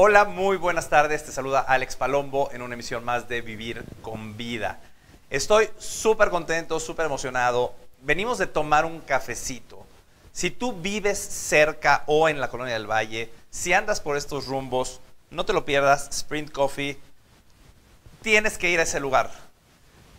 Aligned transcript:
Hola, 0.00 0.26
muy 0.26 0.56
buenas 0.58 0.88
tardes. 0.88 1.24
Te 1.24 1.32
saluda 1.32 1.58
Alex 1.58 1.96
Palombo 1.96 2.50
en 2.52 2.62
una 2.62 2.74
emisión 2.74 3.04
más 3.04 3.28
de 3.28 3.40
Vivir 3.40 3.82
con 4.00 4.36
Vida. 4.36 4.78
Estoy 5.28 5.70
súper 5.76 6.30
contento, 6.30 6.78
súper 6.78 7.06
emocionado. 7.06 7.74
Venimos 8.02 8.38
de 8.38 8.46
tomar 8.46 8.84
un 8.84 9.00
cafecito. 9.00 9.84
Si 10.30 10.52
tú 10.52 10.72
vives 10.72 11.18
cerca 11.18 12.04
o 12.06 12.28
en 12.28 12.40
la 12.40 12.48
colonia 12.48 12.74
del 12.74 12.88
Valle, 12.88 13.28
si 13.50 13.72
andas 13.72 14.00
por 14.00 14.16
estos 14.16 14.46
rumbos, 14.46 15.00
no 15.32 15.44
te 15.44 15.52
lo 15.52 15.64
pierdas. 15.64 16.08
Sprint 16.10 16.52
Coffee, 16.52 16.96
tienes 18.22 18.56
que 18.56 18.70
ir 18.70 18.78
a 18.78 18.84
ese 18.84 19.00
lugar. 19.00 19.32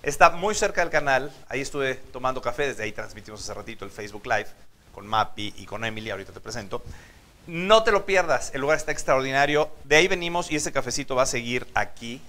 Está 0.03 0.30
muy 0.30 0.55
cerca 0.55 0.81
del 0.81 0.89
canal. 0.89 1.31
Ahí 1.47 1.61
estuve 1.61 1.95
tomando 1.95 2.41
café. 2.41 2.67
Desde 2.67 2.83
ahí 2.83 2.91
transmitimos 2.91 3.39
hace 3.39 3.53
ratito 3.53 3.85
el 3.85 3.91
Facebook 3.91 4.25
Live 4.25 4.49
con 4.91 5.07
Mappy 5.07 5.53
y 5.55 5.66
con 5.66 5.85
Emily. 5.85 6.09
Ahorita 6.09 6.33
te 6.33 6.41
presento. 6.41 6.83
No 7.50 7.81
te 7.81 7.92
lo 7.92 8.05
pierdas, 8.05 8.52
el 8.53 8.61
lugar 8.61 8.78
está 8.78 8.92
extraordinario. 8.92 9.72
De 9.83 9.95
ahí 9.95 10.08
venimos 10.08 10.52
y 10.52 10.55
ese 10.55 10.72
cafecito 10.72 11.16
va 11.16 11.23
a 11.23 11.25
seguir 11.25 11.66
aquí 11.73 12.22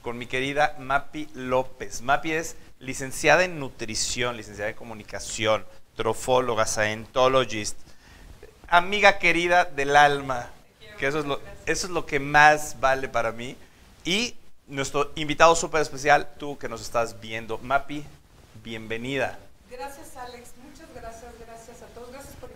con 0.00 0.16
mi 0.16 0.26
querida 0.26 0.76
Mapi 0.78 1.28
López. 1.34 2.02
Mapi 2.02 2.30
es 2.30 2.54
licenciada 2.78 3.42
en 3.42 3.58
nutrición, 3.58 4.36
licenciada 4.36 4.70
en 4.70 4.76
comunicación, 4.76 5.66
trofóloga, 5.96 6.66
scientologist, 6.66 7.76
amiga 8.68 9.18
querida 9.18 9.64
del 9.64 9.96
alma, 9.96 10.50
que 11.00 11.08
eso 11.08 11.18
es 11.18 11.24
lo, 11.24 11.40
eso 11.66 11.86
es 11.88 11.92
lo 11.92 12.06
que 12.06 12.20
más 12.20 12.78
vale 12.78 13.08
para 13.08 13.32
mí. 13.32 13.56
Y 14.04 14.36
nuestro 14.68 15.10
invitado 15.16 15.56
súper 15.56 15.82
especial, 15.82 16.28
tú 16.38 16.58
que 16.58 16.68
nos 16.68 16.80
estás 16.80 17.20
viendo, 17.20 17.58
Mapi, 17.58 18.04
bienvenida. 18.62 19.36
Gracias 19.68 20.16
Alex, 20.16 20.50
muchas 20.62 20.94
gracias, 20.94 21.32
gracias 21.44 21.82
a 21.82 21.86
todos, 21.86 22.12
gracias 22.12 22.34
por 22.36 22.50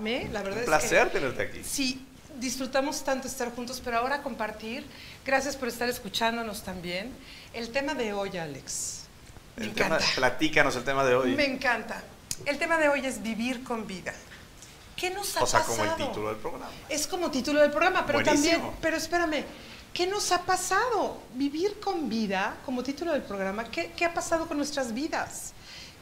invitarme. 0.00 0.32
La 0.32 0.42
verdad 0.42 0.58
Un 0.58 0.62
es 0.64 0.66
placer 0.68 1.08
que, 1.08 1.18
tenerte 1.18 1.42
aquí. 1.42 1.62
Sí, 1.64 2.06
disfrutamos 2.38 3.04
tanto 3.04 3.28
estar 3.28 3.50
juntos, 3.54 3.80
pero 3.84 3.98
ahora 3.98 4.22
compartir. 4.22 4.84
Gracias 5.24 5.56
por 5.56 5.68
estar 5.68 5.88
escuchándonos 5.88 6.62
también. 6.62 7.12
El 7.52 7.70
tema 7.70 7.94
de 7.94 8.12
hoy, 8.12 8.36
Alex. 8.38 9.02
Me 9.56 9.64
El 9.66 9.74
tema- 9.74 9.96
encanta. 9.96 10.14
platícanos 10.16 10.76
el 10.76 10.84
tema 10.84 11.04
de 11.04 11.14
hoy. 11.14 11.34
Me 11.34 11.44
encanta. 11.46 12.02
El 12.46 12.58
tema 12.58 12.78
de 12.78 12.88
hoy 12.88 13.04
es 13.04 13.22
vivir 13.22 13.62
con 13.62 13.86
vida. 13.86 14.14
¿Qué 14.96 15.10
nos 15.10 15.36
ha 15.36 15.42
o 15.42 15.46
sea, 15.46 15.60
pasado? 15.60 15.76
como 15.78 15.90
el 15.90 15.96
título 16.08 16.28
del 16.28 16.36
programa. 16.38 16.70
Es 16.88 17.06
como 17.06 17.30
título 17.30 17.60
del 17.60 17.70
programa, 17.70 18.04
pero 18.06 18.20
Buenísimo. 18.20 18.52
también, 18.52 18.76
pero 18.82 18.96
espérame, 18.96 19.44
¿qué 19.94 20.06
nos 20.06 20.30
ha 20.32 20.42
pasado? 20.42 21.22
Vivir 21.34 21.80
con 21.80 22.08
vida, 22.08 22.56
como 22.66 22.82
título 22.82 23.12
del 23.12 23.22
programa, 23.22 23.64
¿qué, 23.70 23.92
qué 23.96 24.04
ha 24.04 24.12
pasado 24.14 24.46
con 24.46 24.56
nuestras 24.58 24.92
vidas? 24.92 25.52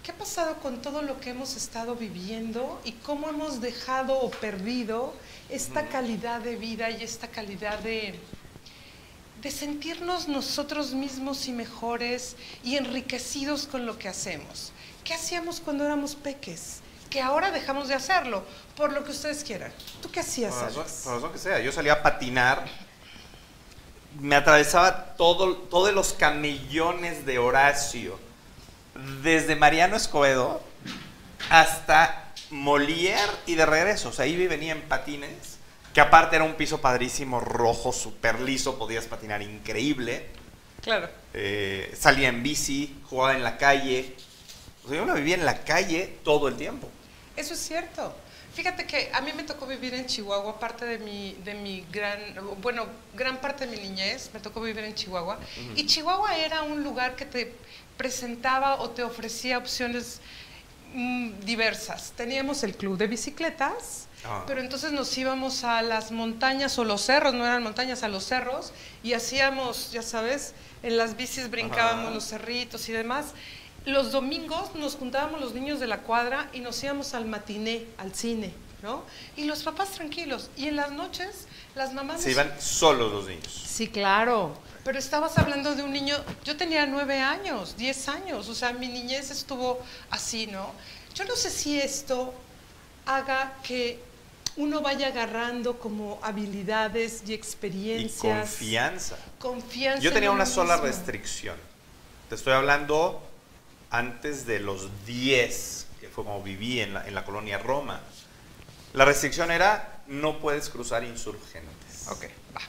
¿Qué 0.03 0.13
ha 0.13 0.15
pasado 0.15 0.57
con 0.57 0.81
todo 0.81 1.03
lo 1.03 1.21
que 1.21 1.31
hemos 1.31 1.57
estado 1.57 1.95
viviendo 1.95 2.81
y 2.85 2.93
cómo 2.93 3.29
hemos 3.29 3.61
dejado 3.61 4.19
o 4.19 4.31
perdido 4.31 5.15
esta 5.49 5.89
calidad 5.89 6.41
de 6.41 6.57
vida 6.57 6.91
y 6.91 7.03
esta 7.03 7.29
calidad 7.29 7.79
de, 7.81 8.19
de 9.43 9.51
sentirnos 9.51 10.29
nosotros 10.29 10.95
mismos 10.95 11.47
y 11.47 11.53
mejores 11.53 12.37
y 12.65 12.77
enriquecidos 12.77 13.67
con 13.67 13.85
lo 13.87 13.99
que 13.99 14.09
hacemos? 14.09 14.73
¿Qué 15.05 15.15
hacíamos 15.15 15.61
cuando 15.61 15.85
éramos 15.85 16.15
peques? 16.15 16.81
Que 17.11 17.21
ahora 17.21 17.51
dejamos 17.51 17.89
de 17.89 17.95
hacerlo, 17.95 18.45
por 18.77 18.93
lo 18.93 19.05
que 19.05 19.11
ustedes 19.11 19.43
quieran. 19.43 19.73
¿Tú 20.03 20.11
qué 20.11 20.21
hacías, 20.21 20.55
Por 20.55 20.65
razón, 20.65 20.85
por 21.05 21.15
razón 21.15 21.33
que 21.33 21.39
sea. 21.39 21.59
Yo 21.61 21.73
salía 21.73 21.95
a 21.95 22.03
patinar, 22.03 22.67
me 24.21 24.37
atravesaba 24.37 25.15
todo, 25.17 25.57
todos 25.57 25.93
los 25.95 26.13
camellones 26.13 27.25
de 27.25 27.39
Horacio, 27.39 28.19
desde 29.23 29.55
Mariano 29.57 29.97
Escobedo 29.97 30.61
hasta 31.51 32.33
Molière 32.51 33.31
y 33.47 33.55
de 33.55 33.67
regreso. 33.67 34.09
O 34.09 34.13
sea, 34.13 34.27
iba 34.27 34.43
y 34.43 34.47
venía 34.47 34.73
en 34.73 34.83
patines, 34.83 35.59
que 35.95 36.01
aparte 36.01 36.37
era 36.37 36.45
un 36.45 36.55
piso 36.55 36.81
padrísimo, 36.81 37.41
rojo, 37.41 37.93
súper 37.93 38.41
liso, 38.41 38.79
podías 38.79 39.07
patinar 39.07 39.43
increíble. 39.43 40.27
Claro. 40.83 41.09
Eh, 41.35 41.95
salía 41.99 42.29
en 42.29 42.43
bici, 42.43 42.97
jugaba 43.09 43.37
en 43.37 43.43
la 43.43 43.57
calle. 43.57 44.17
O 44.85 44.89
sea, 44.89 44.99
yo 44.99 45.07
me 45.07 45.15
vivía 45.15 45.35
en 45.35 45.45
la 45.45 45.63
calle 45.65 46.19
todo 46.25 46.49
el 46.49 46.57
tiempo. 46.57 46.89
Eso 47.37 47.55
es 47.55 47.61
cierto. 47.61 48.15
Fíjate 48.55 48.87
que 48.87 49.11
a 49.13 49.21
mí 49.21 49.33
me 49.37 49.45
tocó 49.45 49.67
vivir 49.67 49.95
en 49.95 50.07
Chihuahua, 50.07 50.59
parte 50.59 50.85
de 50.85 50.99
mi, 50.99 51.35
de 51.45 51.55
mi 51.55 51.87
gran, 51.93 52.19
bueno, 52.61 52.87
gran 53.15 53.41
parte 53.41 53.67
de 53.67 53.77
mi 53.77 53.81
niñez 53.81 54.31
me 54.35 54.41
tocó 54.41 54.61
vivir 54.61 54.83
en 54.83 54.95
Chihuahua. 54.97 55.39
Y 55.77 55.87
Chihuahua 55.87 56.37
era 56.37 56.63
un 56.63 56.83
lugar 56.83 57.15
que 57.15 57.25
te 57.25 57.55
presentaba 58.03 58.77
o 58.81 58.89
te 58.91 59.03
ofrecía 59.03 59.59
opciones 59.59 60.21
mm, 60.95 61.41
diversas. 61.45 62.13
Teníamos 62.17 62.63
el 62.63 62.75
club 62.75 62.97
de 62.97 63.07
bicicletas, 63.09 64.07
Ah. 64.25 64.43
pero 64.49 64.61
entonces 64.61 64.91
nos 64.91 65.17
íbamos 65.17 65.63
a 65.63 65.81
las 65.83 66.11
montañas 66.11 66.77
o 66.79 66.85
los 66.85 67.03
cerros, 67.03 67.35
no 67.35 67.47
eran 67.47 67.63
montañas, 67.63 68.03
a 68.03 68.09
los 68.09 68.25
cerros, 68.25 68.73
y 69.05 69.13
hacíamos, 69.13 69.93
ya 69.93 70.03
sabes, 70.03 70.55
en 70.83 70.97
las 70.97 71.17
bicis 71.17 71.51
brincábamos 71.51 72.07
Ajá. 72.07 72.15
los 72.15 72.25
cerritos 72.25 72.89
y 72.89 72.93
demás. 72.93 73.27
Los 73.85 74.11
domingos 74.11 74.75
nos 74.75 74.97
juntábamos 74.97 75.41
los 75.41 75.55
niños 75.55 75.79
de 75.79 75.87
la 75.87 75.99
cuadra 75.99 76.49
y 76.53 76.59
nos 76.61 76.83
íbamos 76.83 77.15
al 77.15 77.27
matiné, 77.27 77.85
al 77.97 78.13
cine, 78.13 78.53
¿no? 78.83 79.05
Y 79.37 79.45
los 79.45 79.63
papás 79.63 79.91
tranquilos. 79.93 80.51
Y 80.57 80.67
en 80.67 80.75
las 80.77 80.91
noches, 80.91 81.47
las 81.77 81.95
mamás... 81.95 82.21
Se 82.21 82.29
nos- 82.31 82.35
iban 82.35 82.61
solos 82.61 83.13
los 83.13 83.29
niños. 83.29 83.53
Sí, 83.67 83.87
claro. 83.87 84.59
Pero 84.89 85.01
estabas 85.01 85.37
hablando 85.37 85.75
de 85.75 85.83
un 85.83 85.93
niño, 85.93 86.17
yo 86.47 86.57
tenía 86.57 86.87
nueve 86.87 87.21
años, 87.21 87.77
diez 87.77 88.09
años, 88.09 88.49
o 88.49 88.55
sea, 88.55 88.73
mi 88.73 88.89
niñez 88.89 89.31
estuvo 89.31 89.83
así, 90.09 90.47
¿no? 90.47 90.73
Yo 91.15 91.27
no 91.27 91.37
sé 91.37 91.51
si 91.51 91.79
esto 91.79 92.33
haga 93.05 93.53
que 93.63 94.01
uno 94.57 94.81
vaya 94.81 95.09
agarrando 95.09 95.79
como 95.79 96.19
habilidades 96.23 97.23
y 97.27 97.33
Y 97.33 97.35
experiencias. 97.35 98.49
confianza. 98.49 99.19
Confianza. 99.39 100.01
Yo 100.01 100.09
en 100.09 100.15
tenía 100.15 100.31
una 100.31 100.47
sola 100.47 100.77
mismo. 100.77 100.87
restricción. 100.87 101.59
Te 102.31 102.37
estoy 102.37 102.55
hablando 102.55 103.21
antes 103.91 104.47
de 104.47 104.59
los 104.61 104.89
10, 105.05 105.87
que 106.01 106.09
fue 106.09 106.25
como 106.25 106.43
viví 106.43 106.81
en 106.81 106.95
la, 106.95 107.07
en 107.07 107.15
la 107.15 107.27
colonia 107.27 107.59
Roma. 107.59 108.01
La 108.95 109.05
restricción 109.05 109.51
era, 109.51 110.01
no 110.07 110.39
puedes 110.39 110.71
cruzar 110.71 111.05
insurgentes. 111.05 112.09
Ok, 112.09 112.25
va. 112.57 112.63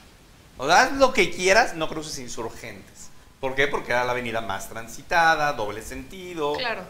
O 0.60 0.66
sea, 0.66 0.82
haz 0.82 0.92
lo 0.92 1.14
que 1.14 1.30
quieras, 1.30 1.74
no 1.74 1.88
cruces 1.88 2.18
insurgentes. 2.18 3.08
¿Por 3.40 3.54
qué? 3.54 3.66
Porque 3.66 3.92
era 3.92 4.04
la 4.04 4.12
avenida 4.12 4.42
más 4.42 4.68
transitada, 4.68 5.54
doble 5.54 5.80
sentido. 5.80 6.52
Claro. 6.52 6.82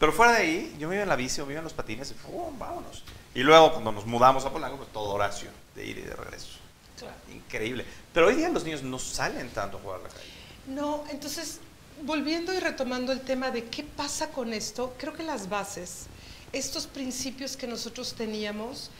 Pero 0.00 0.12
fuera 0.12 0.32
de 0.32 0.38
ahí, 0.38 0.76
yo 0.76 0.88
me 0.88 0.96
iba 0.96 1.04
en 1.04 1.08
la 1.08 1.14
bici 1.14 1.40
o 1.40 1.46
me 1.46 1.52
iba 1.52 1.60
en 1.60 1.64
los 1.64 1.72
patines 1.72 2.10
y 2.10 2.14
¡pum! 2.14 2.58
vámonos. 2.58 3.04
Y 3.32 3.44
luego 3.44 3.70
cuando 3.70 3.92
nos 3.92 4.06
mudamos 4.06 4.44
a 4.44 4.50
Polanco, 4.50 4.76
pues 4.78 4.88
todo 4.92 5.10
Horacio, 5.10 5.50
de 5.76 5.86
ir 5.86 5.98
y 5.98 6.00
de 6.00 6.16
regreso. 6.16 6.58
Claro. 6.98 7.14
Increíble. 7.32 7.86
Pero 8.12 8.26
hoy 8.26 8.34
día 8.34 8.48
los 8.48 8.64
niños 8.64 8.82
no 8.82 8.98
salen 8.98 9.50
tanto 9.50 9.76
a 9.76 9.80
jugar 9.80 10.00
a 10.00 10.02
la 10.02 10.08
calle. 10.08 10.30
No, 10.66 11.04
entonces, 11.10 11.60
volviendo 12.02 12.52
y 12.52 12.58
retomando 12.58 13.12
el 13.12 13.20
tema 13.20 13.52
de 13.52 13.66
qué 13.66 13.84
pasa 13.84 14.30
con 14.30 14.52
esto, 14.52 14.96
creo 14.98 15.12
que 15.12 15.22
las 15.22 15.48
bases, 15.48 16.06
estos 16.52 16.88
principios 16.88 17.56
que 17.56 17.68
nosotros 17.68 18.14
teníamos, 18.14 18.90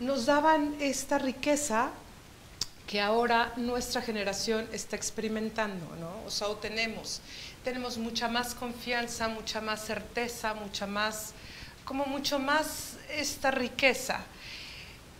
nos 0.00 0.26
daban 0.26 0.74
esta 0.80 1.18
riqueza 1.18 1.92
que 2.88 3.00
ahora 3.02 3.52
nuestra 3.56 4.00
generación 4.00 4.66
está 4.72 4.96
experimentando, 4.96 5.94
¿no? 6.00 6.24
O 6.26 6.30
sea, 6.30 6.48
o 6.48 6.56
tenemos, 6.56 7.20
tenemos 7.62 7.98
mucha 7.98 8.28
más 8.28 8.54
confianza, 8.54 9.28
mucha 9.28 9.60
más 9.60 9.84
certeza, 9.84 10.54
mucha 10.54 10.86
más, 10.86 11.34
como 11.84 12.06
mucho 12.06 12.38
más 12.38 12.94
esta 13.10 13.50
riqueza. 13.50 14.20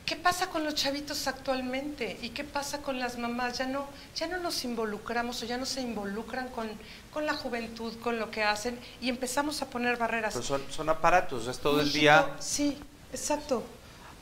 ¿Qué 0.06 0.16
pasa 0.16 0.46
con 0.48 0.64
los 0.64 0.74
chavitos 0.74 1.26
actualmente? 1.26 2.18
¿Y 2.22 2.30
qué 2.30 2.42
pasa 2.42 2.78
con 2.78 2.98
las 2.98 3.18
mamás? 3.18 3.58
Ya 3.58 3.66
no, 3.66 3.86
ya 4.16 4.26
no 4.28 4.38
nos 4.38 4.64
involucramos 4.64 5.42
o 5.42 5.44
ya 5.44 5.58
no 5.58 5.66
se 5.66 5.82
involucran 5.82 6.48
con, 6.48 6.70
con 7.12 7.26
la 7.26 7.34
juventud, 7.34 7.92
con 8.00 8.18
lo 8.18 8.30
que 8.30 8.42
hacen 8.44 8.78
y 9.02 9.10
empezamos 9.10 9.60
a 9.60 9.66
poner 9.66 9.98
barreras. 9.98 10.32
Pero 10.32 10.46
son, 10.46 10.62
son 10.70 10.88
aparatos, 10.88 11.46
es 11.46 11.58
todo 11.58 11.82
el 11.82 11.92
día 11.92 12.34
Sí, 12.40 12.78
exacto. 13.12 13.62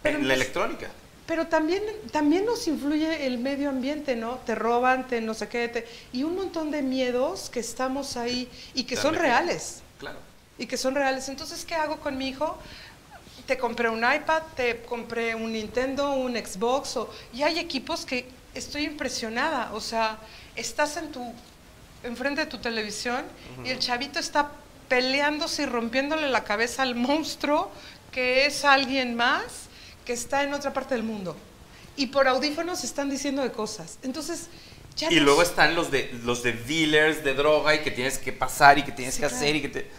en 0.03 0.27
la 0.27 0.35
electrónica. 0.35 0.91
Pero 1.27 1.47
también, 1.49 1.83
también 2.13 2.45
nos 2.47 2.67
influye 2.69 3.27
el 3.27 3.39
medio 3.39 3.69
ambiente, 3.71 4.15
¿no? 4.17 4.37
Te 4.47 4.55
roban, 4.55 5.07
te 5.09 5.21
no 5.21 5.35
sé 5.35 5.49
qué, 5.49 5.69
te- 5.69 5.87
y 6.13 6.23
un 6.23 6.37
montón 6.37 6.71
de 6.71 6.83
miedos 6.83 7.51
que 7.51 7.61
estamos 7.61 8.17
ahí 8.17 8.49
y 8.75 8.85
que 8.85 8.97
son 8.97 9.15
reales, 9.15 9.83
Claro. 9.99 10.19
y 10.59 10.67
que 10.67 10.77
son 10.77 10.95
reales. 10.95 11.29
Entonces, 11.29 11.65
¿qué 11.65 11.75
hago 11.75 11.97
con 11.99 12.17
mi 12.17 12.29
hijo? 12.29 12.57
Te 13.47 13.59
compré 13.59 13.89
un 13.89 13.99
iPad, 14.05 14.43
te 14.57 14.83
compré 14.83 15.35
un 15.35 15.53
Nintendo, 15.53 16.13
un 16.15 16.35
Xbox, 16.37 16.97
o, 16.97 17.11
y 17.33 17.43
hay 17.43 17.59
equipos 17.59 18.05
que 18.07 18.29
estoy 18.55 18.85
impresionada, 18.85 19.71
o 19.75 19.81
sea, 19.81 20.19
estás 20.57 20.97
en 20.97 21.13
tu, 21.13 21.33
enfrente 22.03 22.43
de 22.43 22.47
tu 22.47 22.59
televisión 22.59 23.25
y 23.65 23.71
el 23.71 23.79
chavito 23.79 24.19
está 24.19 24.51
peleándose 24.89 25.65
y 25.65 25.67
rompiéndole 25.67 26.29
la 26.29 26.45
cabeza 26.45 26.83
al 26.83 26.95
monstruo 26.95 27.71
que 28.13 28.47
es 28.47 28.65
alguien 28.65 29.17
más 29.17 29.43
que 30.07 30.15
está 30.15 30.43
en 30.45 30.55
otra 30.55 30.73
parte 30.73 30.95
del 30.95 31.05
mundo. 31.05 31.37
Y 31.97 32.07
por 32.07 32.29
audífonos 32.29 32.85
están 32.85 33.11
diciendo 33.11 33.43
de 33.43 33.53
cosas. 33.53 33.99
Entonces, 34.03 34.47
ya 34.97 35.11
Y 35.13 35.17
no 35.17 35.25
luego 35.25 35.43
están 35.43 35.75
los 35.75 35.91
de 35.91 36.11
los 36.25 36.43
de 36.43 36.53
dealers 36.55 37.23
de 37.25 37.35
droga 37.35 37.75
y 37.75 37.81
que 37.81 37.91
tienes 37.91 38.17
que 38.19 38.33
pasar 38.33 38.79
y 38.79 38.83
que 38.85 38.93
tienes 38.93 39.15
Sí, 39.15 39.21
que 39.21 39.27
claro. 39.29 39.37
hacer 39.37 39.57
y 39.57 39.63
que 39.63 39.69
te 39.69 39.91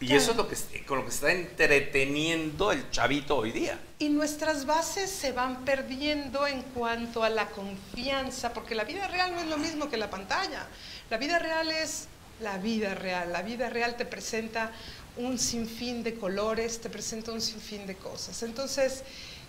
Y 0.00 0.14
eso 0.14 0.30
es 0.30 0.36
lo 0.36 0.48
que, 0.48 0.56
con 0.86 0.98
lo 0.98 1.04
que 1.04 1.10
está 1.10 1.32
entreteniendo 1.32 2.72
el 2.72 2.90
chavito 2.90 3.36
hoy 3.36 3.52
día. 3.52 3.78
Y 3.98 4.10
nuestras 4.10 4.64
bases 4.64 5.10
se 5.10 5.32
van 5.32 5.64
perdiendo 5.64 6.46
en 6.46 6.62
cuanto 6.62 7.24
a 7.24 7.28
la 7.30 7.48
confianza, 7.48 8.52
porque 8.52 8.74
la 8.74 8.84
vida 8.84 9.08
real 9.08 9.32
no 9.34 9.40
es 9.40 9.46
lo 9.48 9.58
mismo 9.58 9.90
que 9.90 9.96
la 9.96 10.08
pantalla. 10.08 10.66
La 11.10 11.16
vida 11.18 11.38
real 11.38 11.70
es 11.70 12.06
la 12.40 12.58
vida 12.58 12.94
real. 12.94 13.32
La 13.32 13.42
vida 13.42 13.68
real 13.68 13.96
te 13.96 14.04
presenta 14.04 14.72
un 15.16 15.38
sinfín 15.38 16.02
de 16.02 16.14
colores, 16.14 16.80
te 16.80 16.90
presenta 16.90 17.32
un 17.32 17.40
sinfín 17.40 17.86
de 17.86 17.96
cosas. 17.96 18.42
Entonces, 18.42 19.02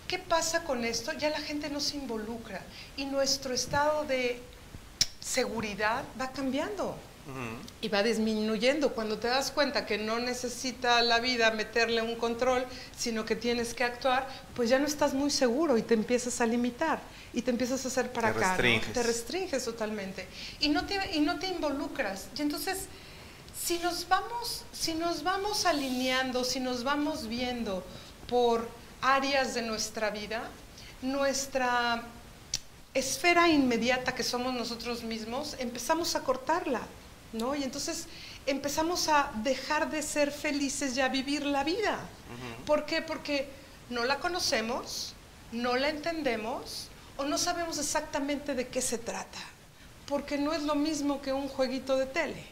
¿qué 0.08 0.18
pasa 0.18 0.64
con 0.64 0.84
esto? 0.84 1.12
Ya 1.12 1.30
la 1.30 1.40
gente 1.40 1.70
no 1.70 1.80
se 1.80 1.96
involucra 1.96 2.60
y 2.96 3.04
nuestro 3.04 3.54
estado 3.54 4.04
de 4.04 4.40
seguridad 5.20 6.04
va 6.20 6.32
cambiando 6.32 6.96
y 7.80 7.88
va 7.88 8.02
disminuyendo. 8.02 8.92
Cuando 8.92 9.18
te 9.18 9.28
das 9.28 9.50
cuenta 9.50 9.86
que 9.86 9.98
no 9.98 10.18
necesita 10.18 11.00
la 11.02 11.20
vida 11.20 11.50
meterle 11.52 12.02
un 12.02 12.16
control, 12.16 12.66
sino 12.96 13.24
que 13.24 13.36
tienes 13.36 13.74
que 13.74 13.84
actuar, 13.84 14.28
pues 14.54 14.68
ya 14.68 14.78
no 14.78 14.86
estás 14.86 15.14
muy 15.14 15.30
seguro 15.30 15.78
y 15.78 15.82
te 15.82 15.94
empiezas 15.94 16.40
a 16.40 16.46
limitar 16.46 17.00
y 17.32 17.42
te 17.42 17.50
empiezas 17.50 17.84
a 17.84 17.88
hacer 17.88 18.12
para 18.12 18.32
te 18.32 18.38
acá. 18.38 18.56
Restringes. 18.56 18.92
Te 18.92 19.02
restringes 19.02 19.64
totalmente 19.64 20.26
y 20.60 20.68
no 20.68 20.86
te, 20.86 21.16
y 21.16 21.20
no 21.20 21.38
te 21.38 21.48
involucras. 21.48 22.26
Y 22.36 22.42
entonces, 22.42 22.86
si 23.58 23.78
nos, 23.78 24.08
vamos, 24.08 24.64
si 24.72 24.94
nos 24.94 25.22
vamos 25.22 25.66
alineando, 25.66 26.44
si 26.44 26.60
nos 26.60 26.82
vamos 26.84 27.28
viendo 27.28 27.84
por 28.28 28.68
áreas 29.02 29.54
de 29.54 29.62
nuestra 29.62 30.10
vida, 30.10 30.42
nuestra 31.02 32.02
esfera 32.92 33.48
inmediata 33.48 34.14
que 34.14 34.22
somos 34.22 34.52
nosotros 34.52 35.02
mismos, 35.04 35.56
empezamos 35.58 36.16
a 36.16 36.20
cortarla. 36.20 36.80
¿No? 37.32 37.54
Y 37.54 37.64
entonces 37.64 38.06
empezamos 38.46 39.08
a 39.08 39.30
dejar 39.36 39.90
de 39.90 40.02
ser 40.02 40.32
felices 40.32 40.96
y 40.96 41.00
a 41.00 41.08
vivir 41.08 41.44
la 41.44 41.64
vida. 41.64 41.98
¿Por 42.66 42.86
qué? 42.86 43.02
Porque 43.02 43.48
no 43.88 44.04
la 44.04 44.18
conocemos, 44.18 45.14
no 45.52 45.76
la 45.76 45.88
entendemos 45.88 46.88
o 47.16 47.24
no 47.24 47.38
sabemos 47.38 47.78
exactamente 47.78 48.54
de 48.54 48.68
qué 48.68 48.80
se 48.80 48.98
trata. 48.98 49.38
Porque 50.06 50.38
no 50.38 50.52
es 50.52 50.62
lo 50.62 50.74
mismo 50.74 51.20
que 51.20 51.32
un 51.32 51.48
jueguito 51.48 51.96
de 51.96 52.06
tele. 52.06 52.44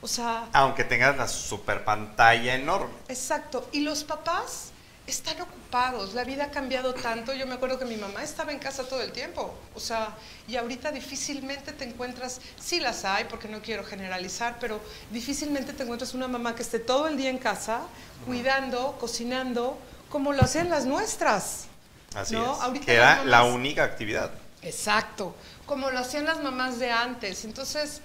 O 0.00 0.08
sea... 0.08 0.48
Aunque 0.52 0.84
tengas 0.84 1.16
la 1.16 1.28
super 1.28 1.84
pantalla 1.84 2.54
enorme. 2.54 2.94
Exacto. 3.08 3.68
Y 3.72 3.80
los 3.80 4.04
papás 4.04 4.71
están 5.06 5.40
ocupados, 5.40 6.14
la 6.14 6.24
vida 6.24 6.44
ha 6.44 6.50
cambiado 6.50 6.94
tanto. 6.94 7.32
Yo 7.32 7.46
me 7.46 7.54
acuerdo 7.54 7.78
que 7.78 7.84
mi 7.84 7.96
mamá 7.96 8.22
estaba 8.22 8.52
en 8.52 8.58
casa 8.58 8.84
todo 8.84 9.02
el 9.02 9.12
tiempo, 9.12 9.54
o 9.74 9.80
sea, 9.80 10.14
y 10.46 10.56
ahorita 10.56 10.92
difícilmente 10.92 11.72
te 11.72 11.84
encuentras, 11.84 12.40
sí 12.60 12.80
las 12.80 13.04
hay, 13.04 13.24
porque 13.24 13.48
no 13.48 13.60
quiero 13.60 13.84
generalizar, 13.84 14.58
pero 14.60 14.80
difícilmente 15.10 15.72
te 15.72 15.82
encuentras 15.82 16.14
una 16.14 16.28
mamá 16.28 16.54
que 16.54 16.62
esté 16.62 16.78
todo 16.78 17.08
el 17.08 17.16
día 17.16 17.30
en 17.30 17.38
casa, 17.38 17.82
cuidando, 18.26 18.96
cocinando, 19.00 19.78
como 20.08 20.32
lo 20.32 20.42
hacían 20.42 20.70
las 20.70 20.84
nuestras. 20.84 21.66
Así 22.14 22.36
es. 22.36 22.80
que 22.84 22.94
era 22.94 23.24
la 23.24 23.44
única 23.44 23.84
actividad. 23.84 24.30
Exacto, 24.62 25.34
como 25.66 25.90
lo 25.90 25.98
hacían 25.98 26.26
las 26.26 26.40
mamás 26.40 26.78
de 26.78 26.90
antes. 26.90 27.44
Entonces, 27.44 28.02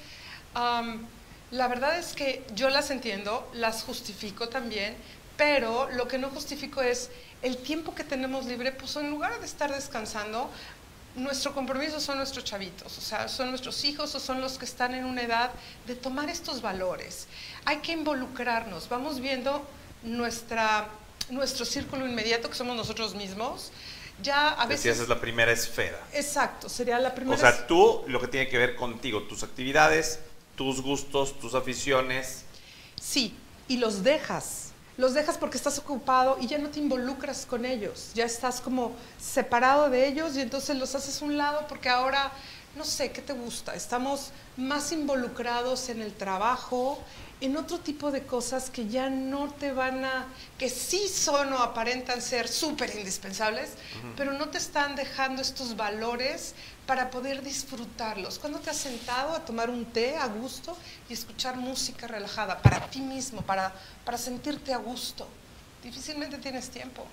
la 1.51 1.67
verdad 1.67 1.99
es 1.99 2.13
que 2.13 2.45
yo 2.55 2.69
las 2.69 2.89
entiendo, 2.89 3.47
las 3.53 3.83
justifico 3.83 4.49
también, 4.49 4.95
pero 5.37 5.89
lo 5.91 6.07
que 6.07 6.17
no 6.17 6.29
justifico 6.29 6.81
es 6.81 7.09
el 7.41 7.57
tiempo 7.57 7.93
que 7.93 8.03
tenemos 8.03 8.45
libre, 8.45 8.71
pues 8.71 8.95
en 8.95 9.09
lugar 9.09 9.39
de 9.39 9.45
estar 9.45 9.71
descansando, 9.73 10.49
nuestro 11.15 11.53
compromiso 11.53 11.99
son 11.99 12.17
nuestros 12.17 12.43
chavitos, 12.43 12.97
o 12.97 13.01
sea, 13.01 13.27
son 13.27 13.49
nuestros 13.49 13.83
hijos 13.85 14.13
o 14.15 14.19
son 14.19 14.41
los 14.41 14.57
que 14.57 14.65
están 14.65 14.93
en 14.93 15.05
una 15.05 15.21
edad 15.23 15.51
de 15.85 15.95
tomar 15.95 16.29
estos 16.29 16.61
valores. 16.61 17.27
Hay 17.65 17.77
que 17.77 17.91
involucrarnos, 17.91 18.89
vamos 18.89 19.19
viendo 19.19 19.65
nuestra, 20.03 20.87
nuestro 21.29 21.65
círculo 21.65 22.07
inmediato, 22.07 22.49
que 22.49 22.55
somos 22.55 22.75
nosotros 22.75 23.15
mismos. 23.15 23.71
Ya 24.21 24.49
a 24.49 24.65
veces... 24.65 24.93
esa 24.93 25.03
es 25.03 25.09
la 25.09 25.21
primera 25.21 25.51
esfera. 25.51 25.99
Exacto, 26.13 26.69
sería 26.69 26.97
la 26.99 27.13
primera. 27.13 27.35
O 27.35 27.39
sea, 27.39 27.67
tú, 27.67 28.03
lo 28.07 28.19
que 28.19 28.27
tiene 28.27 28.47
que 28.47 28.57
ver 28.57 28.75
contigo, 28.75 29.23
tus 29.23 29.43
actividades, 29.43 30.19
tus 30.55 30.81
gustos, 30.81 31.39
tus 31.39 31.53
aficiones. 31.53 32.43
Sí, 32.99 33.35
y 33.67 33.77
los 33.77 34.03
dejas 34.03 34.66
los 34.97 35.13
dejas 35.13 35.37
porque 35.37 35.57
estás 35.57 35.77
ocupado 35.77 36.37
y 36.41 36.47
ya 36.47 36.57
no 36.57 36.69
te 36.69 36.79
involucras 36.79 37.45
con 37.45 37.65
ellos, 37.65 38.11
ya 38.13 38.25
estás 38.25 38.59
como 38.59 38.93
separado 39.19 39.89
de 39.89 40.07
ellos 40.07 40.35
y 40.35 40.41
entonces 40.41 40.75
los 40.75 40.95
haces 40.95 41.21
un 41.21 41.37
lado 41.37 41.65
porque 41.69 41.89
ahora, 41.89 42.31
no 42.77 42.85
sé, 42.85 43.11
¿qué 43.11 43.21
te 43.21 43.33
gusta? 43.33 43.73
Estamos 43.73 44.29
más 44.55 44.91
involucrados 44.91 45.89
en 45.89 46.01
el 46.01 46.13
trabajo, 46.13 47.03
en 47.41 47.57
otro 47.57 47.79
tipo 47.79 48.11
de 48.11 48.23
cosas 48.23 48.69
que 48.69 48.87
ya 48.87 49.09
no 49.09 49.51
te 49.51 49.71
van 49.71 50.05
a, 50.05 50.27
que 50.57 50.69
sí 50.69 51.07
son 51.07 51.53
o 51.53 51.57
aparentan 51.57 52.21
ser 52.21 52.47
súper 52.47 52.95
indispensables, 52.95 53.71
pero 54.15 54.33
no 54.33 54.49
te 54.49 54.59
están 54.59 54.95
dejando 54.95 55.41
estos 55.41 55.75
valores 55.75 56.53
para 56.85 57.09
poder 57.09 57.43
disfrutarlos. 57.43 58.39
¿Cuándo 58.39 58.59
te 58.59 58.69
has 58.69 58.77
sentado 58.77 59.35
a 59.35 59.43
tomar 59.43 59.69
un 59.69 59.85
té 59.85 60.15
a 60.15 60.27
gusto 60.27 60.77
y 61.09 61.13
escuchar 61.13 61.57
música 61.57 62.07
relajada 62.07 62.61
para 62.61 62.87
ti 62.89 63.01
mismo, 63.01 63.41
para, 63.41 63.73
para 64.05 64.17
sentirte 64.17 64.73
a 64.73 64.77
gusto? 64.77 65.27
Difícilmente 65.83 66.37
tienes 66.37 66.69
tiempo. 66.69 67.05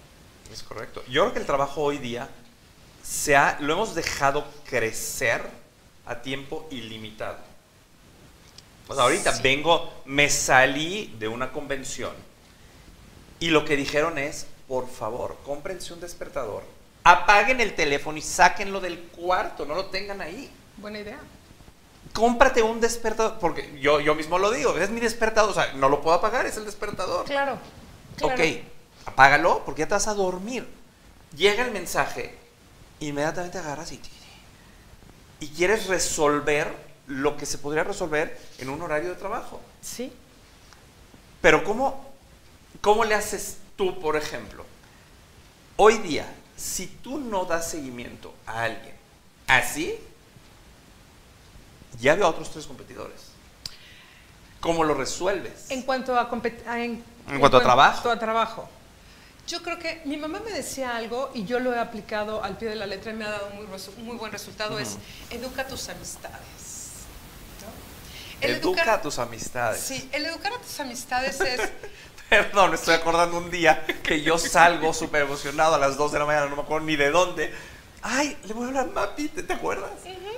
Es 0.53 0.63
correcto. 0.63 1.03
Yo 1.09 1.23
creo 1.23 1.33
que 1.33 1.41
el 1.41 1.47
trabajo 1.47 1.83
hoy 1.83 1.99
día 1.99 2.29
se 3.05 3.37
ha, 3.37 3.57
lo 3.61 3.75
hemos 3.75 3.95
dejado 3.95 4.45
crecer 4.65 5.43
a 6.07 6.23
tiempo 6.23 6.67
ilimitado. 6.73 7.39
Pues 8.89 8.99
ahorita 8.99 9.39
vengo, 9.43 9.93
me 10.07 10.29
salí 10.29 11.15
de 11.21 11.29
una 11.29 11.53
convención 11.53 12.13
y 13.39 13.51
lo 13.51 13.65
que 13.65 13.77
dijeron 13.77 14.19
es, 14.19 14.47
por 14.67 14.89
favor, 14.89 15.39
cómprense 15.45 15.93
un 15.93 16.01
despertador 16.01 16.65
apaguen 17.05 17.61
el 17.61 17.75
teléfono 17.75 18.19
y 18.19 18.23
sáquenlo 18.23 18.81
del 18.81 18.99
cuarto, 18.99 19.67
no 19.67 19.75
lo 19.75 19.87
tengan 19.87 20.21
ahí. 20.21 20.51
Buena 20.79 20.99
idea. 20.99 21.19
Cómprate 22.13 22.63
un 22.63 22.81
despertador, 22.81 23.39
porque 23.39 23.79
yo, 23.81 24.01
yo 24.01 24.15
mismo 24.15 24.39
lo 24.39 24.51
digo, 24.51 24.77
es 24.79 24.91
mi 24.91 25.01
despertador, 25.01 25.51
o 25.51 25.55
sea, 25.55 25.73
no 25.75 25.89
lo 25.89 26.01
puedo 26.01 26.17
apagar, 26.17 26.47
es 26.47 26.57
el 26.57 26.65
despertador. 26.65 27.27
Claro. 27.27 27.59
Ok, 28.23 28.41
apágalo 29.07 29.63
porque 29.65 29.81
ya 29.81 29.89
te 29.89 29.95
vas 29.95 30.09
a 30.09 30.15
dormir. 30.15 30.67
Llega 31.37 31.65
el 31.65 31.73
mensaje, 31.73 32.37
inmediatamente 33.01 33.59
agarras 33.59 33.93
y, 33.93 34.01
y 35.41 35.49
quieres 35.49 35.87
resolver 35.87 36.75
lo 37.07 37.37
que 37.37 37.47
se 37.47 37.59
podría 37.59 37.85
resolver 37.85 38.39
en 38.59 38.69
un 38.69 38.81
horario 38.83 39.11
de 39.11 39.17
trabajo. 39.17 39.61
Sí. 39.81 40.13
Pero 41.41 41.65
¿cómo, 41.65 42.13
cómo 42.81 43.05
le 43.05 43.15
haces 43.15 43.59
tú, 43.77 44.01
por 44.01 44.17
ejemplo? 44.17 44.65
Hoy 45.77 45.99
día, 45.99 46.27
si 46.57 46.87
tú 46.87 47.19
no 47.19 47.45
das 47.45 47.71
seguimiento 47.71 48.33
a 48.47 48.63
alguien 48.63 48.95
así, 49.47 49.99
ya 52.01 52.15
veo 52.15 52.27
a 52.27 52.31
otros 52.31 52.51
tres 52.51 52.67
competidores. 52.67 53.35
¿Cómo 54.61 54.85
lo 54.85 54.95
resuelves? 54.95 55.67
En 55.71 55.83
cuanto 55.83 56.19
a, 56.19 56.31
en, 56.77 57.05
cuanto 57.39 57.59
a 57.59 57.63
trabajo. 57.63 58.09
a 58.09 58.19
trabajo. 58.19 58.69
Yo 59.47 59.63
creo 59.63 59.79
que 59.79 60.01
mi 60.05 60.17
mamá 60.17 60.41
me 60.41 60.51
decía 60.51 60.97
algo 60.97 61.31
y 61.35 61.45
yo 61.45 61.61
lo 61.61 61.75
he 61.75 61.79
aplicado 61.79 62.43
al 62.43 62.57
pie 62.57 62.71
de 62.71 62.77
la 62.77 62.87
letra 62.87 63.13
y 63.13 63.15
me 63.15 63.25
ha 63.25 63.31
dado 63.31 63.51
muy, 63.51 63.67
muy 63.99 64.17
buen 64.17 64.33
resultado, 64.33 64.79
es 64.79 64.97
educa 65.31 65.67
tus 65.67 65.89
amistades. 65.89 67.05
educa 68.41 68.95
a 68.95 69.03
tus 69.03 69.19
amistades. 69.19 69.81
Sí, 69.81 70.09
el 70.13 70.25
educar 70.27 70.53
a 70.53 70.59
tus 70.59 70.81
amistades 70.81 71.41
es 71.41 71.61
Perdón, 72.29 72.71
me 72.71 72.77
estoy 72.77 72.95
acordando 72.95 73.39
un 73.39 73.51
día 73.51 73.85
que 74.03 74.23
yo 74.23 74.39
salgo 74.39 74.93
súper 74.93 75.23
emocionado 75.23 75.75
a 75.75 75.79
las 75.79 75.97
2 75.97 76.13
de 76.13 76.19
la 76.19 76.25
mañana, 76.25 76.47
no 76.47 76.57
me 76.57 76.63
acuerdo 76.63 76.87
ni 76.87 76.97
de 76.97 77.11
dónde. 77.11 77.55
Ay, 78.03 78.37
le 78.45 78.55
voy 78.55 78.65
a 78.65 78.69
hablar 78.69 78.89
a 78.89 78.93
Mapi, 78.93 79.29
¿te, 79.29 79.53
acuerdas? 79.53 79.91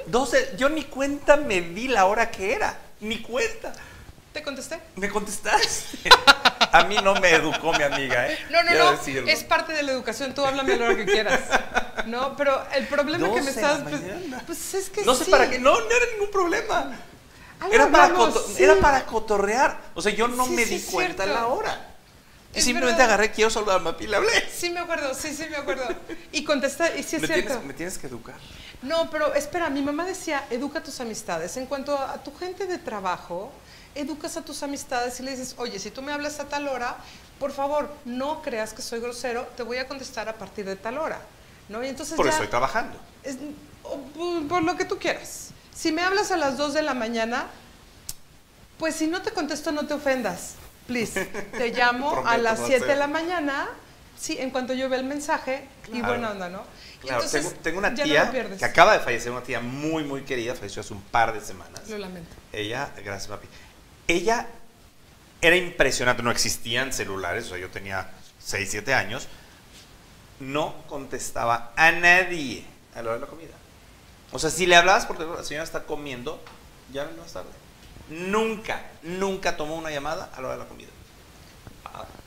12, 0.06 0.56
yo 0.58 0.68
ni 0.68 0.84
cuenta 0.84 1.36
me 1.36 1.60
di 1.60 1.88
la 1.88 2.06
hora 2.06 2.30
que 2.30 2.52
era, 2.52 2.78
ni 3.00 3.22
cuenta. 3.22 3.72
¿Te 4.36 4.42
contesté? 4.42 4.78
¿Me 4.96 5.08
contestaste? 5.08 6.10
a 6.70 6.84
mí 6.84 6.98
no 7.02 7.14
me 7.14 7.30
educó 7.30 7.72
mi 7.72 7.82
amiga, 7.82 8.30
¿eh? 8.30 8.38
No, 8.50 8.62
no, 8.64 8.92
no, 8.92 9.00
es 9.26 9.44
parte 9.44 9.72
de 9.72 9.82
la 9.82 9.92
educación, 9.92 10.34
tú 10.34 10.44
háblame 10.44 10.74
a 10.74 10.76
la 10.76 10.84
hora 10.84 10.96
que 10.96 11.06
quieras. 11.06 11.40
No, 12.04 12.36
pero 12.36 12.62
el 12.74 12.86
problema 12.86 13.32
que 13.32 13.40
me 13.40 13.48
estás... 13.48 13.80
Pues, 13.80 14.02
pues, 14.46 14.74
es 14.74 14.90
que 14.90 15.06
No 15.06 15.14
sé 15.14 15.24
para 15.30 15.48
qué, 15.48 15.58
no, 15.58 15.80
no 15.80 15.90
era 15.90 16.04
ningún 16.12 16.30
problema. 16.30 16.94
Era 17.72 17.90
para, 17.90 18.14
era 18.58 18.76
para, 18.76 19.06
cotorrear. 19.06 19.80
O 19.94 20.02
sea, 20.02 20.12
yo 20.12 20.28
no 20.28 20.46
me 20.48 20.66
di 20.66 20.82
cuenta 20.82 21.22
a 21.22 21.26
la 21.26 21.46
hora. 21.46 21.96
Y 22.54 22.60
simplemente 22.60 23.02
agarré, 23.02 23.30
quiero 23.30 23.50
saludar 23.50 23.76
a 23.76 23.78
Mapi 23.80 24.04
y 24.04 24.08
le 24.08 24.16
hablé. 24.16 24.48
Sí, 24.52 24.68
me 24.68 24.80
acuerdo, 24.80 25.14
sí, 25.14 25.34
sí, 25.34 25.46
me 25.50 25.56
acuerdo. 25.56 25.84
Y 26.32 26.44
contesté, 26.44 26.98
y 26.98 27.02
sí 27.02 27.16
es 27.16 27.22
me 27.22 27.28
cierto. 27.28 27.48
Tienes, 27.48 27.64
me 27.64 27.72
tienes 27.74 27.98
que 27.98 28.06
educar. 28.06 28.36
No, 28.82 29.10
pero 29.10 29.34
espera, 29.34 29.70
mi 29.70 29.82
mamá 29.82 30.04
decía, 30.04 30.44
educa 30.50 30.78
a 30.78 30.82
tus 30.82 31.00
amistades. 31.00 31.56
En 31.56 31.66
cuanto 31.66 31.98
a, 31.98 32.22
tu 32.22 32.34
gente 32.36 32.66
de 32.66 32.78
trabajo, 32.78 33.52
educas 33.96 34.36
a 34.36 34.42
tus 34.42 34.62
amistades 34.62 35.18
y 35.20 35.22
le 35.22 35.30
dices, 35.32 35.54
oye, 35.58 35.78
si 35.78 35.90
tú 35.90 36.02
me 36.02 36.12
hablas 36.12 36.38
a 36.40 36.44
tal 36.46 36.68
hora, 36.68 36.96
por 37.40 37.52
favor, 37.52 37.92
no 38.04 38.42
creas 38.42 38.72
que 38.72 38.82
soy 38.82 39.00
grosero, 39.00 39.46
te 39.56 39.62
voy 39.62 39.78
a 39.78 39.86
contestar 39.88 40.28
a 40.28 40.34
partir 40.34 40.64
de 40.64 40.76
tal 40.76 40.98
hora. 40.98 41.20
¿no? 41.68 41.82
Y 41.84 41.88
entonces 41.88 42.14
Porque 42.16 42.30
estoy 42.30 42.46
trabajando. 42.48 42.98
por 44.48 44.62
lo 44.62 44.76
que 44.76 44.84
tú 44.84 44.98
quieras. 44.98 45.50
Si 45.74 45.92
me 45.92 46.02
hablas 46.02 46.30
a 46.30 46.36
las 46.36 46.56
2 46.56 46.74
de 46.74 46.82
la 46.82 46.94
mañana, 46.94 47.46
pues 48.78 48.94
si 48.96 49.06
no 49.06 49.22
te 49.22 49.32
contesto, 49.32 49.72
no 49.72 49.86
te 49.86 49.94
ofendas. 49.94 50.54
please, 50.86 51.26
te 51.56 51.68
llamo 51.72 52.22
a 52.26 52.38
las 52.38 52.60
no 52.60 52.66
7 52.66 52.86
de 52.86 52.96
la 52.96 53.06
mañana, 53.08 53.68
sí, 54.18 54.36
en 54.38 54.50
cuanto 54.50 54.72
yo 54.72 54.88
vea 54.88 54.98
el 55.00 55.04
mensaje, 55.06 55.68
y 55.88 55.90
Claro. 55.98 56.06
buena 56.08 56.30
onda, 56.30 56.48
¿no? 56.48 56.62
Y 56.96 56.98
Claro, 57.08 57.22
entonces, 57.22 57.42
tengo, 57.50 57.62
tengo 57.62 57.78
una 57.78 57.94
ya 57.94 58.04
no 58.06 58.10
tía 58.12 58.30
pierdes. 58.30 58.58
que 58.58 58.64
acaba 58.64 58.92
de 58.94 59.00
fallecer, 59.00 59.30
una 59.32 59.42
tía 59.42 59.60
muy, 59.60 60.04
muy 60.04 60.22
querida, 60.22 60.54
falleció 60.54 60.80
hace 60.80 60.94
un 60.94 61.02
par 61.02 61.32
de 61.32 61.40
semanas. 61.44 61.82
Lo 61.88 61.98
lamento. 61.98 62.30
Ella, 62.52 62.90
gracias 63.04 63.28
papi. 63.28 63.46
Ella 64.08 64.48
era 65.40 65.56
impresionante, 65.56 66.22
no 66.22 66.30
existían 66.30 66.92
celulares, 66.92 67.46
o 67.46 67.48
sea, 67.50 67.58
yo 67.58 67.70
tenía 67.70 68.10
6, 68.38 68.68
7 68.70 68.94
años, 68.94 69.28
no 70.40 70.74
contestaba 70.88 71.72
a 71.76 71.92
nadie 71.92 72.64
a 72.94 73.02
la 73.02 73.10
hora 73.10 73.14
de 73.14 73.20
la 73.20 73.26
comida. 73.26 73.54
O 74.32 74.38
sea, 74.38 74.50
si 74.50 74.66
le 74.66 74.76
hablabas 74.76 75.06
porque 75.06 75.24
la 75.24 75.44
señora 75.44 75.64
está 75.64 75.84
comiendo, 75.84 76.42
ya 76.92 77.10
más 77.18 77.32
tarde. 77.32 77.50
Nunca, 78.08 78.82
nunca 79.02 79.56
tomó 79.56 79.76
una 79.76 79.90
llamada 79.90 80.30
a 80.34 80.40
la 80.40 80.48
hora 80.48 80.56
de 80.56 80.62
la 80.62 80.68
comida. 80.68 80.88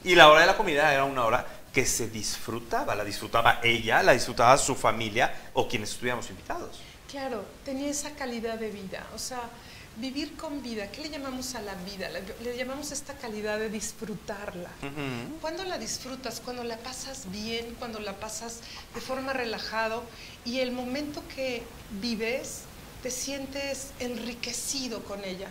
Y 0.03 0.15
la 0.15 0.29
hora 0.29 0.41
de 0.41 0.47
la 0.47 0.57
comida 0.57 0.93
era 0.93 1.03
una 1.03 1.25
hora 1.25 1.45
que 1.73 1.85
se 1.85 2.09
disfrutaba, 2.09 2.95
la 2.95 3.03
disfrutaba 3.03 3.59
ella, 3.63 4.01
la 4.01 4.13
disfrutaba 4.13 4.57
su 4.57 4.75
familia 4.75 5.33
o 5.53 5.67
quienes 5.67 5.91
estuviéramos 5.91 6.29
invitados. 6.29 6.79
Claro, 7.09 7.45
tenía 7.65 7.89
esa 7.89 8.11
calidad 8.11 8.57
de 8.57 8.71
vida, 8.71 9.05
o 9.15 9.19
sea, 9.19 9.41
vivir 9.99 10.35
con 10.35 10.61
vida, 10.61 10.89
¿qué 10.91 11.01
le 11.01 11.09
llamamos 11.09 11.55
a 11.55 11.61
la 11.61 11.73
vida? 11.75 12.09
Le, 12.41 12.57
llamamos 12.57 12.91
esta 12.91 13.13
calidad 13.13 13.59
de 13.59 13.69
disfrutarla. 13.69 14.69
¿Cuándo 15.41 15.63
la 15.63 15.77
disfrutas? 15.77 16.41
Cuando 16.43 16.63
la 16.63 16.77
pasas 16.77 17.29
bien, 17.31 17.75
cuando 17.79 17.99
la 17.99 18.13
pasas 18.13 18.59
de 18.93 19.01
forma 19.01 19.33
relajado 19.33 20.03
y 20.45 20.59
el 20.59 20.71
momento 20.71 21.21
que 21.35 21.63
vives 22.01 22.61
te 23.03 23.11
sientes 23.11 23.89
enriquecido 23.99 25.03
con 25.03 25.23
ella. 25.23 25.49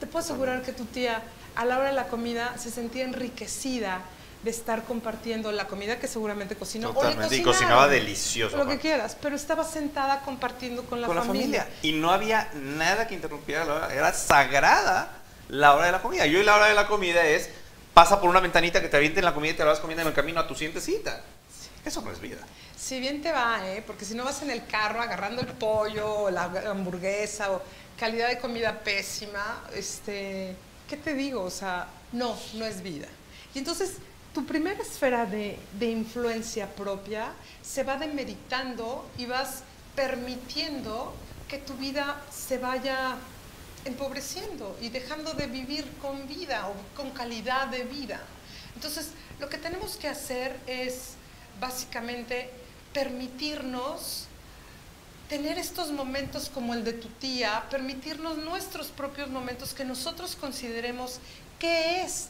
Te 0.00 0.06
puedo 0.06 0.24
asegurar 0.24 0.62
que 0.62 0.72
tu 0.72 0.84
tía 0.84 1.22
a 1.54 1.64
la 1.64 1.78
hora 1.78 1.88
de 1.88 1.94
la 1.94 2.08
comida 2.08 2.56
se 2.58 2.70
sentía 2.70 3.04
enriquecida 3.04 4.02
de 4.42 4.50
estar 4.50 4.84
compartiendo 4.84 5.50
la 5.50 5.66
comida 5.66 5.98
que 5.98 6.06
seguramente 6.06 6.54
cocinó. 6.54 6.90
o 6.90 6.92
le 6.92 6.94
Totalmente, 6.94 7.36
y 7.36 7.42
cocinaron, 7.42 7.76
cocinaba 7.76 7.88
delicioso, 7.88 8.56
Lo 8.56 8.66
que 8.66 8.78
quieras, 8.78 9.16
pero 9.20 9.34
estaba 9.34 9.64
sentada 9.64 10.20
compartiendo 10.20 10.84
con 10.84 11.00
la 11.00 11.06
con 11.08 11.16
familia. 11.16 11.58
la 11.58 11.64
familia. 11.64 11.78
Y 11.82 11.92
no 11.92 12.12
había 12.12 12.50
nada 12.54 13.08
que 13.08 13.14
interrumpiera 13.14 13.64
la 13.64 13.74
hora. 13.74 13.94
Era 13.94 14.12
sagrada 14.12 15.10
la 15.48 15.74
hora 15.74 15.86
de 15.86 15.92
la 15.92 16.02
comida. 16.02 16.26
Yo 16.26 16.38
y 16.38 16.44
la 16.44 16.56
hora 16.56 16.66
de 16.66 16.74
la 16.74 16.86
comida 16.86 17.26
es, 17.26 17.50
pasa 17.94 18.20
por 18.20 18.30
una 18.30 18.40
ventanita 18.40 18.80
que 18.80 18.88
te 18.88 18.96
avienten 18.96 19.24
la 19.24 19.34
comida 19.34 19.52
y 19.52 19.56
te 19.56 19.64
la 19.64 19.70
vas 19.70 19.80
comiendo 19.80 20.02
en 20.02 20.08
el 20.08 20.14
camino 20.14 20.40
a 20.40 20.46
tu 20.46 20.54
siguiente 20.54 20.80
cita. 20.80 21.20
Eso 21.84 22.02
no 22.02 22.12
es 22.12 22.20
vida. 22.20 22.38
Si 22.76 23.00
bien 23.00 23.22
te 23.22 23.32
va, 23.32 23.60
¿eh? 23.68 23.82
porque 23.84 24.04
si 24.04 24.14
no 24.14 24.24
vas 24.24 24.42
en 24.42 24.50
el 24.50 24.66
carro 24.66 25.00
agarrando 25.00 25.40
el 25.42 25.48
pollo 25.48 26.14
o 26.14 26.30
la 26.30 26.44
hamburguesa 26.44 27.50
o 27.50 27.62
calidad 27.98 28.28
de 28.28 28.38
comida 28.38 28.78
pésima, 28.80 29.64
este, 29.74 30.54
¿qué 30.88 30.96
te 30.96 31.14
digo? 31.14 31.42
O 31.42 31.50
sea, 31.50 31.88
no, 32.12 32.36
no 32.54 32.64
es 32.64 32.82
vida. 32.82 33.08
Y 33.54 33.58
entonces 33.58 33.94
tu 34.38 34.46
primera 34.46 34.80
esfera 34.80 35.26
de, 35.26 35.58
de 35.80 35.90
influencia 35.90 36.72
propia 36.72 37.32
se 37.60 37.82
va 37.82 37.96
demeritando 37.96 39.04
y 39.18 39.26
vas 39.26 39.64
permitiendo 39.96 41.12
que 41.48 41.58
tu 41.58 41.74
vida 41.74 42.22
se 42.30 42.58
vaya 42.58 43.16
empobreciendo 43.84 44.78
y 44.80 44.90
dejando 44.90 45.34
de 45.34 45.48
vivir 45.48 45.90
con 46.00 46.28
vida 46.28 46.68
o 46.68 46.74
con 46.96 47.10
calidad 47.10 47.66
de 47.66 47.82
vida. 47.82 48.20
Entonces, 48.76 49.08
lo 49.40 49.48
que 49.48 49.58
tenemos 49.58 49.96
que 49.96 50.06
hacer 50.06 50.56
es 50.68 51.14
básicamente 51.58 52.48
permitirnos 52.92 54.28
tener 55.28 55.58
estos 55.58 55.90
momentos 55.90 56.48
como 56.48 56.74
el 56.74 56.84
de 56.84 56.92
tu 56.92 57.08
tía, 57.08 57.64
permitirnos 57.72 58.38
nuestros 58.38 58.86
propios 58.86 59.30
momentos 59.30 59.74
que 59.74 59.84
nosotros 59.84 60.36
consideremos 60.36 61.18
qué 61.58 62.02
es 62.02 62.28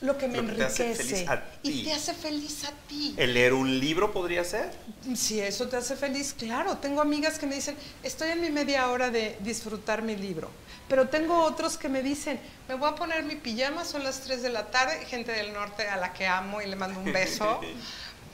lo 0.00 0.16
que 0.18 0.28
me 0.28 0.40
Lo 0.42 0.46
que 0.48 0.54
te 0.54 0.64
hace 0.64 0.84
enriquece 0.90 1.14
feliz 1.14 1.28
a 1.28 1.44
y 1.62 1.70
ti. 1.70 1.84
te 1.84 1.92
hace 1.92 2.14
feliz 2.14 2.64
a 2.64 2.72
ti. 2.88 3.14
¿El 3.16 3.34
leer 3.34 3.52
un 3.54 3.78
libro 3.80 4.12
podría 4.12 4.44
ser? 4.44 4.70
Si 5.14 5.40
eso 5.40 5.68
te 5.68 5.76
hace 5.76 5.96
feliz, 5.96 6.34
claro. 6.36 6.76
Tengo 6.78 7.00
amigas 7.00 7.38
que 7.38 7.46
me 7.46 7.54
dicen, 7.54 7.76
estoy 8.02 8.30
en 8.30 8.40
mi 8.40 8.50
media 8.50 8.88
hora 8.90 9.10
de 9.10 9.36
disfrutar 9.40 10.02
mi 10.02 10.16
libro. 10.16 10.50
Pero 10.88 11.08
tengo 11.08 11.42
otros 11.44 11.78
que 11.78 11.88
me 11.88 12.02
dicen, 12.02 12.38
me 12.68 12.74
voy 12.74 12.90
a 12.90 12.94
poner 12.94 13.24
mi 13.24 13.36
pijama, 13.36 13.84
son 13.84 14.04
las 14.04 14.20
3 14.20 14.42
de 14.42 14.50
la 14.50 14.66
tarde, 14.66 15.04
gente 15.06 15.32
del 15.32 15.52
norte 15.52 15.88
a 15.88 15.96
la 15.96 16.12
que 16.12 16.26
amo 16.26 16.60
y 16.60 16.66
le 16.66 16.76
mando 16.76 17.00
un 17.00 17.12
beso. 17.12 17.60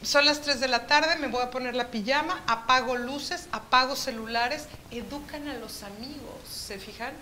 Son 0.02 0.24
las 0.24 0.40
3 0.40 0.60
de 0.60 0.68
la 0.68 0.86
tarde, 0.86 1.16
me 1.16 1.26
voy 1.26 1.42
a 1.42 1.50
poner 1.50 1.74
la 1.74 1.90
pijama, 1.90 2.42
apago 2.46 2.96
luces, 2.96 3.48
apago 3.52 3.94
celulares, 3.96 4.64
educan 4.90 5.46
a 5.46 5.52
los 5.58 5.82
amigos, 5.82 6.40
¿se 6.50 6.78
fijan? 6.78 7.12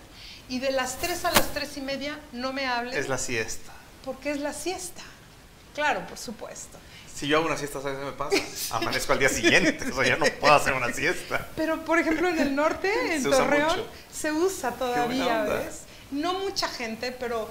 Y 0.47 0.59
de 0.59 0.71
las 0.71 0.95
3 0.99 1.25
a 1.25 1.31
las 1.33 1.53
3 1.53 1.75
y 1.75 1.81
media 1.81 2.17
no 2.31 2.53
me 2.53 2.65
hablen 2.67 2.97
Es 2.97 3.09
la 3.09 3.17
siesta. 3.17 3.73
Porque 4.03 4.31
es 4.31 4.39
la 4.39 4.53
siesta. 4.53 5.01
Claro, 5.73 6.05
por 6.07 6.17
supuesto. 6.17 6.77
Si 7.13 7.27
yo 7.27 7.37
hago 7.37 7.47
una 7.47 7.57
siesta, 7.57 7.81
¿sabes 7.81 7.99
qué 7.99 8.05
me 8.05 8.11
pasa? 8.13 8.37
Amanezco 8.77 9.13
al 9.13 9.19
día 9.19 9.29
siguiente. 9.29 9.91
O 9.91 9.95
sea, 9.95 10.05
ya 10.05 10.17
no 10.17 10.25
puedo 10.39 10.53
hacer 10.53 10.73
una 10.73 10.91
siesta. 10.93 11.47
Pero, 11.55 11.83
por 11.83 11.99
ejemplo, 11.99 12.29
en 12.29 12.39
el 12.39 12.55
norte, 12.55 12.91
en 13.15 13.23
Se 13.23 13.29
Torreón, 13.29 13.83
se 14.11 14.31
usa 14.31 14.71
todavía. 14.71 15.43
¿ves? 15.43 15.81
No 16.11 16.33
mucha 16.39 16.67
gente, 16.69 17.11
pero, 17.11 17.49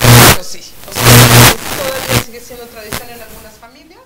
pero 0.00 0.42
sí. 0.42 0.62
O 0.88 0.92
sea, 0.92 1.54
todavía 1.76 2.24
sigue 2.24 2.40
siendo 2.40 2.66
tradición 2.66 3.10
en 3.10 3.20
algunas 3.20 3.54
familias 3.54 4.00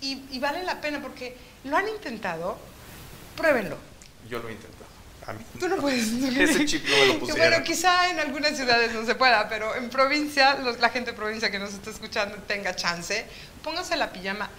y, 0.00 0.22
y 0.30 0.38
vale 0.38 0.62
la 0.62 0.80
pena 0.80 1.00
porque 1.00 1.36
lo 1.64 1.76
han 1.76 1.88
intentado, 1.88 2.58
pruébenlo. 3.36 3.76
Yo 4.28 4.38
lo 4.40 4.48
he 4.48 4.52
intentado. 4.52 4.93
A 5.26 5.32
mí. 5.32 5.44
Tú 5.58 5.68
no 5.68 5.76
puedes. 5.76 6.06
Ese 6.36 6.64
chip 6.66 6.84
no 6.86 6.96
me 6.96 7.06
lo 7.06 7.12
Que 7.14 7.18
pusieron. 7.20 7.48
Bueno, 7.50 7.64
quizá 7.64 8.10
en 8.10 8.18
algunas 8.18 8.56
ciudades 8.56 8.92
no 8.92 9.04
se 9.06 9.14
pueda, 9.14 9.48
pero 9.48 9.74
en 9.74 9.88
provincia, 9.90 10.54
los- 10.56 10.78
la 10.80 10.90
gente 10.90 11.12
de 11.12 11.16
provincia 11.16 11.50
que 11.50 11.58
nos 11.58 11.72
está 11.72 11.90
escuchando 11.90 12.36
tenga 12.46 12.74
chance, 12.76 13.24
póngase 13.62 13.96
la 13.96 14.12
pijama. 14.12 14.50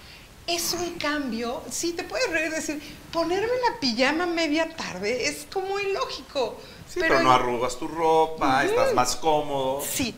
Es 0.48 0.74
un 0.74 0.96
cambio, 1.00 1.64
sí, 1.72 1.94
te 1.94 2.04
puedes 2.04 2.30
reír, 2.32 2.52
decir, 2.52 2.80
ponerme 3.12 3.48
la 3.72 3.80
pijama 3.80 4.28
media 4.28 4.76
tarde 4.76 5.28
es 5.28 5.48
como 5.52 5.80
ilógico. 5.80 6.60
Sí, 6.88 7.00
pero, 7.00 7.20
no 7.22 7.32
arrugas 7.32 7.78
tu 7.80 7.88
ropa, 7.88 8.64
estás 8.64 8.94
más 8.94 9.16
cómodo. 9.16 9.84
Sí, 9.88 10.16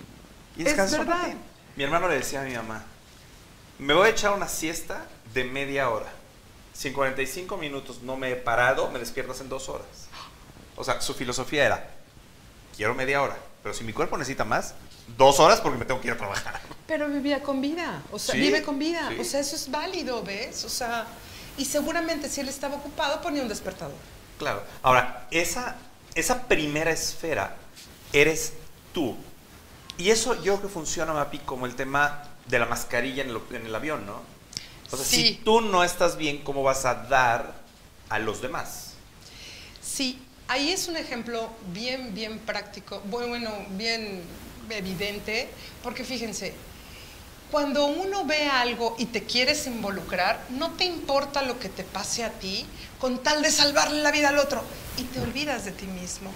Y 0.58 0.64
es 0.68 0.72
un 0.78 0.78
verdad. 1.08 1.34
Mi 1.78 1.84
hermano 1.86 2.10
le 2.10 2.16
decía 2.16 2.42
a 2.42 2.44
mi 2.44 2.54
mamá, 2.56 2.84
me 3.80 3.94
voy 3.94 4.08
a 4.08 4.12
echar 4.12 4.34
una 4.34 4.48
siesta 4.50 5.06
de 5.34 5.44
media 5.46 5.90
hora. 5.90 6.08
Si 6.74 6.90
en 6.90 6.94
45 6.94 7.56
minutos 7.58 8.02
no 8.02 8.18
me 8.18 8.32
he 8.32 8.36
parado, 8.36 8.90
me 8.92 9.00
despiertas 9.00 9.40
en 9.42 9.50
dos 9.50 9.70
horas. 9.70 10.07
O 10.78 10.84
sea, 10.84 11.02
su 11.02 11.14
filosofía 11.14 11.66
era, 11.66 11.90
quiero 12.76 12.94
media 12.96 13.22
hora, 13.22 13.38
pero 13.64 13.74
si 13.74 13.84
mi 13.84 13.92
cuerpo 13.94 14.18
necesita 14.18 14.46
más, 14.46 14.76
dos 15.18 15.40
horas 15.40 15.60
porque 15.60 15.78
me 15.78 15.86
tengo 15.86 16.00
que 16.00 16.08
ir 16.08 16.14
a 16.14 16.18
trabajar. 16.18 16.62
Pero 16.86 17.10
vivía 17.10 17.42
con 17.44 17.60
vida, 17.60 18.02
o 18.12 18.20
sea, 18.20 18.36
Sí, 18.36 18.42
vive 18.42 18.62
con 18.62 18.80
vida, 18.80 19.10
sí. 19.10 19.20
o 19.20 19.24
sea, 19.26 19.40
eso 19.40 19.56
es 19.56 19.70
válido, 19.70 20.24
¿ves? 20.24 20.64
O 20.64 20.70
sea, 20.70 21.06
y 21.58 21.66
seguramente 21.66 22.30
si 22.30 22.42
él 22.42 22.48
estaba 22.50 22.76
ocupado 22.76 23.22
ponía 23.22 23.42
un 23.42 23.50
despertador. 23.50 23.96
Claro. 24.38 24.64
Ahora, 24.84 25.28
esa, 25.32 25.76
esa 26.16 26.44
primera 26.44 26.92
esfera 26.92 27.56
eres 28.14 28.54
tú. 28.94 29.18
Y 29.98 30.12
eso 30.12 30.36
yo 30.36 30.58
creo 30.58 30.62
que 30.62 30.68
funciona, 30.68 31.12
Mapi, 31.14 31.40
como 31.40 31.66
el 31.66 31.76
tema 31.76 32.22
de 32.46 32.60
la 32.60 32.68
mascarilla 32.68 33.24
en 33.24 33.32
el, 33.32 33.42
en 33.52 33.66
el 33.66 33.74
avión, 33.76 34.06
¿no? 34.06 34.22
O 34.92 34.96
sea, 34.96 35.06
si 35.06 35.42
tú 35.44 35.60
no 35.62 35.84
estás 35.84 36.16
bien, 36.18 36.44
¿cómo 36.44 36.64
vas 36.64 36.86
a 36.86 36.94
dar 36.94 37.56
a 38.10 38.20
los 38.20 38.42
demás? 38.42 38.94
Sí, 39.82 40.22
ahí 40.48 40.72
es 40.72 40.88
un 40.88 40.98
ejemplo 40.98 41.50
bien, 41.74 42.14
bien 42.14 42.40
práctico, 42.40 43.02
bueno, 43.06 43.52
bien 43.72 44.22
evidente, 44.70 45.50
porque 45.84 46.04
fíjense, 46.04 46.54
cuando 47.52 47.86
uno 47.86 48.26
ve 48.26 48.48
algo 48.48 48.96
y 48.98 49.06
te 49.06 49.24
quieres 49.24 49.68
involucrar, 49.68 50.44
no 50.50 50.72
te 50.72 50.84
importa 50.84 51.42
lo 51.42 51.60
que 51.60 51.70
te 51.70 51.84
pase 51.84 52.24
a 52.24 52.32
ti 52.32 52.66
con 53.00 53.24
tal 53.24 53.42
de 53.42 53.52
salvarle 53.52 54.02
la 54.02 54.12
vida 54.12 54.30
al 54.30 54.38
otro 54.38 54.62
y 54.98 55.04
te 55.04 55.22
olvidas 55.22 55.64
de 55.64 55.72
ti 55.72 55.86
mismo. 55.86 56.32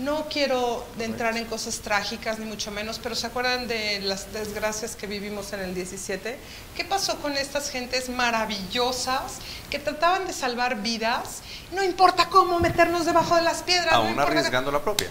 No 0.00 0.26
quiero 0.30 0.86
entrar 0.98 1.36
en 1.36 1.44
cosas 1.44 1.80
trágicas, 1.80 2.38
ni 2.38 2.46
mucho 2.46 2.70
menos, 2.70 2.98
pero 3.02 3.14
¿se 3.14 3.26
acuerdan 3.26 3.68
de 3.68 4.00
las 4.00 4.32
desgracias 4.32 4.96
que 4.96 5.06
vivimos 5.06 5.52
en 5.52 5.60
el 5.60 5.74
17? 5.74 6.38
¿Qué 6.74 6.84
pasó 6.86 7.18
con 7.18 7.36
estas 7.36 7.68
gentes 7.70 8.08
maravillosas 8.08 9.34
que 9.68 9.78
trataban 9.78 10.26
de 10.26 10.32
salvar 10.32 10.80
vidas? 10.80 11.42
No 11.72 11.82
importa 11.82 12.28
cómo 12.30 12.60
meternos 12.60 13.04
debajo 13.04 13.36
de 13.36 13.42
las 13.42 13.62
piedras. 13.62 13.92
no 13.92 13.98
Aún 13.98 14.10
importa- 14.10 14.30
arriesgando 14.32 14.72
la 14.72 14.80
propia. 14.82 15.10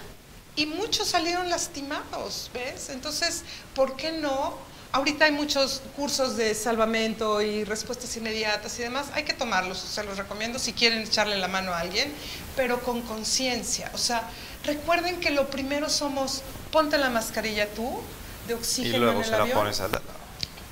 y 0.56 0.66
muchos 0.66 1.08
salieron 1.08 1.50
lastimados, 1.50 2.50
¿ves? 2.54 2.90
Entonces, 2.90 3.44
¿por 3.76 3.96
qué 3.96 4.12
no? 4.14 4.58
Ahorita 4.92 5.26
hay 5.26 5.32
muchos 5.32 5.84
cursos 5.96 6.36
de 6.36 6.56
salvamento 6.56 7.44
y 7.44 7.64
respuestas 7.64 8.18
inmediatas 8.18 8.80
y 8.80 8.82
demás. 8.82 9.06
Hay 9.14 9.24
que 9.24 9.34
tomarlos, 9.34 9.78
se 9.78 10.04
los 10.04 10.18
recomiendo 10.18 10.58
si 10.58 10.74
quieren 10.74 11.00
echarle 11.02 11.38
la 11.38 11.48
mano 11.48 11.72
a 11.74 11.80
alguien, 11.80 12.12
pero 12.56 12.82
con 12.82 13.04
conciencia. 13.04 13.92
O 13.94 14.00
sea, 14.00 14.24
recuerden 14.64 15.20
que 15.20 15.32
lo 15.32 15.50
primero 15.50 15.90
somos, 15.90 16.42
ponte 16.72 16.98
la 16.98 17.10
mascarilla 17.10 17.68
tú, 17.74 18.02
de 18.48 18.54
Y 18.54 18.58
oxígeno 18.58 18.98
luego 19.00 19.12
en 19.12 19.26
el 19.26 19.26
se 19.26 19.38
la 19.38 19.46
pones 19.46 19.80
al 19.80 19.92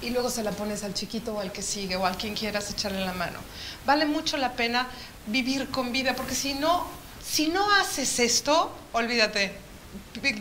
y 0.01 0.12
luego 0.12 0.29
se 0.29 0.44
la 0.44 0.51
pones 0.51 0.84
al 0.84 0.94
chiquito 0.94 1.34
o 1.34 1.39
al 1.39 1.51
que 1.51 1.62
sigue 1.62 1.96
o 1.96 2.06
al 2.06 2.17
quien 2.17 2.36
quieras 2.36 2.70
echarle 2.70 3.03
la 3.03 3.13
mano. 3.13 3.39
Vale 3.86 4.06
mucho 4.06 4.38
la 4.38 4.53
pena 4.53 4.88
vivir 5.25 5.70
con 5.70 5.91
vida, 5.91 6.15
porque 6.15 6.36
si 6.36 6.53
no, 6.53 6.88
si 7.25 7.48
no 7.48 7.72
haces 7.75 8.20
esto, 8.20 8.72
olvídate, 8.94 9.53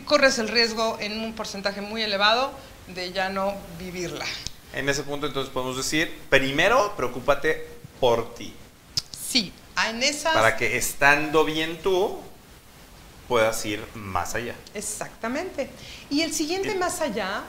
corres 0.05 0.37
el 0.37 0.47
riesgo 0.47 0.97
en 0.99 1.19
un 1.19 1.33
porcentaje 1.33 1.81
muy 1.81 2.03
elevado 2.03 2.51
de 2.87 3.11
ya 3.11 3.29
no 3.29 3.55
vivirla. 3.79 4.25
En 4.73 4.87
ese 4.89 5.03
punto 5.03 5.27
entonces 5.27 5.51
podemos 5.51 5.77
decir, 5.77 6.13
primero 6.29 6.93
preocúpate 6.95 7.67
por 7.99 8.35
ti. 8.35 8.53
Sí, 9.27 9.51
en 9.89 10.03
esas... 10.03 10.33
Para 10.33 10.55
que 10.55 10.77
estando 10.77 11.45
bien 11.45 11.81
tú, 11.81 12.19
puedas 13.27 13.65
ir 13.65 13.85
más 13.93 14.35
allá. 14.35 14.55
Exactamente. 14.73 15.69
Y 16.09 16.21
el 16.21 16.33
siguiente 16.33 16.75
más 16.75 17.01
allá 17.01 17.43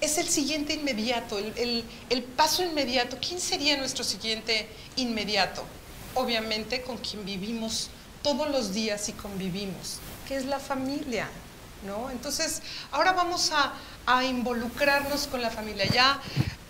es 0.00 0.18
el 0.18 0.28
siguiente 0.28 0.74
inmediato, 0.74 1.38
el, 1.38 1.84
el, 2.08 2.22
paso 2.22 2.62
inmediato. 2.62 3.18
¿Quién 3.20 3.40
sería 3.40 3.76
nuestro 3.76 4.02
siguiente 4.02 4.68
inmediato? 4.96 5.62
Obviamente 6.14 6.82
con 6.82 6.96
quien 6.98 7.24
vivimos 7.24 7.90
todos 8.22 8.50
los 8.50 8.72
días 8.72 9.08
y 9.08 9.12
convivimos, 9.12 9.98
que 10.26 10.36
es 10.36 10.46
la 10.46 10.58
familia. 10.58 11.28
¿No? 11.86 12.10
Entonces, 12.10 12.60
ahora 12.92 13.12
vamos 13.12 13.52
a, 13.52 13.72
a, 14.04 14.22
involucrarnos 14.22 15.26
con 15.28 15.40
la 15.40 15.48
familia. 15.48 15.86
Ya 15.86 16.20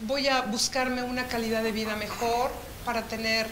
voy 0.02 0.28
a 0.28 0.42
buscarme 0.42 1.02
una 1.02 1.26
calidad 1.26 1.64
de 1.64 1.72
vida 1.72 1.96
mejor 1.96 2.52
para 2.84 3.02
tener 3.02 3.48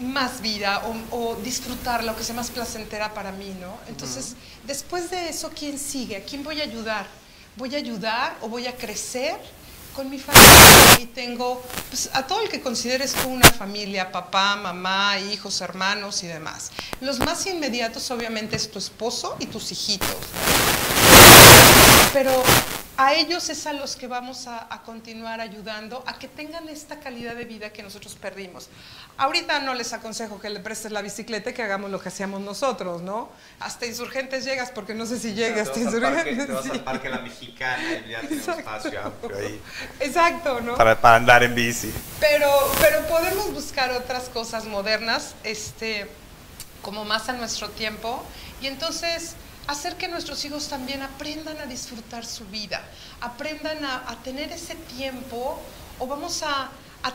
más 0.00 0.40
vida 0.40 0.82
o, 1.10 1.36
disfrutar 1.36 2.04
lo 2.04 2.16
que 2.16 2.22
sea 2.22 2.34
más 2.34 2.50
placentera 2.50 3.14
para 3.14 3.32
mí, 3.32 3.54
¿no? 3.60 3.78
Entonces, 3.88 4.34
después 4.64 5.10
de 5.10 5.28
eso, 5.28 5.50
¿quién 5.56 5.78
sigue? 5.78 6.16
¿A 6.16 6.24
quién 6.24 6.42
voy 6.42 6.60
a 6.60 6.64
ayudar? 6.64 7.06
¿Voy 7.56 7.74
a 7.74 7.78
ayudar 7.78 8.36
o 8.42 8.48
voy 8.48 8.66
a 8.66 8.76
crecer 8.76 9.36
con 9.94 10.10
mi 10.10 10.18
familia? 10.18 11.00
Y 11.00 11.06
tengo 11.06 11.62
pues, 11.88 12.10
a 12.12 12.26
todo 12.26 12.42
el 12.42 12.48
que 12.48 12.60
consideres 12.60 13.14
tú 13.14 13.28
una 13.28 13.50
familia, 13.50 14.12
papá, 14.12 14.56
mamá, 14.56 15.18
hijos, 15.18 15.60
hermanos 15.60 16.22
y 16.22 16.26
demás. 16.26 16.70
Los 17.00 17.18
más 17.18 17.46
inmediatos, 17.46 18.10
obviamente, 18.10 18.56
es 18.56 18.70
tu 18.70 18.78
esposo 18.78 19.36
y 19.38 19.46
tus 19.46 19.72
hijitos. 19.72 20.16
Pero 22.12 22.42
a 22.96 23.14
ellos 23.14 23.48
es 23.50 23.66
a 23.66 23.72
los 23.72 23.96
que 23.96 24.06
vamos 24.06 24.46
a, 24.46 24.66
continuar 24.84 25.40
ayudando 25.40 26.04
a 26.06 26.18
que 26.18 26.28
tengan 26.28 26.68
esta 26.68 27.00
calidad 27.00 27.34
de 27.34 27.44
vida 27.44 27.70
que 27.70 27.82
nosotros 27.82 28.14
perdimos. 28.14 28.68
Ahorita 29.18 29.58
no 29.60 29.74
les 29.74 29.92
aconsejo 29.92 30.40
que 30.40 30.48
le 30.48 30.60
prestes 30.60 30.92
la 30.92 31.02
bicicleta 31.02 31.50
y 31.50 31.54
que 31.54 31.62
hagamos 31.62 31.90
lo 31.90 32.00
que 32.00 32.08
hacíamos 32.08 32.40
nosotros, 32.40 33.02
¿no? 33.02 33.30
Hasta 33.60 33.86
Insurgentes 33.86 34.44
llegas, 34.44 34.70
porque 34.70 34.94
no 34.94 35.06
sé 35.06 35.18
si 35.18 35.34
llegas 35.34 35.68
hasta 35.68 35.80
Insurgentes. 35.80 36.46
Te 36.46 36.52
vas 36.52 36.66
al 36.70 36.84
parque 36.84 37.08
La 37.08 37.18
Mexicana 37.18 37.82
y 38.06 38.10
ya 38.10 38.20
espacio 38.20 39.02
amplio 39.02 39.36
ahí. 39.36 39.60
Exacto, 40.00 40.60
¿no? 40.60 40.76
Para, 40.76 41.00
para, 41.00 41.16
andar 41.16 41.42
en 41.42 41.54
bici. 41.54 41.92
Pero, 42.20 42.48
pero 42.80 43.06
podemos 43.08 43.52
buscar 43.52 43.90
otras 43.90 44.28
cosas 44.28 44.64
modernas, 44.66 45.34
este, 45.42 46.06
como 46.82 47.04
más 47.04 47.28
a 47.28 47.32
nuestro 47.32 47.68
tiempo. 47.70 48.24
Y 48.60 48.68
entonces 48.68 49.34
hacer 49.66 49.96
que 49.96 50.08
nuestros 50.08 50.44
hijos 50.44 50.68
también 50.68 51.02
aprendan 51.02 51.58
a 51.58 51.66
disfrutar 51.66 52.24
su 52.24 52.44
vida, 52.46 52.82
aprendan 53.20 53.84
a, 53.84 54.16
tener 54.22 54.52
ese 54.52 54.74
tiempo 54.74 55.60
o 55.98 56.06
vamos 56.06 56.42
a, 56.42 56.70
a, 57.02 57.12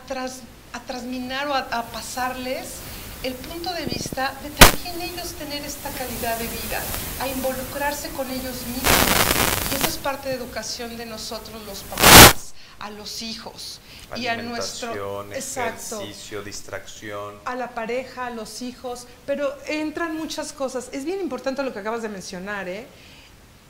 a 0.74 0.80
transminar 0.86 1.48
o 1.48 1.56
a, 1.56 1.84
pasarles 1.92 2.76
el 3.24 3.34
punto 3.34 3.72
de 3.74 3.86
vista 3.86 4.34
de 4.42 4.50
también 4.50 5.02
ellos 5.02 5.34
tener 5.34 5.64
esta 5.64 5.90
calidad 5.92 6.38
de 6.38 6.48
vida, 6.48 6.82
a 7.20 7.28
involucrarse 7.28 8.10
con 8.10 8.30
ellos 8.30 8.66
mismos. 8.66 9.72
Y 9.72 9.76
eso 9.76 9.88
es 9.88 9.98
parte 9.98 10.30
de 10.30 10.36
educación 10.36 10.98
de 10.98 11.06
nosotros 11.06 11.62
los 11.66 11.80
papás, 11.84 12.51
a 12.82 12.90
los 12.90 13.22
hijos 13.22 13.80
y 14.16 14.28
a 14.28 14.38
nuestro 14.38 15.24
ejercicio, 15.32 16.44
distracción, 16.44 17.36
a 17.46 17.56
la 17.56 17.70
pareja, 17.70 18.26
a 18.26 18.30
los 18.32 18.62
hijos, 18.62 19.08
pero 19.26 19.56
entran 19.68 20.18
muchas 20.18 20.52
cosas. 20.52 20.90
Es 20.92 21.06
bien 21.06 21.22
importante 21.22 21.62
lo 21.64 21.72
que 21.72 21.80
acabas 21.80 22.02
de 22.02 22.10
mencionar, 22.10 22.68
¿eh? 22.68 22.88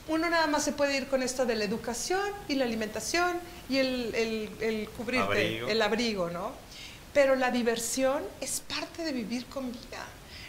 Uno 0.07 0.29
nada 0.29 0.47
más 0.47 0.63
se 0.63 0.71
puede 0.71 0.97
ir 0.97 1.07
con 1.07 1.21
esto 1.23 1.45
de 1.45 1.55
la 1.55 1.65
educación 1.65 2.21
y 2.47 2.55
la 2.55 2.65
alimentación 2.65 3.37
y 3.69 3.77
el, 3.77 4.57
el, 4.59 4.89
cubrirte, 4.97 5.69
el 5.71 5.81
abrigo, 5.81 6.29
¿no? 6.29 6.53
Pero 7.13 7.35
la 7.35 7.51
diversión 7.51 8.23
es 8.39 8.61
parte 8.61 9.03
de 9.03 9.11
vivir 9.11 9.45
con 9.45 9.71
vida. 9.71 10.05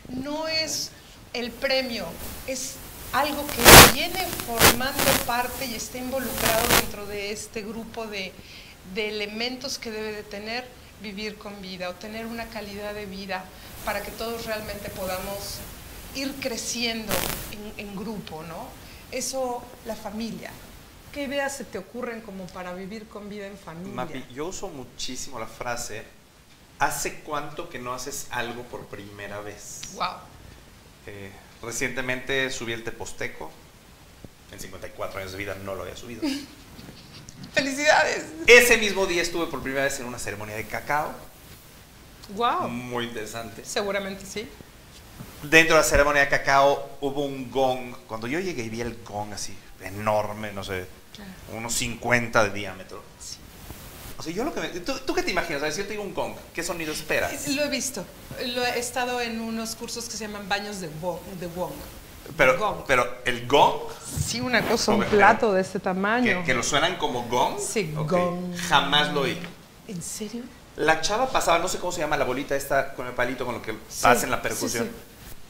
No 0.09 0.47
es 0.47 0.91
el 1.33 1.51
premio, 1.51 2.07
es 2.47 2.77
algo 3.13 3.47
que 3.47 3.93
viene 3.93 4.27
formando 4.47 5.03
parte 5.27 5.67
y 5.67 5.75
está 5.75 5.99
involucrado 5.99 6.67
dentro 6.81 7.07
de 7.07 7.33
este 7.33 7.63
grupo 7.63 8.07
de, 8.07 8.33
de 8.95 9.09
elementos 9.09 9.79
que 9.79 9.91
debe 9.91 10.13
de 10.13 10.23
tener 10.23 10.67
vivir 11.03 11.37
con 11.37 11.61
vida 11.61 11.91
o 11.91 11.95
tener 11.95 12.27
una 12.27 12.47
calidad 12.47 12.95
de 12.95 13.07
vida 13.07 13.45
para 13.85 14.03
que 14.03 14.11
todos 14.13 14.47
realmente 14.47 14.89
podamos 14.91 15.59
ir 16.15 16.33
creciendo 16.41 17.13
en, 17.77 17.97
grupo, 17.97 18.43
¿no? 18.45 18.69
Eso, 19.11 19.63
la 19.85 19.97
familia. 19.97 20.51
¿Qué 21.13 21.25
ideas 21.25 21.57
se 21.57 21.65
te 21.65 21.79
ocurren 21.79 22.23
como 22.23 22.47
para 22.47 22.73
vivir 22.73 23.09
con 23.09 23.29
vida 23.29 23.47
en 23.47 23.59
familia? 23.59 23.93
Mapi, 23.93 24.25
yo 24.33 24.47
uso 24.47 24.69
muchísimo 24.69 25.39
la 25.39 25.47
frase, 25.47 26.05
¿hace 26.79 27.21
cuánto 27.21 27.69
que 27.69 27.79
no 27.79 27.93
haces 27.93 28.29
algo 28.31 28.63
por 28.65 28.87
primera 28.87 29.41
vez? 29.41 29.81
Wow. 29.95 30.07
Eh, 31.07 31.31
recientemente 31.63 32.51
subí 32.51 32.73
el 32.73 32.85
Teposteco, 32.85 33.51
en 34.53 34.61
54 34.61 35.21
años 35.21 35.33
de 35.33 35.39
vida 35.39 35.57
no 35.65 35.75
lo 35.75 35.83
había 35.83 35.97
subido. 35.97 36.23
Felicidades. 37.55 38.25
Ese 38.47 38.79
mismo 38.79 39.07
día 39.07 39.23
estuve 39.23 39.47
por 39.47 39.63
primera 39.63 39.85
vez 39.85 39.99
en 40.01 40.07
una 40.07 40.19
ceremonia 40.19 40.57
de 40.57 40.65
cacao. 40.65 41.13
Wow. 42.35 42.69
Muy 42.69 43.05
interesante. 43.07 43.65
Seguramente 43.65 44.25
sí. 44.25 44.49
Dentro 45.43 45.77
de 45.77 45.83
la 45.83 45.89
ceremonia 45.89 46.23
de 46.23 46.29
cacao 46.29 46.97
hubo 47.01 47.25
un 47.25 47.51
gong. 47.51 47.95
Cuando 48.07 48.27
yo 48.27 48.39
llegué 48.41 48.63
y 48.65 48.69
vi 48.69 48.81
el 48.81 49.03
gong 49.05 49.33
así, 49.33 49.57
enorme, 49.83 50.53
no 50.53 50.63
sé, 50.65 50.87
unos 51.53 51.75
50 51.75 52.45
de 52.45 52.51
diámetro. 52.51 53.03
Sí. 54.23 54.31
O 54.31 54.33
sea, 54.33 54.33
yo 54.33 54.45
lo 54.45 54.55
que 54.55 54.81
¿tú, 54.81 55.15
qué 55.15 55.23
te 55.23 55.31
imaginas? 55.31 55.63
A 55.63 55.65
ver, 55.65 55.73
si 55.73 55.81
yo 55.81 55.87
te 55.87 55.93
digo 55.93 56.03
un 56.03 56.15
gong, 56.15 56.35
¿qué 56.55 56.63
sonido 56.63 56.93
esperas? 56.93 57.49
Lo 57.49 57.65
he 57.65 57.69
visto. 57.69 58.05
Lo 58.55 58.65
he 58.65 58.79
estado 58.79 59.21
en 59.21 59.41
unos 59.41 59.75
cursos 59.75 60.05
que 60.05 60.17
se 60.17 60.27
llaman 60.27 60.49
baños 60.49 60.81
de, 60.81 60.89
de 60.89 61.47
gong. 61.55 61.73
Pero, 62.37 62.85
pero 62.87 63.19
el 63.25 63.47
gong. 63.47 63.75
Sí, 64.25 64.41
una 64.41 64.63
cosa, 64.63 64.93
un 64.93 65.05
plato 65.05 65.53
de 65.53 65.61
este 65.61 65.81
tamaño. 65.81 66.45
Que, 66.45 66.55
lo 66.55 66.63
suenan 66.63 66.97
como 66.97 67.25
gong. 67.25 67.59
Sí, 67.59 67.93
gong. 67.95 68.57
Jamás 68.69 69.13
lo 69.13 69.23
oí. 69.23 69.39
¿En 69.89 70.01
serio? 70.01 70.43
La 70.77 71.01
chava 71.01 71.31
pasaba, 71.31 71.59
no 71.59 71.69
sé 71.69 71.79
cómo 71.79 71.93
se 71.93 72.01
llama 72.01 72.17
la 72.17 72.25
bolita 72.25 72.57
esta 72.57 72.95
con 72.95 73.07
el 73.07 73.13
palito 73.13 73.45
con 73.45 73.57
lo 73.57 73.63
que 73.63 73.75
hacen 74.05 74.31
la 74.31 74.41
percusión. 74.41 74.89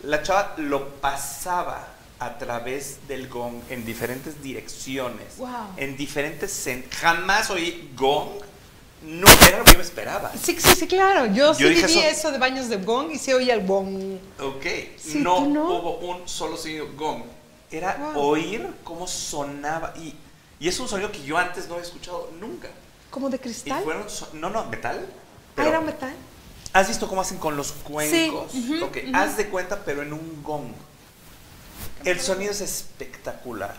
La 0.03 0.23
chava 0.23 0.55
lo 0.57 0.95
pasaba 0.95 1.87
a 2.19 2.39
través 2.39 3.07
del 3.07 3.29
gong 3.29 3.61
en 3.69 3.85
diferentes 3.85 4.43
direcciones, 4.43 5.37
wow. 5.39 5.75
en 5.77 5.97
diferentes 5.97 6.69
jamás 6.91 7.51
oí 7.51 7.91
gong 7.97 8.29
no 9.05 9.27
era 9.49 9.59
lo 9.59 9.65
que 9.65 9.73
yo 9.73 9.79
me 9.79 9.85
esperaba. 9.85 10.33
Sí, 10.41 10.57
sí, 10.59 10.75
sí, 10.77 10.87
claro. 10.87 11.27
Yo, 11.27 11.55
sí 11.55 11.65
viví 11.65 11.99
eso... 11.99 12.31
de 12.31 12.39
baños 12.39 12.69
de 12.69 12.77
gong 12.77 13.11
y 13.11 13.19
se 13.19 13.35
oía 13.35 13.55
el 13.55 13.67
gong. 13.67 14.19
Ok. 14.41 14.67
no, 15.17 15.39
hubo 15.39 15.99
un 15.99 16.29
solo 16.29 16.57
sonido 16.57 16.89
gong. 16.97 17.23
Era 17.71 18.13
oír 18.15 18.67
cómo 18.85 19.07
sonaba. 19.07 19.95
Y, 19.97 20.15
y, 20.61 20.69
es 20.69 20.79
un 20.79 20.89
sonido 20.89 21.11
que 21.11 21.23
yo 21.23 21.37
antes 21.37 21.67
no 21.69 21.75
había 21.75 21.87
escuchado 21.87 22.31
nunca. 22.39 22.69
¿Como 23.11 23.29
de 23.29 23.39
cristal? 23.39 23.85
no, 24.35 24.51
no, 24.51 24.65
metal. 24.67 25.07
ah, 25.57 25.67
era 25.67 25.81
metal. 25.81 26.15
¿Has 26.73 26.89
visto 26.89 27.09
cómo 27.09 27.21
hacen 27.21 27.39
con 27.39 27.57
los 27.57 27.73
cuencos? 27.73 28.53
Sí. 28.53 28.81
ok, 28.83 28.97
haz 29.13 29.37
de 29.37 29.49
cuenta, 29.49 29.85
pero 29.85 30.03
en 30.03 30.13
un 30.13 30.43
gong. 30.43 30.73
El 32.05 32.21
sonido 32.21 32.53
es 32.53 32.61
espectacular. 32.61 33.75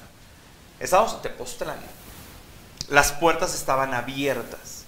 Estábamos 0.80 1.16
en 1.16 1.22
Tepoztlán. 1.22 1.80
Las 2.90 3.12
puertas 3.14 3.56
estaban 3.56 3.94
abiertas 3.94 4.83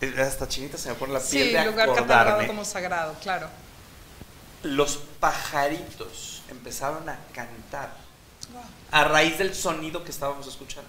hasta 0.00 0.46
chinita 0.48 0.78
se 0.78 0.90
me 0.90 0.94
pone 0.94 1.12
la 1.12 1.20
piel 1.20 1.52
de 1.52 1.64
lugar 1.64 1.90
acordarme. 1.90 2.46
como 2.46 2.64
sagrado, 2.64 3.14
claro. 3.20 3.48
Los 4.62 4.96
pajaritos 5.20 6.42
empezaron 6.48 7.08
a 7.08 7.18
cantar 7.32 7.90
a 8.90 9.04
raíz 9.04 9.38
del 9.38 9.54
sonido 9.54 10.04
que 10.04 10.10
estábamos 10.10 10.46
escuchando. 10.46 10.88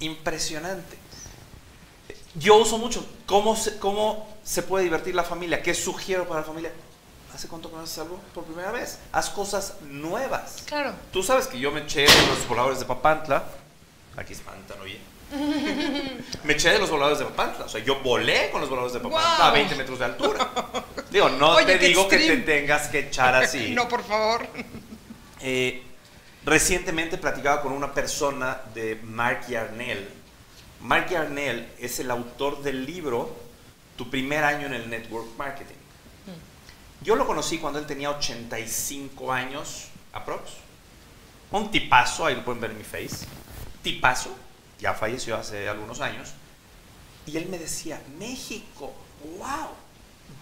Impresionante. 0.00 0.96
Yo 2.34 2.56
uso 2.56 2.78
mucho. 2.78 3.04
¿Cómo 3.26 3.56
se, 3.56 3.78
¿Cómo 3.78 4.36
se 4.44 4.62
puede 4.62 4.84
divertir 4.84 5.14
la 5.14 5.24
familia? 5.24 5.62
¿Qué 5.62 5.74
sugiero 5.74 6.26
para 6.28 6.40
la 6.40 6.46
familia? 6.46 6.72
¿Hace 7.34 7.48
cuánto 7.48 7.68
que 7.70 7.76
no 7.76 7.82
haces 7.82 7.98
algo 7.98 8.20
por 8.34 8.44
primera 8.44 8.70
vez? 8.70 8.98
Haz 9.12 9.30
cosas 9.30 9.74
nuevas. 9.82 10.62
Claro. 10.66 10.94
Tú 11.12 11.22
sabes 11.22 11.46
que 11.46 11.58
yo 11.58 11.70
me 11.72 11.80
eché 11.82 12.06
los 12.06 12.48
voladores 12.48 12.78
de 12.78 12.84
Papantla. 12.84 13.44
Aquí 14.16 14.32
espantan, 14.32 14.80
oye 14.80 15.17
me 16.44 16.52
eché 16.54 16.70
de 16.70 16.78
los 16.78 16.90
voladores 16.90 17.18
de 17.18 17.26
Papantla. 17.26 17.66
O 17.66 17.68
sea, 17.68 17.82
yo 17.82 18.00
volé 18.00 18.50
con 18.50 18.60
los 18.60 18.70
voladores 18.70 18.94
de 18.94 19.00
Papantla 19.00 19.48
a 19.48 19.50
20 19.52 19.74
metros 19.74 19.98
de 19.98 20.04
altura. 20.04 20.50
Digo, 21.10 21.28
no 21.30 21.56
te 21.56 21.78
digo 21.78 22.08
que 22.08 22.18
te 22.18 22.36
tengas 22.38 22.88
que 22.88 23.00
echar 23.00 23.34
así. 23.34 23.70
no, 23.74 23.88
por 23.88 24.02
favor. 24.04 24.46
Eh, 25.40 25.82
recientemente 26.44 27.18
platicaba 27.18 27.62
con 27.62 27.72
una 27.72 27.92
persona 27.92 28.60
de 28.74 29.00
Mark 29.02 29.46
Yarnell. 29.48 30.08
Mark 30.80 31.08
Yarnell 31.10 31.68
es 31.78 31.98
el 32.00 32.10
autor 32.10 32.62
del 32.62 32.86
libro 32.86 33.36
Tu 33.96 34.08
primer 34.08 34.44
año 34.44 34.66
en 34.66 34.74
el 34.74 34.88
network 34.88 35.36
marketing. 35.36 35.74
Mm. 35.74 37.04
Yo 37.04 37.16
lo 37.16 37.26
conocí 37.26 37.58
cuando 37.58 37.78
él 37.78 37.86
tenía 37.86 38.10
85 38.10 39.32
años, 39.32 39.88
aprox. 40.12 40.52
Un 41.50 41.70
tipazo, 41.70 42.26
ahí 42.26 42.36
lo 42.36 42.44
pueden 42.44 42.60
ver 42.60 42.70
en 42.70 42.78
mi 42.78 42.84
face 42.84 43.26
tipazo, 43.82 44.36
ya 44.80 44.94
falleció 44.94 45.36
hace 45.36 45.68
algunos 45.68 46.00
años, 46.00 46.30
y 47.26 47.36
él 47.36 47.46
me 47.48 47.58
decía, 47.58 48.00
México, 48.18 48.92
wow, 49.38 49.68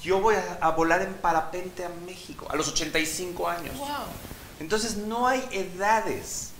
yo 0.02 0.20
voy 0.20 0.34
a, 0.36 0.58
a 0.60 0.70
volar 0.70 1.02
en 1.02 1.14
parapente 1.14 1.84
a 1.84 1.88
México 1.88 2.46
a 2.50 2.56
los 2.56 2.68
85 2.68 3.48
años. 3.48 3.76
Wow. 3.76 3.88
Entonces 4.60 4.96
no 4.96 5.26
hay 5.26 5.42
edades, 5.52 6.50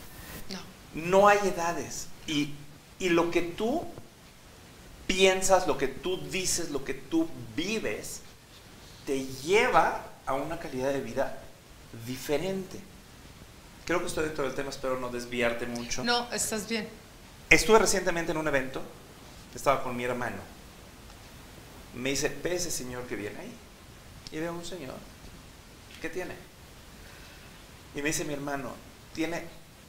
No. 0.51 0.59
no 0.95 1.29
hay 1.29 1.39
edades. 1.49 2.07
Y, 2.27 2.55
y 2.99 3.11
lo 3.11 3.31
que 3.31 3.43
tú 3.43 3.85
piensas, 5.07 5.67
lo 5.67 5.79
que 5.79 5.89
tú 5.89 6.19
dices, 6.29 6.71
lo 6.71 6.85
que 6.85 6.95
tú 6.95 7.29
vives, 7.55 8.21
te 9.07 9.25
lleva 9.25 10.05
a 10.27 10.35
una 10.35 10.59
calidad 10.59 10.93
de 10.93 11.01
vida 11.01 11.39
diferente. 12.07 12.81
Creo 13.85 14.01
que 14.01 14.07
estoy 14.07 14.25
dentro 14.25 14.45
del 14.45 14.55
tema, 14.55 14.71
espero 14.71 14.99
no 14.99 15.09
desviarte 15.09 15.67
mucho. 15.67 16.03
No, 16.03 16.31
estás 16.33 16.69
bien. 16.69 16.89
Estuve 17.49 17.79
recientemente 17.79 18.33
en 18.33 18.39
un 18.39 18.49
evento, 18.49 18.83
estaba 19.55 19.83
con 19.83 19.97
mi 19.97 20.05
hermano. 20.05 20.43
Me 21.95 22.11
dice, 22.11 22.35
ve 22.43 22.57
ese 22.57 22.71
señor 22.71 23.07
que 23.07 23.17
viene 23.17 23.39
ahí. 23.39 23.53
Y 24.33 24.39
veo 24.39 24.53
un 24.53 24.65
señor. 24.65 24.95
¿Qué 26.01 26.11
tiene? 26.11 26.35
Y 27.95 28.03
me 28.03 28.09
dice 28.09 28.25
mi 28.25 28.35
hermano, 28.35 28.73
tiene 29.15 29.45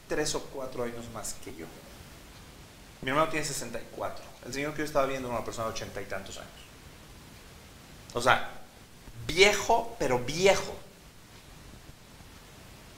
tres 0.08 0.36
o 0.36 0.43
cuatro 0.46 0.84
años 0.84 1.06
más 1.13 1.36
que 1.43 1.54
yo. 1.56 1.65
Mi 3.02 3.10
hermano 3.10 3.30
tiene 3.30 3.46
64. 3.46 4.24
El 4.46 4.54
señor 4.54 4.74
que 4.74 4.80
yo 4.80 4.86
estaba 4.86 5.06
viendo 5.06 5.28
era 5.28 5.38
una 5.38 5.46
persona 5.46 5.67
de 5.67 5.74
ochenta 5.74 6.02
y 6.02 6.06
tantos 6.06 6.38
años. 6.38 6.52
O 8.13 8.22
sea, 8.22 8.50
viejo, 9.28 9.96
pero 10.00 10.20
viejo. 10.20 10.76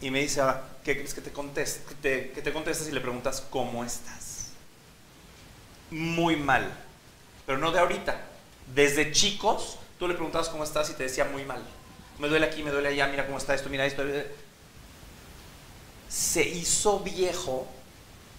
Y 0.02 0.12
me 0.12 0.20
dice, 0.20 0.42
ahora, 0.42 0.64
¿qué 0.84 0.96
crees 0.96 1.14
que 1.14 1.22
te 1.22 1.32
contestes? 1.32 1.84
Que 1.88 1.96
te, 1.96 2.32
que 2.32 2.42
te 2.42 2.54
contestas 2.54 2.88
y 2.88 2.92
le 2.92 3.02
preguntas, 3.02 3.44
¿cómo 3.50 3.84
estás? 3.84 4.29
Muy 5.92 6.36
mal. 6.36 6.72
Pero 7.46 7.58
no 7.58 7.72
de 7.72 7.80
ahorita. 7.80 8.20
Desde 8.74 9.12
chicos, 9.12 9.78
tú 9.98 10.08
le 10.08 10.14
preguntabas 10.14 10.50
cómo 10.50 10.64
estás 10.64 10.90
y 10.90 10.94
te 10.94 11.04
decía 11.04 11.26
muy 11.26 11.44
mal. 11.44 11.64
Me 12.20 12.28
duele 12.28 12.46
aquí, 12.46 12.64
me 12.64 12.72
duele 12.72 12.90
allá, 12.90 13.08
mira 13.08 13.26
cómo 13.26 13.38
está 13.38 13.56
esto, 13.56 13.70
mira 13.70 13.86
esto. 13.86 14.04
Se 16.10 16.48
hizo 16.48 17.00
viejo 17.00 17.68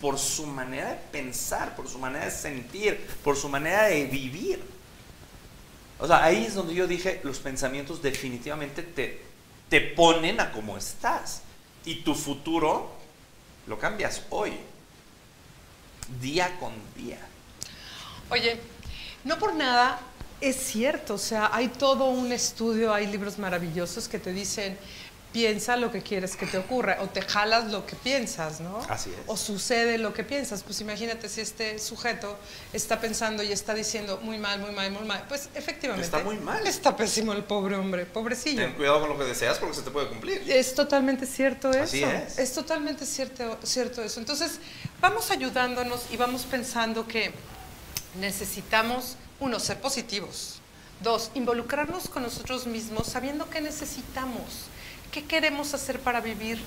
por 0.01 0.19
su 0.19 0.47
manera 0.47 0.91
de 0.91 0.97
pensar, 1.13 1.77
por 1.77 1.89
su 1.89 1.99
manera 1.99 2.25
de 2.25 2.31
sentir, 2.31 3.07
por 3.23 3.37
su 3.37 3.49
manera 3.49 3.85
de 3.85 4.05
vivir. 4.05 4.63
O 5.99 6.07
sea, 6.07 6.25
ahí 6.25 6.45
es 6.47 6.55
donde 6.55 6.75
yo 6.75 6.87
dije, 6.87 7.21
los 7.25 7.39
pensamientos 7.39 8.01
definitivamente 8.01 8.83
te, 8.83 9.23
te 9.69 9.81
ponen 9.81 10.41
a 10.41 10.53
cómo 10.53 10.79
estás. 10.79 11.43
Y 11.85 11.97
tu 11.97 12.15
futuro 12.15 12.91
lo 13.67 13.79
cambias 13.79 14.23
hoy, 14.31 14.53
día 16.21 16.57
con 16.59 16.73
día. 16.97 17.19
Oye, 18.31 18.61
no 19.25 19.39
por 19.39 19.55
nada 19.55 20.01
es 20.41 20.57
cierto, 20.57 21.15
o 21.15 21.19
sea, 21.19 21.51
hay 21.53 21.69
todo 21.69 22.07
un 22.07 22.33
estudio, 22.33 22.95
hay 22.95 23.07
libros 23.07 23.39
maravillosos 23.39 24.09
que 24.09 24.19
te 24.19 24.33
dicen, 24.33 24.79
piensa 25.33 25.77
lo 25.77 25.93
que 25.93 26.03
quieres 26.03 26.35
que 26.35 26.47
te 26.47 26.59
ocurra, 26.59 26.99
o 27.03 27.09
te 27.09 27.23
jalas 27.23 27.71
lo 27.71 27.87
que 27.87 27.95
piensas, 27.95 28.61
¿no? 28.61 28.79
Así 28.89 29.11
es. 29.11 29.17
O 29.27 29.37
sucede 29.37 29.99
lo 29.99 30.13
que 30.13 30.25
piensas. 30.25 30.63
Pues 30.63 30.81
imagínate 30.81 31.29
si 31.29 31.41
este 31.41 31.79
sujeto 31.79 32.39
está 32.73 33.01
pensando 33.01 33.43
y 33.43 33.53
está 33.53 33.75
diciendo 33.75 34.19
muy 34.23 34.39
mal, 34.39 34.61
muy 34.61 34.73
mal, 34.73 34.91
muy 34.91 35.05
mal. 35.05 35.25
Pues 35.29 35.51
efectivamente. 35.55 36.05
Está 36.05 36.21
muy 36.25 36.39
mal. 36.39 36.67
Está 36.67 36.97
pésimo 36.97 37.33
el 37.33 37.45
pobre 37.45 37.77
hombre, 37.77 38.07
pobrecillo. 38.07 38.63
Ten 38.63 38.73
cuidado 38.75 39.01
con 39.01 39.11
lo 39.11 39.19
que 39.19 39.25
deseas 39.25 39.59
porque 39.59 39.77
se 39.77 39.83
te 39.83 39.91
puede 39.91 40.09
cumplir. 40.09 40.43
Es 40.51 40.75
totalmente 40.75 41.27
cierto 41.27 41.71
eso. 41.71 41.83
Así 41.83 42.03
es. 42.03 42.53
totalmente 42.53 43.07
cierto, 43.07 43.59
cierto 43.63 44.03
eso. 44.03 44.19
Entonces, 44.21 44.59
vamos 45.01 45.31
ayudándonos 45.31 46.07
y 46.11 46.17
vamos 46.17 46.43
pensando 46.43 47.07
que 47.07 47.33
necesitamos, 48.19 49.17
uno, 49.39 49.59
ser 49.59 49.81
positivos. 49.81 50.61
Dos, 51.03 51.31
involucrarnos 51.35 52.09
con 52.09 52.23
nosotros 52.23 52.67
mismos 52.67 53.07
sabiendo 53.07 53.49
qué 53.49 53.61
necesitamos, 53.61 54.67
qué 55.11 55.25
queremos 55.25 55.73
hacer 55.73 55.99
para 56.01 56.21
vivir 56.21 56.61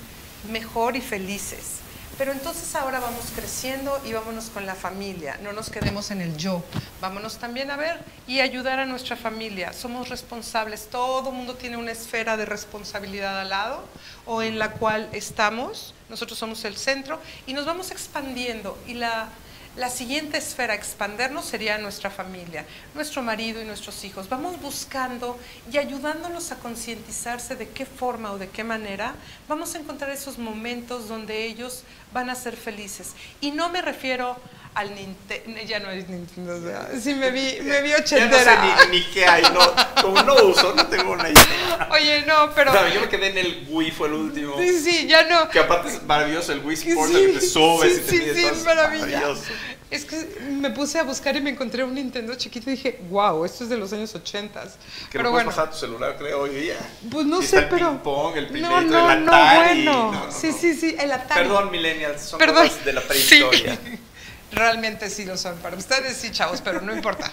mejor 0.50 0.96
y 0.96 1.00
felices. 1.00 1.80
Pero 2.18 2.30
entonces 2.30 2.76
ahora 2.76 3.00
vamos 3.00 3.24
creciendo 3.34 4.00
y 4.04 4.12
vámonos 4.12 4.44
con 4.46 4.66
la 4.66 4.76
familia, 4.76 5.36
no 5.42 5.52
nos 5.52 5.68
quedemos 5.68 6.12
en 6.12 6.20
el 6.20 6.36
yo, 6.36 6.62
vámonos 7.00 7.38
también 7.38 7.72
a 7.72 7.76
ver 7.76 7.98
y 8.28 8.38
ayudar 8.38 8.78
a 8.78 8.86
nuestra 8.86 9.16
familia. 9.16 9.72
Somos 9.72 10.08
responsables, 10.10 10.88
todo 10.90 11.32
mundo 11.32 11.56
tiene 11.56 11.76
una 11.76 11.90
esfera 11.90 12.36
de 12.36 12.44
responsabilidad 12.44 13.40
al 13.40 13.48
lado 13.48 13.84
o 14.26 14.42
en 14.42 14.60
la 14.60 14.72
cual 14.72 15.08
estamos, 15.12 15.92
nosotros 16.08 16.38
somos 16.38 16.64
el 16.64 16.76
centro 16.76 17.20
y 17.48 17.52
nos 17.52 17.66
vamos 17.66 17.90
expandiendo 17.90 18.78
y 18.86 18.94
la, 18.94 19.28
la 19.76 19.90
siguiente 19.90 20.38
esfera 20.38 20.72
a 20.72 20.76
expandernos 20.76 21.46
sería 21.46 21.78
nuestra 21.78 22.08
familia, 22.08 22.64
nuestro 22.94 23.22
marido 23.22 23.60
y 23.60 23.64
nuestros 23.64 24.04
hijos. 24.04 24.28
Vamos 24.28 24.60
buscando 24.60 25.36
y 25.72 25.78
ayudándolos 25.78 26.52
a 26.52 26.56
concientizarse 26.56 27.56
de 27.56 27.68
qué 27.68 27.84
forma 27.84 28.30
o 28.30 28.38
de 28.38 28.48
qué 28.48 28.62
manera 28.62 29.14
vamos 29.48 29.74
a 29.74 29.78
encontrar 29.78 30.10
esos 30.10 30.38
momentos 30.38 31.08
donde 31.08 31.44
ellos 31.44 31.82
van 32.12 32.30
a 32.30 32.36
ser 32.36 32.56
felices. 32.56 33.14
Y 33.40 33.50
no 33.50 33.68
me 33.68 33.82
refiero 33.82 34.36
al 34.74 34.94
Nintendo, 34.94 35.60
ya 35.66 35.78
no 35.80 35.90
es 35.90 36.08
Nintendo, 36.08 36.56
o 36.56 36.60
sea, 36.60 36.88
sí 37.00 37.14
me 37.14 37.30
vi, 37.30 37.58
me 37.62 37.80
vi 37.82 37.90
Ya 37.90 37.96
no 37.98 38.02
ochentera. 38.02 38.62
sé 38.80 38.86
ni, 38.90 38.98
ni 38.98 39.04
qué 39.12 39.24
hay, 39.26 39.42
no, 39.44 40.02
como 40.02 40.22
no 40.22 40.34
uso, 40.46 40.74
no 40.74 40.86
tengo 40.88 41.12
una 41.12 41.30
idea. 41.30 41.88
Oye, 41.92 42.24
no, 42.26 42.50
pero... 42.54 42.70
O 42.72 42.74
sea, 42.74 42.92
yo 42.92 43.00
me 43.00 43.08
quedé 43.08 43.28
en 43.28 43.38
el 43.38 43.66
Wii, 43.70 43.90
fue 43.92 44.08
el 44.08 44.14
último. 44.14 44.56
Sí, 44.58 44.80
sí, 44.80 45.06
ya 45.06 45.24
no. 45.28 45.48
Que 45.48 45.60
aparte 45.60 45.88
es 45.90 46.02
maravilloso 46.02 46.52
el 46.52 46.58
Wii 46.64 46.76
Sí, 46.76 46.90
Sports, 46.90 47.14
el 47.14 47.26
que 47.34 47.38
te 47.38 47.46
subes 47.46 47.92
sí, 47.94 48.00
y 48.00 48.04
te 48.04 48.10
sí, 48.10 48.18
mides 48.40 48.58
sí, 48.58 48.64
maravilloso. 48.64 49.42
Es 49.90 50.04
que 50.06 50.16
me 50.50 50.70
puse 50.70 50.98
a 50.98 51.04
buscar 51.04 51.36
y 51.36 51.40
me 51.40 51.50
encontré 51.50 51.84
un 51.84 51.94
Nintendo 51.94 52.34
chiquito 52.34 52.68
y 52.68 52.74
dije, 52.74 52.98
wow, 53.10 53.44
esto 53.44 53.62
es 53.62 53.70
de 53.70 53.76
los 53.76 53.92
años 53.92 54.12
80. 54.12 54.60
Que 54.62 54.68
Pero 55.12 55.24
lo 55.24 55.30
puedes 55.30 55.44
bueno, 55.44 55.50
bajar 55.50 55.68
a 55.68 55.70
tu 55.70 55.76
celular, 55.76 56.16
creo, 56.18 56.40
hoy 56.40 56.50
día. 56.50 56.76
pues 57.12 57.26
no 57.26 57.40
Y 57.40 57.46
sé, 57.46 57.58
está 57.58 57.58
el 57.60 57.68
pero... 57.68 57.90
ping-pong, 57.90 58.36
el 58.38 58.60
no, 58.60 58.80
no, 58.80 59.12
el 59.12 59.24
no, 59.24 59.32
Atari, 59.32 59.84
bueno. 59.84 60.12
no, 60.12 60.24
no, 60.26 60.32
sí, 60.32 60.48
no. 60.48 60.58
sí, 60.58 60.74
sí, 60.74 60.96
el 60.98 61.12
Atari. 61.12 61.42
Perdón, 61.42 61.70
millennials, 61.70 62.22
son 62.22 62.38
Perdón. 62.40 62.66
cosas 62.66 62.84
de 62.84 62.92
la 62.92 63.02
Sí. 63.02 63.44
Realmente 64.54 65.10
sí 65.10 65.24
lo 65.24 65.36
son. 65.36 65.56
Para 65.58 65.76
ustedes 65.76 66.16
sí, 66.16 66.30
chavos, 66.30 66.60
pero 66.60 66.80
no 66.80 66.94
importa. 66.94 67.30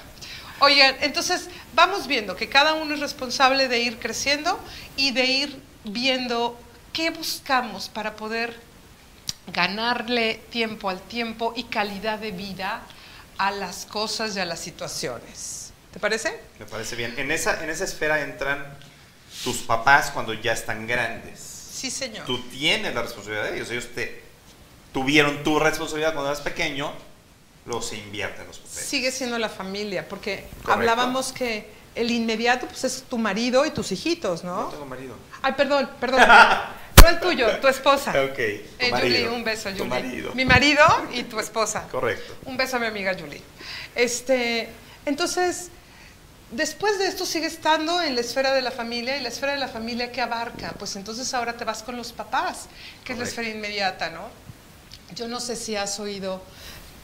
Oigan, 0.60 0.96
entonces 1.02 1.50
vamos 1.74 2.08
viendo 2.08 2.36
que 2.36 2.50
cada 2.50 2.74
uno 2.74 2.94
es 2.94 3.00
responsable 3.00 3.68
de 3.68 3.80
ir 3.80 4.00
creciendo 4.00 4.60
y 4.96 5.12
de 5.12 5.26
ir 5.26 5.62
viendo 5.84 6.60
qué 6.94 7.10
buscamos 7.10 7.90
para 7.90 8.16
poder 8.16 8.60
ganarle 9.48 10.36
tiempo 10.50 10.90
al 10.90 11.02
tiempo 11.02 11.54
y 11.56 11.64
calidad 11.64 12.20
de 12.20 12.32
vida 12.32 12.82
a 13.38 13.52
las 13.52 13.86
cosas 13.86 14.36
y 14.36 14.40
a 14.40 14.46
las 14.46 14.60
situaciones. 14.60 15.74
¿Te 15.92 16.00
parece? 16.00 16.40
Me 16.60 16.66
parece 16.66 16.96
bien. 16.96 17.18
En 17.18 17.32
esa, 17.32 17.64
en 17.64 17.70
esa 17.70 17.84
esfera 17.84 18.22
entran 18.22 18.78
tus 19.44 19.58
papás 19.58 20.12
cuando 20.12 20.34
ya 20.34 20.54
están 20.54 20.88
grandes. 20.88 21.40
Sí, 21.40 21.90
señor. 21.90 22.26
Tú 22.26 22.40
tienes 22.50 22.94
la 22.94 23.02
responsabilidad 23.02 23.50
de 23.50 23.56
ellos. 23.56 23.72
Ellos 23.72 23.88
te 23.96 24.22
tuvieron 24.94 25.44
tu 25.44 25.60
responsabilidad 25.60 26.14
cuando 26.14 26.30
eras 26.30 26.42
pequeño, 26.42 26.94
se 27.82 27.98
invierten 27.98 28.48
los 28.48 28.58
papeles. 28.60 28.86
Sigue 28.86 29.12
siendo 29.12 29.38
la 29.38 29.50
familia, 29.50 30.08
porque 30.08 30.46
Correcto. 30.64 30.72
hablábamos 30.72 31.32
que 31.32 31.70
el 31.96 32.10
inmediato 32.12 32.68
pues, 32.68 32.84
es 32.86 33.04
tu 33.04 33.18
marido 33.18 33.66
y 33.66 33.72
tus 33.72 33.92
hijitos, 33.92 34.44
No 34.44 34.64
¿no? 34.64 34.68
tengo 34.70 34.86
marido. 34.86 35.16
Ay, 35.42 35.54
perdón, 35.54 35.90
perdón. 36.00 36.22
No 37.02 37.08
el 37.10 37.20
tuyo, 37.20 37.58
tu 37.60 37.68
esposa. 37.68 38.12
Ok. 38.12 38.36
tu 38.36 38.42
Eh, 38.86 38.92
Julie, 38.92 39.28
un 39.28 39.44
beso, 39.44 39.70
tu 39.72 39.78
Julie. 39.78 39.90
marido. 39.90 40.36
Mi 40.36 40.46
marido 40.46 40.86
y 41.12 41.24
tu 41.24 41.40
esposa. 41.40 41.88
Correcto. 41.92 42.36
Un 42.46 42.58
beso 42.58 42.76
a 42.76 42.80
mi 42.80 42.86
amiga 42.86 43.16
Julie. 43.20 43.42
Este, 43.96 44.70
entonces, 45.08 45.70
después 46.52 47.00
de 47.00 47.08
esto 47.08 47.26
sigue 47.26 47.48
estando 47.48 48.02
en 48.04 48.14
la 48.14 48.22
esfera 48.22 48.54
de 48.54 48.62
la 48.62 48.70
familia 48.70 49.18
y 49.18 49.22
la 49.22 49.30
esfera 49.30 49.54
de 49.54 49.58
la 49.58 49.68
familia 49.68 50.12
que 50.12 50.22
abarca, 50.22 50.74
pues 50.78 50.96
entonces 50.96 51.34
ahora 51.34 51.58
te 51.58 51.66
vas 51.66 51.82
con 51.82 51.98
los 51.98 52.12
papás, 52.12 52.68
que 53.04 53.14
es 53.14 53.18
la 53.20 53.26
esfera 53.26 53.50
inmediata, 53.50 54.12
¿no? 54.12 54.28
Yo 55.16 55.28
no 55.28 55.40
sé 55.40 55.56
si 55.56 55.76
has 55.76 56.00
oído, 56.00 56.44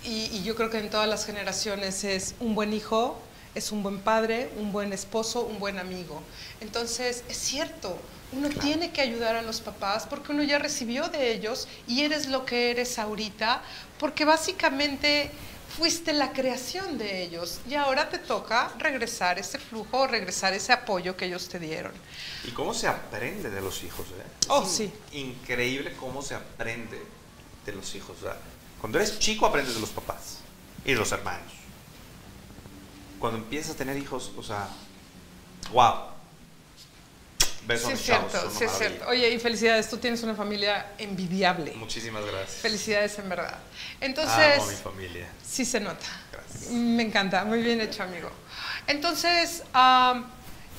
y, 0.03 0.25
y 0.37 0.43
yo 0.43 0.55
creo 0.55 0.69
que 0.69 0.79
en 0.79 0.89
todas 0.89 1.07
las 1.07 1.25
generaciones 1.25 2.03
es 2.03 2.35
un 2.39 2.55
buen 2.55 2.73
hijo, 2.73 3.19
es 3.55 3.71
un 3.71 3.81
buen 3.83 3.99
padre, 3.99 4.49
un 4.57 4.71
buen 4.71 4.93
esposo, 4.93 5.41
un 5.41 5.59
buen 5.59 5.79
amigo. 5.79 6.21
Entonces, 6.61 7.23
es 7.29 7.37
cierto, 7.37 7.97
uno 8.33 8.49
Claro. 8.49 8.61
tiene 8.61 8.91
que 8.91 9.01
ayudar 9.01 9.35
a 9.35 9.41
los 9.41 9.61
papás 9.61 10.05
porque 10.07 10.31
uno 10.33 10.43
ya 10.43 10.59
recibió 10.59 11.07
de 11.09 11.31
ellos 11.31 11.67
y 11.87 12.03
eres 12.03 12.27
lo 12.27 12.45
que 12.45 12.71
eres 12.71 12.99
ahorita, 12.99 13.61
porque 13.99 14.25
básicamente 14.25 15.31
fuiste 15.77 16.13
la 16.13 16.31
creación 16.33 16.97
de 16.97 17.23
ellos 17.23 17.59
y 17.69 17.75
ahora 17.75 18.09
te 18.09 18.17
toca 18.19 18.71
regresar 18.79 19.37
ese 19.39 19.59
flujo, 19.59 20.07
regresar 20.07 20.53
ese 20.53 20.73
apoyo 20.73 21.15
que 21.17 21.25
ellos 21.25 21.47
te 21.49 21.59
dieron. 21.59 21.91
¿Y 22.45 22.51
cómo 22.51 22.73
se 22.73 22.87
aprende 22.87 23.49
de 23.49 23.61
los 23.61 23.83
hijos? 23.83 24.07
eh? 24.07 24.23
Es 24.41 24.47
Oh, 24.49 24.65
sí. 24.65 24.91
Increíble 25.13 25.93
cómo 25.99 26.21
se 26.21 26.35
aprende 26.35 27.01
de 27.65 27.71
los 27.73 27.95
hijos. 27.95 28.17
sea, 28.21 28.37
cuando 28.79 28.99
eres 28.99 29.19
chico 29.19 29.45
aprendes 29.45 29.75
de 29.75 29.81
los 29.81 29.89
papás 29.89 30.39
y 30.85 30.91
de 30.93 30.97
los 30.97 31.11
hermanos. 31.11 31.51
Cuando 33.19 33.39
empiezas 33.39 33.71
a 33.71 33.77
tener 33.77 33.97
hijos, 33.97 34.31
o 34.37 34.43
sea, 34.43 34.67
wow. 35.71 36.15
Beso 37.65 37.87
sí, 37.87 37.93
es 37.93 38.05
chavos, 38.05 38.31
cierto, 38.31 38.51
sí, 38.51 38.63
es 38.63 38.71
cierto. 38.77 39.07
Oye, 39.09 39.29
y 39.29 39.39
felicidades, 39.39 39.89
tú 39.89 39.97
tienes 39.97 40.23
una 40.23 40.35
familia 40.35 40.93
envidiable. 40.97 41.73
Muchísimas 41.75 42.23
gracias. 42.23 42.61
Felicidades 42.61 43.19
en 43.19 43.27
verdad. 43.27 43.57
Entonces, 43.99 44.55
Amo 44.55 44.63
a 44.63 44.67
mi 44.67 44.75
familia. 44.75 45.27
sí 45.45 45.65
se 45.65 45.79
nota. 45.81 46.05
Gracias. 46.31 46.71
Me 46.71 47.03
encanta, 47.03 47.43
muy 47.43 47.61
bien 47.61 47.81
hecho, 47.81 48.03
amigo. 48.03 48.29
Entonces, 48.85 49.63
am, 49.73 50.25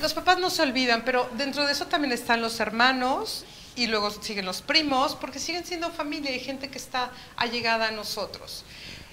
los 0.00 0.14
papás 0.14 0.38
no 0.38 0.48
se 0.48 0.62
olvidan, 0.62 1.04
pero 1.04 1.28
dentro 1.36 1.66
de 1.66 1.72
eso 1.72 1.86
también 1.88 2.12
están 2.12 2.40
los 2.40 2.58
hermanos 2.60 3.44
y 3.78 3.86
luego 3.86 4.10
siguen 4.10 4.44
los 4.44 4.60
primos, 4.60 5.14
porque 5.14 5.38
siguen 5.38 5.64
siendo 5.64 5.90
familia 5.92 6.34
y 6.34 6.40
gente 6.40 6.68
que 6.68 6.78
está 6.78 7.12
allegada 7.36 7.88
a 7.88 7.90
nosotros. 7.92 8.64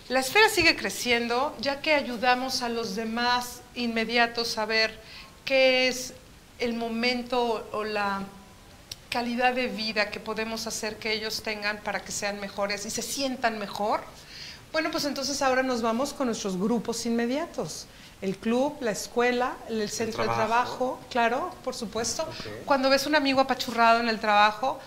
La 0.09 0.21
esfera 0.21 0.49
sigue 0.49 0.75
creciendo, 0.75 1.55
ya 1.61 1.81
que 1.81 1.93
ayudamos 1.93 2.63
a 2.63 2.69
los 2.69 2.95
demás 2.95 3.61
inmediatos 3.75 4.57
a 4.57 4.65
ver 4.65 4.99
qué 5.45 5.87
es 5.87 6.13
el 6.57 6.73
momento 6.73 7.67
o 7.71 7.83
la 7.83 8.23
calidad 9.09 9.53
de 9.53 9.67
vida 9.67 10.09
que 10.09 10.19
podemos 10.19 10.65
hacer 10.65 10.97
que 10.97 11.13
ellos 11.13 11.43
tengan 11.43 11.77
para 11.81 12.03
que 12.03 12.11
sean 12.11 12.39
mejores 12.39 12.87
y 12.87 12.89
se 12.89 13.03
sientan 13.03 13.59
mejor. 13.59 14.01
Bueno, 14.71 14.89
pues 14.89 15.05
entonces 15.05 15.41
ahora 15.43 15.61
nos 15.61 15.83
vamos 15.83 16.11
con 16.11 16.27
nuestros 16.27 16.57
grupos 16.57 17.05
inmediatos. 17.05 17.85
El 18.25 18.37
club, 18.37 18.75
la 18.81 18.89
escuela, 18.89 19.55
el 19.69 19.87
centro 19.87 20.23
de 20.23 20.29
trabajo. 20.29 20.45
trabajo, 20.47 20.99
claro, 21.11 21.55
por 21.63 21.75
supuesto. 21.75 22.27
Cuando 22.65 22.89
ves 22.89 23.05
un 23.05 23.13
amigo 23.13 23.39
apachurrado 23.39 23.99
en 23.99 24.09
el 24.09 24.19
trabajo, 24.19 24.79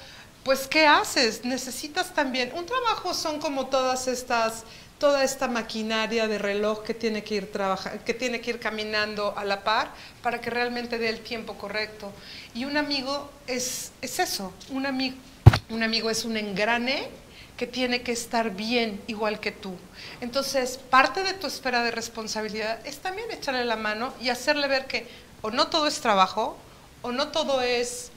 pues 0.43 0.67
¿qué 0.67 0.89
haces? 0.89 1.45
Necesitas 1.45 2.13
también, 2.15 2.51
un 2.57 2.67
trabajo 2.67 3.15
son 3.15 3.39
como 3.39 3.67
todas 3.67 4.09
estas, 4.09 4.65
toda 4.99 5.23
esta 5.23 5.47
maquinaria 5.47 6.27
de 6.27 6.37
reloj 6.39 6.83
que 6.83 6.95
tiene 6.95 7.23
que 7.23 7.37
ir 7.37 7.53
trabaja- 7.53 7.99
que 8.05 8.13
tiene 8.13 8.41
que 8.41 8.51
ir 8.51 8.59
caminando 8.59 9.33
a 9.39 9.45
la 9.45 9.63
par 9.63 9.93
para 10.21 10.41
que 10.41 10.51
realmente 10.51 10.99
dé 10.99 11.09
el 11.09 11.21
tiempo 11.21 11.55
correcto. 11.55 12.11
Y 12.55 12.65
un 12.65 12.77
amigo 12.77 13.31
es, 13.47 13.93
es 14.03 14.19
eso, 14.19 14.53
un 14.71 14.85
amigo, 14.85 15.17
un 15.71 15.85
amigo 15.85 16.11
es 16.11 16.25
un 16.25 16.37
engrane 16.37 17.09
que 17.59 17.67
tiene 17.67 18.03
que 18.03 18.13
estar 18.13 18.53
bien 18.53 19.03
igual 19.09 19.41
que 19.41 19.53
tú. 19.53 19.77
Entonces, 20.23 20.79
parte 20.79 21.23
de 21.25 21.35
tu 21.35 21.47
esfera 21.47 21.83
de 21.83 21.91
responsabilidad 21.91 22.79
es 22.87 22.99
también 22.99 23.31
echarle 23.31 23.67
la 23.67 23.77
mano 23.77 24.15
y 24.21 24.31
hacerle 24.31 24.69
ver 24.69 24.87
que 24.87 25.07
o 25.43 25.51
no 25.51 25.67
todo 25.67 25.87
es 25.87 26.01
trabajo, 26.01 26.57
o 27.03 27.13
no 27.13 27.29
todo 27.29 27.61
es 27.61 28.11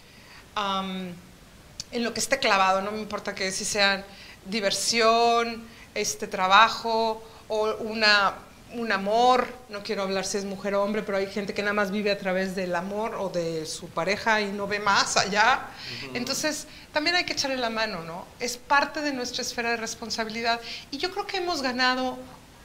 en 0.55 2.03
lo 2.03 2.13
que 2.13 2.19
esté 2.19 2.39
clavado, 2.39 2.81
no 2.81 2.91
me 2.91 2.99
importa 2.99 3.35
que 3.35 3.51
si 3.51 3.65
sean 3.65 4.05
diversión, 4.45 5.63
este 5.93 6.27
trabajo 6.27 7.23
o 7.47 7.75
una, 7.79 8.35
un 8.73 8.91
amor, 8.91 9.47
no 9.69 9.83
quiero 9.83 10.03
hablar 10.03 10.25
si 10.25 10.37
es 10.37 10.45
mujer 10.45 10.75
o 10.75 10.83
hombre, 10.83 11.03
pero 11.03 11.17
hay 11.17 11.27
gente 11.27 11.53
que 11.53 11.61
nada 11.61 11.73
más 11.73 11.91
vive 11.91 12.11
a 12.11 12.17
través 12.17 12.55
del 12.55 12.75
amor 12.75 13.15
o 13.15 13.29
de 13.29 13.65
su 13.65 13.89
pareja 13.89 14.41
y 14.41 14.51
no 14.51 14.67
ve 14.67 14.79
más 14.79 15.17
allá. 15.17 15.67
Entonces, 16.13 16.67
también 16.93 17.15
hay 17.15 17.25
que 17.25 17.33
echarle 17.33 17.57
la 17.57 17.69
mano, 17.69 18.03
¿no? 18.03 18.25
Es 18.39 18.57
parte 18.57 19.01
de 19.01 19.13
nuestra 19.13 19.41
esfera 19.41 19.71
de 19.71 19.77
responsabilidad. 19.77 20.59
Y 20.91 20.97
yo 20.97 21.11
creo 21.11 21.27
que 21.27 21.37
hemos 21.37 21.61
ganado 21.61 22.17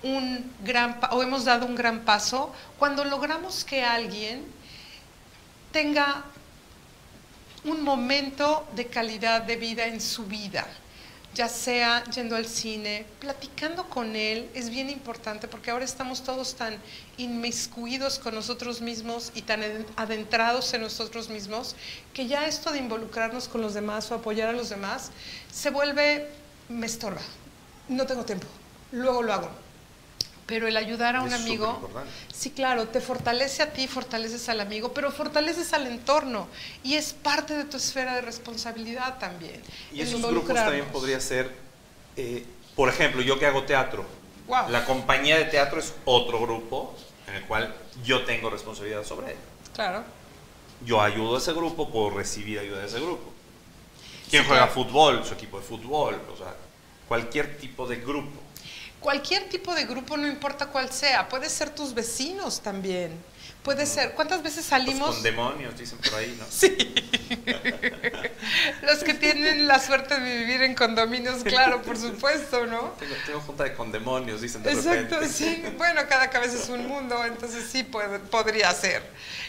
un 0.02 0.52
gran, 0.64 0.98
o 1.10 1.22
hemos 1.22 1.44
dado 1.44 1.66
un 1.66 1.74
gran 1.74 2.00
paso 2.00 2.52
cuando 2.78 3.04
logramos 3.04 3.64
que 3.64 3.82
alguien 3.82 4.44
tenga 5.72 6.24
un 7.64 7.82
momento 7.82 8.66
de 8.74 8.86
calidad 8.86 9.42
de 9.42 9.56
vida 9.56 9.86
en 9.86 10.00
su 10.00 10.24
vida, 10.26 10.66
ya 11.36 11.48
sea 11.50 12.02
yendo 12.04 12.34
al 12.34 12.46
cine, 12.46 13.04
platicando 13.20 13.88
con 13.90 14.16
él, 14.16 14.48
es 14.54 14.70
bien 14.70 14.88
importante 14.88 15.46
porque 15.48 15.70
ahora 15.70 15.84
estamos 15.84 16.24
todos 16.24 16.54
tan 16.56 16.78
inmiscuidos 17.18 18.18
con 18.18 18.34
nosotros 18.34 18.80
mismos 18.80 19.32
y 19.34 19.42
tan 19.42 19.62
en- 19.62 19.86
adentrados 19.96 20.72
en 20.72 20.80
nosotros 20.80 21.28
mismos 21.28 21.76
que 22.14 22.26
ya 22.26 22.46
esto 22.46 22.72
de 22.72 22.78
involucrarnos 22.78 23.48
con 23.48 23.60
los 23.60 23.74
demás 23.74 24.10
o 24.10 24.14
apoyar 24.14 24.48
a 24.48 24.52
los 24.52 24.70
demás 24.70 25.10
se 25.52 25.68
vuelve, 25.68 26.26
me 26.70 26.86
estorba, 26.86 27.20
no 27.88 28.06
tengo 28.06 28.24
tiempo, 28.24 28.46
luego 28.92 29.22
lo 29.22 29.32
hago. 29.34 29.65
Pero 30.46 30.68
el 30.68 30.76
ayudar 30.76 31.16
a 31.16 31.22
un 31.22 31.28
es 31.28 31.34
amigo. 31.34 31.90
Sí, 32.32 32.50
claro, 32.52 32.86
te 32.86 33.00
fortalece 33.00 33.62
a 33.64 33.72
ti, 33.72 33.88
fortaleces 33.88 34.48
al 34.48 34.60
amigo, 34.60 34.92
pero 34.92 35.10
fortaleces 35.10 35.72
al 35.72 35.88
entorno 35.88 36.46
y 36.84 36.94
es 36.94 37.12
parte 37.12 37.54
de 37.54 37.64
tu 37.64 37.76
esfera 37.76 38.14
de 38.14 38.20
responsabilidad 38.20 39.18
también. 39.18 39.60
Y 39.92 40.02
esos 40.02 40.22
grupos 40.22 40.54
también 40.54 40.84
podría 40.86 41.18
ser, 41.20 41.52
eh, 42.16 42.46
por 42.76 42.88
ejemplo, 42.88 43.22
yo 43.22 43.38
que 43.38 43.46
hago 43.46 43.64
teatro. 43.64 44.04
La 44.68 44.84
compañía 44.84 45.36
de 45.36 45.46
teatro 45.46 45.80
es 45.80 45.92
otro 46.04 46.40
grupo 46.40 46.94
en 47.26 47.34
el 47.34 47.42
cual 47.46 47.74
yo 48.04 48.24
tengo 48.24 48.48
responsabilidad 48.48 49.04
sobre 49.04 49.32
él. 49.32 49.38
Claro. 49.74 50.04
Yo 50.84 51.02
ayudo 51.02 51.34
a 51.34 51.38
ese 51.38 51.52
grupo, 51.52 51.90
puedo 51.90 52.10
recibir 52.10 52.60
ayuda 52.60 52.78
de 52.80 52.86
ese 52.86 53.00
grupo. 53.00 53.32
Quien 54.30 54.42
Sí, 54.42 54.48
juega 54.48 54.66
claro. 54.68 54.84
fútbol, 54.84 55.24
su 55.24 55.34
equipo 55.34 55.58
de 55.58 55.64
fútbol, 55.66 56.20
o 56.32 56.36
sea, 56.36 56.54
cualquier 57.08 57.58
tipo 57.58 57.86
de 57.88 57.96
grupo. 57.96 58.40
Cualquier 59.06 59.48
tipo 59.48 59.72
de 59.72 59.84
grupo, 59.84 60.16
no 60.16 60.26
importa 60.26 60.66
cuál 60.66 60.90
sea, 60.90 61.28
puede 61.28 61.48
ser 61.48 61.70
tus 61.70 61.94
vecinos 61.94 62.60
también. 62.60 63.12
Puede 63.62 63.86
ser, 63.86 64.14
¿cuántas 64.14 64.42
veces 64.42 64.66
Pues 64.68 64.82
salimos? 64.82 65.14
con 65.14 65.22
demonios, 65.22 65.78
dicen 65.78 65.96
por 65.98 66.12
ahí, 66.16 66.36
¿no? 66.36 66.44
Los 68.82 69.04
que 69.04 69.14
tienen 69.14 69.68
la 69.68 69.78
suerte 69.78 70.18
de 70.18 70.38
vivir 70.40 70.62
en 70.62 70.74
condominios, 70.74 71.44
claro, 71.44 71.82
por 71.82 71.96
supuesto, 71.96 72.66
¿no? 72.66 72.80
Tengo, 72.98 73.14
tengo 73.24 73.40
junta 73.42 73.62
de 73.62 73.74
con 73.74 73.92
demonios, 73.92 74.40
dicen 74.40 74.64
de 74.64 74.72
Exacto, 74.72 75.20
repente. 75.20 75.28
sí. 75.28 75.62
Bueno, 75.78 76.00
cada 76.08 76.28
cabeza 76.28 76.56
es 76.60 76.68
un 76.68 76.88
mundo, 76.88 77.24
entonces 77.24 77.64
sí 77.70 77.84
puede- 77.84 78.18
podría 78.18 78.72
ser. 78.74 79.04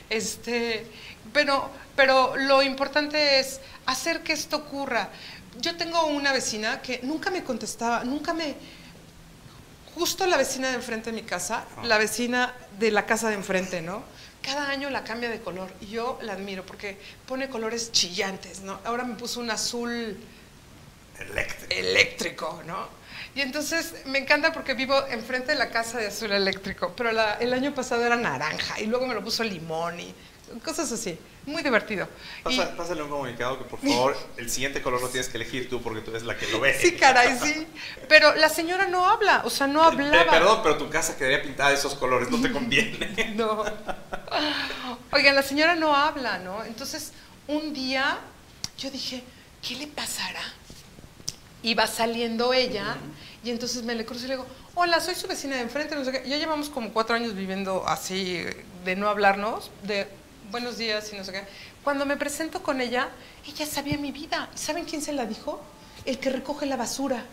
Este, 0.08 0.86
pero, 1.34 1.72
pero 1.96 2.36
lo 2.38 2.62
importante 2.62 3.40
es 3.40 3.60
hacer 3.88 4.22
que 4.22 4.34
esto 4.34 4.58
ocurra. 4.58 5.10
Yo 5.60 5.76
tengo 5.78 6.06
una 6.06 6.32
vecina 6.32 6.80
que 6.80 7.00
nunca 7.02 7.32
me 7.32 7.44
contestaba, 7.44 8.04
nunca 8.04 8.36
me... 8.36 8.77
Justo 9.98 10.28
la 10.28 10.38
vecina 10.38 10.70
de 10.70 10.76
enfrente 10.76 11.12
de 11.12 11.16
mi 11.16 11.24
casa, 11.28 11.66
Ah. 11.78 11.82
la 11.86 11.98
vecina 11.98 12.54
de 12.78 12.92
la 12.92 13.06
casa 13.06 13.30
de 13.30 13.34
enfrente, 13.36 13.82
¿no? 13.82 14.04
Cada 14.44 14.70
año 14.70 14.90
la 14.92 15.04
cambia 15.04 15.30
de 15.30 15.42
color 15.42 15.72
y 15.82 15.88
yo 15.88 16.20
la 16.22 16.34
admiro 16.34 16.64
porque 16.66 16.98
pone 17.26 17.50
colores 17.50 17.92
chillantes, 17.92 18.62
¿no? 18.62 18.80
Ahora 18.86 19.04
me 19.04 19.16
puso 19.16 19.40
un 19.40 19.50
azul 19.50 20.18
Eléctrico. 21.20 21.74
eléctrico, 21.74 22.64
¿no? 22.68 22.88
Y 23.34 23.42
entonces 23.42 23.94
me 24.06 24.20
encanta 24.20 24.54
porque 24.54 24.76
vivo 24.76 25.04
enfrente 25.08 25.54
de 25.54 25.58
la 25.58 25.70
casa 25.72 25.98
de 25.98 26.08
azul 26.08 26.32
eléctrico, 26.32 26.94
pero 26.96 27.12
la- 27.12 27.34
el 27.36 27.52
año 27.54 27.74
pasado 27.74 28.06
era 28.06 28.16
naranja 28.16 28.80
y 28.80 28.86
luego 28.86 29.08
me 29.08 29.16
lo 29.16 29.24
puso 29.24 29.44
limón 29.44 30.00
y 30.00 30.14
cosas 30.64 30.92
así. 30.92 31.18
Muy 31.46 31.64
divertido. 31.64 32.08
Y- 32.40 32.58
Pasa- 32.58 32.76
pásale 32.76 33.02
un 33.04 33.10
comunicado 33.10 33.58
que 33.58 33.64
por 33.66 33.80
favor 33.80 34.18
el 34.38 34.50
siguiente 34.50 34.82
color 34.82 35.02
lo 35.02 35.10
tienes 35.10 35.30
que 35.30 35.38
elegir 35.38 35.70
tú 35.70 35.82
porque 35.82 36.02
tú 36.02 36.12
eres 36.12 36.24
la 36.24 36.38
que 36.38 36.48
lo 36.48 36.60
ve. 36.60 36.78
sí, 36.80 36.94
caray, 36.96 37.38
sí. 37.42 37.66
Pero 38.10 38.36
la 38.36 38.50
señora 38.50 38.88
no 38.88 39.08
habla, 39.08 39.42
o 39.46 39.50
sea, 39.50 39.68
no 39.68 39.80
Pe- 39.82 40.04
hablaba. 40.04 40.32
Perdón, 40.32 40.60
pero 40.64 40.78
tu 40.78 40.90
casa 40.90 41.16
quedaría 41.18 41.42
pintada 41.42 41.70
de 41.70 41.76
esos 41.76 41.96
colores, 41.96 42.30
no 42.30 42.42
te 42.42 42.52
conviene. 42.52 43.34
No. 43.36 43.64
Oigan, 45.12 45.36
la 45.36 45.44
señora 45.44 45.76
no 45.76 45.96
habla, 45.96 46.38
¿no? 46.40 46.64
Entonces, 46.64 47.12
un 47.48 47.74
día 47.74 48.18
yo 48.78 48.92
dije, 48.92 49.24
¿qué 49.66 49.76
le 49.76 49.88
pasará? 49.88 50.42
Iba 51.64 51.88
saliendo 51.88 52.54
ella 52.54 52.98
y 53.44 53.50
entonces 53.50 53.84
me 53.84 53.96
le 53.96 54.06
cruzo 54.06 54.26
y 54.26 54.28
le 54.28 54.34
digo, 54.36 54.46
hola, 54.76 55.00
soy 55.00 55.16
su 55.16 55.28
vecina 55.28 55.56
de 55.56 55.64
enfrente, 55.64 55.96
no 55.96 56.04
sé 56.06 56.12
qué. 56.12 56.30
Ya 56.30 56.38
llevamos 56.38 56.70
como 56.70 56.92
cuatro 56.94 57.16
años 57.16 57.34
viviendo 57.36 57.84
así, 57.88 58.44
de 58.86 58.96
no 58.96 59.10
hablarnos, 59.10 59.72
de 59.84 60.08
buenos 60.52 60.78
días 60.78 61.12
y 61.14 61.18
no 61.18 61.24
sé 61.24 61.32
qué. 61.32 61.44
Cuando 61.84 62.06
me 62.06 62.18
presento 62.18 62.62
con 62.62 62.82
ella, 62.82 63.10
ella 63.48 63.66
sabía 63.66 63.98
mi 63.98 64.12
vida. 64.12 64.50
¿Y 64.54 64.58
saben 64.58 64.86
quién 64.86 65.02
se 65.02 65.14
la 65.14 65.26
dijo? 65.26 65.62
El 66.06 66.20
que 66.20 66.30
recoge 66.30 66.66
la 66.66 66.76
basura. 66.76 67.24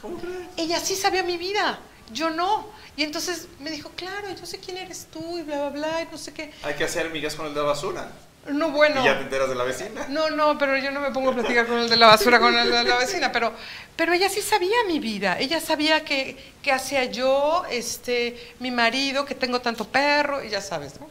¿Cómo 0.00 0.18
crees? 0.18 0.48
Ella 0.56 0.80
sí 0.80 0.94
sabía 0.94 1.22
mi 1.22 1.36
vida, 1.36 1.78
yo 2.12 2.30
no. 2.30 2.66
Y 2.96 3.04
entonces 3.04 3.48
me 3.60 3.70
dijo, 3.70 3.90
claro, 3.96 4.28
yo 4.34 4.46
sé 4.46 4.58
quién 4.58 4.76
eres 4.76 5.06
tú 5.12 5.38
y 5.38 5.42
bla, 5.42 5.68
bla, 5.68 5.70
bla, 5.70 6.02
y 6.02 6.08
no 6.10 6.18
sé 6.18 6.32
qué. 6.32 6.52
Hay 6.62 6.74
que 6.74 6.84
hacer 6.84 7.10
migas 7.10 7.34
con 7.34 7.46
el 7.46 7.54
de 7.54 7.60
la 7.60 7.66
basura. 7.66 8.10
No, 8.48 8.70
bueno. 8.70 9.00
Y 9.00 9.04
ya 9.04 9.16
te 9.16 9.22
enteras 9.22 9.48
de 9.48 9.54
la 9.54 9.62
vecina. 9.62 10.06
No, 10.08 10.28
no, 10.30 10.58
pero 10.58 10.76
yo 10.76 10.90
no 10.90 10.98
me 10.98 11.12
pongo 11.12 11.30
a 11.30 11.34
platicar 11.34 11.66
con 11.66 11.78
el 11.78 11.88
de 11.88 11.96
la 11.96 12.08
basura, 12.08 12.40
con 12.40 12.56
el 12.58 12.70
de 12.72 12.82
la 12.82 12.98
vecina, 12.98 13.30
pero, 13.30 13.52
pero 13.94 14.12
ella 14.12 14.28
sí 14.28 14.42
sabía 14.42 14.76
mi 14.88 14.98
vida, 14.98 15.38
ella 15.38 15.60
sabía 15.60 16.04
que, 16.04 16.36
que 16.60 16.72
hacía 16.72 17.04
yo, 17.04 17.62
este, 17.70 18.54
mi 18.58 18.72
marido, 18.72 19.24
que 19.24 19.36
tengo 19.36 19.60
tanto 19.60 19.86
perro, 19.86 20.42
y 20.42 20.50
ya 20.50 20.60
sabes, 20.60 20.98
¿no? 20.98 21.06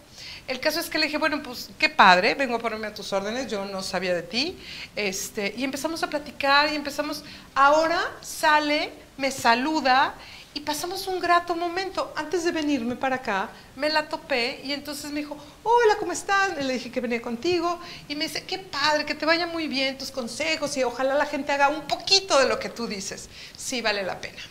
El 0.47 0.59
caso 0.59 0.79
es 0.79 0.89
que 0.89 0.97
le 0.97 1.05
dije, 1.05 1.17
bueno, 1.17 1.41
pues 1.41 1.69
qué 1.77 1.89
padre, 1.89 2.35
vengo 2.35 2.55
a 2.55 2.59
ponerme 2.59 2.87
a 2.87 2.93
tus 2.93 3.13
órdenes, 3.13 3.47
yo 3.47 3.65
no 3.65 3.81
sabía 3.81 4.13
de 4.13 4.23
ti, 4.23 4.57
este, 4.95 5.53
y 5.55 5.63
empezamos 5.63 6.03
a 6.03 6.09
platicar 6.09 6.71
y 6.71 6.75
empezamos, 6.75 7.23
ahora 7.55 7.99
sale, 8.21 8.91
me 9.17 9.31
saluda 9.31 10.15
y 10.53 10.59
pasamos 10.59 11.07
un 11.07 11.19
grato 11.19 11.55
momento. 11.55 12.13
Antes 12.15 12.43
de 12.43 12.51
venirme 12.51 12.95
para 12.95 13.17
acá, 13.17 13.49
me 13.75 13.89
la 13.89 14.09
topé 14.09 14.61
y 14.63 14.73
entonces 14.73 15.11
me 15.11 15.21
dijo, 15.21 15.37
hola, 15.63 15.95
¿cómo 15.97 16.11
estás? 16.11 16.57
Le 16.57 16.73
dije 16.73 16.91
que 16.91 16.99
venía 16.99 17.21
contigo 17.21 17.79
y 18.09 18.15
me 18.15 18.25
dice, 18.25 18.43
qué 18.43 18.57
padre, 18.57 19.05
que 19.05 19.15
te 19.15 19.25
vaya 19.25 19.47
muy 19.47 19.67
bien 19.67 19.97
tus 19.97 20.11
consejos 20.11 20.75
y 20.75 20.83
ojalá 20.83 21.13
la 21.13 21.25
gente 21.25 21.51
haga 21.51 21.69
un 21.69 21.81
poquito 21.87 22.37
de 22.39 22.47
lo 22.47 22.59
que 22.59 22.69
tú 22.69 22.87
dices. 22.87 23.29
Sí, 23.55 23.81
vale 23.81 24.03
la 24.03 24.19
pena. 24.19 24.41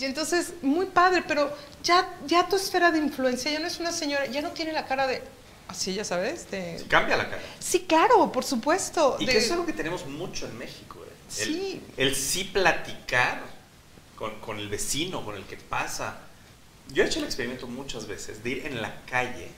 Y 0.00 0.04
entonces, 0.06 0.54
muy 0.62 0.86
padre, 0.86 1.22
pero 1.28 1.54
ya, 1.82 2.08
ya 2.26 2.48
tu 2.48 2.56
esfera 2.56 2.90
de 2.90 2.98
influencia 2.98 3.50
ya 3.50 3.58
no 3.60 3.66
es 3.66 3.78
una 3.78 3.92
señora, 3.92 4.24
ya 4.26 4.40
no 4.40 4.50
tiene 4.50 4.72
la 4.72 4.86
cara 4.86 5.06
de, 5.06 5.22
Así, 5.68 5.94
ya 5.94 6.04
sabes. 6.04 6.50
De... 6.50 6.84
Cambia 6.88 7.16
la 7.16 7.30
cara. 7.30 7.40
Sí, 7.60 7.84
claro, 7.86 8.32
por 8.32 8.42
supuesto. 8.44 9.16
Y 9.20 9.26
de- 9.26 9.32
que 9.32 9.38
eso 9.38 9.46
es 9.46 9.52
algo 9.52 9.66
que 9.66 9.72
tenemos 9.72 10.04
mucho 10.06 10.46
en 10.46 10.58
México. 10.58 10.98
¿eh? 11.06 11.12
El, 11.42 11.46
Sí. 11.46 11.82
el 11.96 12.16
sí 12.16 12.42
platicar 12.44 13.40
con, 14.16 14.40
con 14.40 14.58
el 14.58 14.68
vecino, 14.68 15.24
con 15.24 15.36
el 15.36 15.44
que 15.44 15.56
pasa. 15.58 16.16
Yo 16.88 17.04
he 17.04 17.06
hecho 17.06 17.20
el 17.20 17.26
experimento 17.26 17.68
muchas 17.68 18.08
veces 18.08 18.42
de 18.42 18.50
ir 18.50 18.66
en 18.66 18.82
la 18.82 19.00
calle 19.08 19.48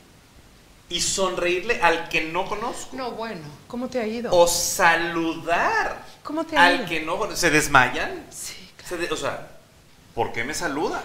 y 0.91 1.01
sonreírle 1.01 1.81
al 1.81 2.11
que 2.11 2.25
no 2.25 2.47
conozco. 2.47 2.95
No, 2.95 3.13
bueno, 3.13 3.41
¿cómo 3.67 3.89
te 3.89 3.99
ha 3.99 4.07
ido? 4.07 4.31
O 4.37 4.47
saludar 4.47 6.05
¿Cómo 6.23 6.45
te 6.45 6.59
ha 6.59 6.67
al 6.67 6.77
ido? 6.81 6.87
que 6.89 7.01
no. 7.01 7.35
¿Se 7.35 7.49
desmayan? 7.51 8.27
Sí, 8.31 8.53
claro. 8.77 8.89
Se 8.89 8.97
de- 8.99 9.11
o 9.13 9.17
sea, 9.17 9.49
¿por 10.15 10.33
qué 10.33 10.45
me 10.45 10.55
saluda? 10.55 11.03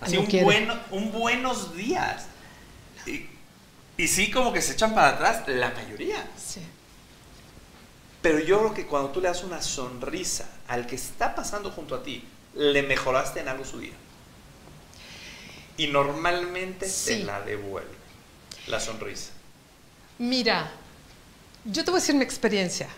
Así 0.00 0.16
un, 0.16 0.26
bueno, 0.42 0.78
un 0.90 1.12
buenos 1.12 1.76
días. 1.76 2.24
Y, 3.06 3.26
y 3.96 4.08
sí, 4.08 4.30
como 4.30 4.52
que 4.52 4.60
se 4.62 4.72
echan 4.72 4.94
para 4.94 5.08
atrás, 5.10 5.42
la 5.46 5.70
mayoría. 5.70 6.24
Sí. 6.36 6.60
Pero 8.20 8.38
yo 8.40 8.58
creo 8.60 8.74
que 8.74 8.86
cuando 8.86 9.10
tú 9.10 9.20
le 9.20 9.28
das 9.28 9.42
una 9.44 9.60
sonrisa 9.62 10.48
al 10.68 10.86
que 10.86 10.96
está 10.96 11.34
pasando 11.34 11.70
junto 11.70 11.94
a 11.94 12.02
ti, 12.02 12.24
le 12.54 12.82
mejoraste 12.82 13.40
en 13.40 13.48
algo 13.48 13.64
su 13.64 13.78
día. 13.80 13.94
Y 15.76 15.86
normalmente 15.88 16.88
Sí. 16.88 17.18
te 17.18 17.24
la 17.24 17.40
devuelve 17.42 17.90
la 18.68 18.78
sonrisa. 18.78 19.30
Mira, 20.18 20.70
yo 21.64 21.84
te 21.84 21.90
voy 21.90 21.98
a 21.98 22.00
decir 22.00 22.14
mi 22.14 22.22
experiencia. 22.22 22.88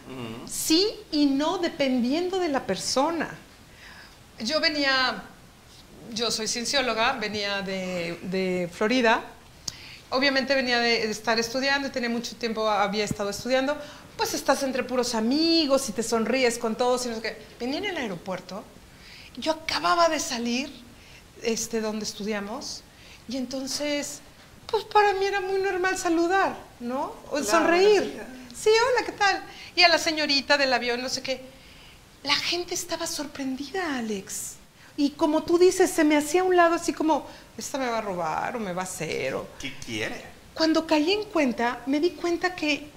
Sí 0.47 0.89
y 1.13 1.27
no 1.27 1.59
dependiendo 1.59 2.39
de 2.39 2.49
la 2.49 2.67
persona. 2.67 3.39
Yo 4.41 4.61
venía, 4.61 5.23
yo 6.13 6.31
soy 6.31 6.49
ciencióloga, 6.49 7.13
venía 7.13 7.63
de, 7.63 8.19
de 8.23 8.69
Florida. 8.73 9.23
Obviamente 10.11 10.55
venía 10.55 10.79
de, 10.81 11.11
estar 11.11 11.39
estudiando 11.39 11.89
y 11.89 11.91
tenía 11.91 12.09
mucho 12.09 12.35
tiempo, 12.37 12.69
había 12.69 13.05
estado 13.05 13.31
estudiando. 13.31 13.77
Pues 14.17 14.35
estás 14.35 14.63
entre 14.63 14.83
puros 14.83 15.15
amigos 15.15 15.89
y 15.89 15.93
te 15.93 16.03
sonríes 16.03 16.59
con 16.59 16.77
todos 16.77 17.07
y 17.07 17.11
no 17.11 17.17
sé 17.17 17.23
qué. 17.23 17.43
Venía 17.61 17.79
en 17.79 17.85
el 17.87 17.97
aeropuerto. 17.97 18.65
Yo 19.37 19.53
acababa 19.53 20.09
de 20.09 20.21
salir 20.21 20.71
este, 21.43 21.81
donde 21.81 22.05
estudiamos 22.05 22.83
y 23.29 23.37
entonces, 23.37 24.21
pues 24.67 24.85
para 24.85 25.13
mí 25.15 25.25
era 25.25 25.41
muy 25.41 25.61
normal 25.61 25.97
saludar, 25.97 26.57
¿no? 26.81 27.15
O 27.31 27.39
Claro, 27.39 27.45
sonreír. 27.45 28.21
Sí, 28.55 28.71
hola, 28.71 29.07
¿qué 29.07 29.13
tal? 29.13 29.43
Y 29.75 29.83
a 29.83 29.89
la 29.89 29.99
señorita 29.99 30.57
del 30.59 30.73
avión, 30.73 31.03
no 31.03 31.09
sé 31.09 31.23
qué. 31.23 31.54
La 32.25 32.35
gente 32.35 32.75
estaba 32.75 33.07
sorprendida, 33.07 33.99
Alex. 33.99 34.55
Y 34.97 35.11
como 35.11 35.43
tú 35.43 35.59
dices, 35.59 35.91
se 35.91 36.05
me 36.05 36.17
hacía 36.17 36.41
a 36.41 36.45
un 36.45 36.57
lado 36.57 36.75
así 36.75 36.93
como, 36.93 37.27
esta 37.57 37.79
me 37.79 37.87
va 37.87 37.99
a 37.99 38.01
robar 38.01 38.57
o 38.57 38.61
me 38.61 38.73
va 38.73 38.83
a 38.83 38.85
hacer. 38.85 39.35
O... 39.35 39.47
¿Qué 39.61 39.75
quiere? 39.85 40.23
Cuando 40.55 40.87
caí 40.87 41.13
en 41.13 41.25
cuenta, 41.25 41.83
me 41.87 42.01
di 42.01 42.11
cuenta 42.11 42.55
que 42.55 42.89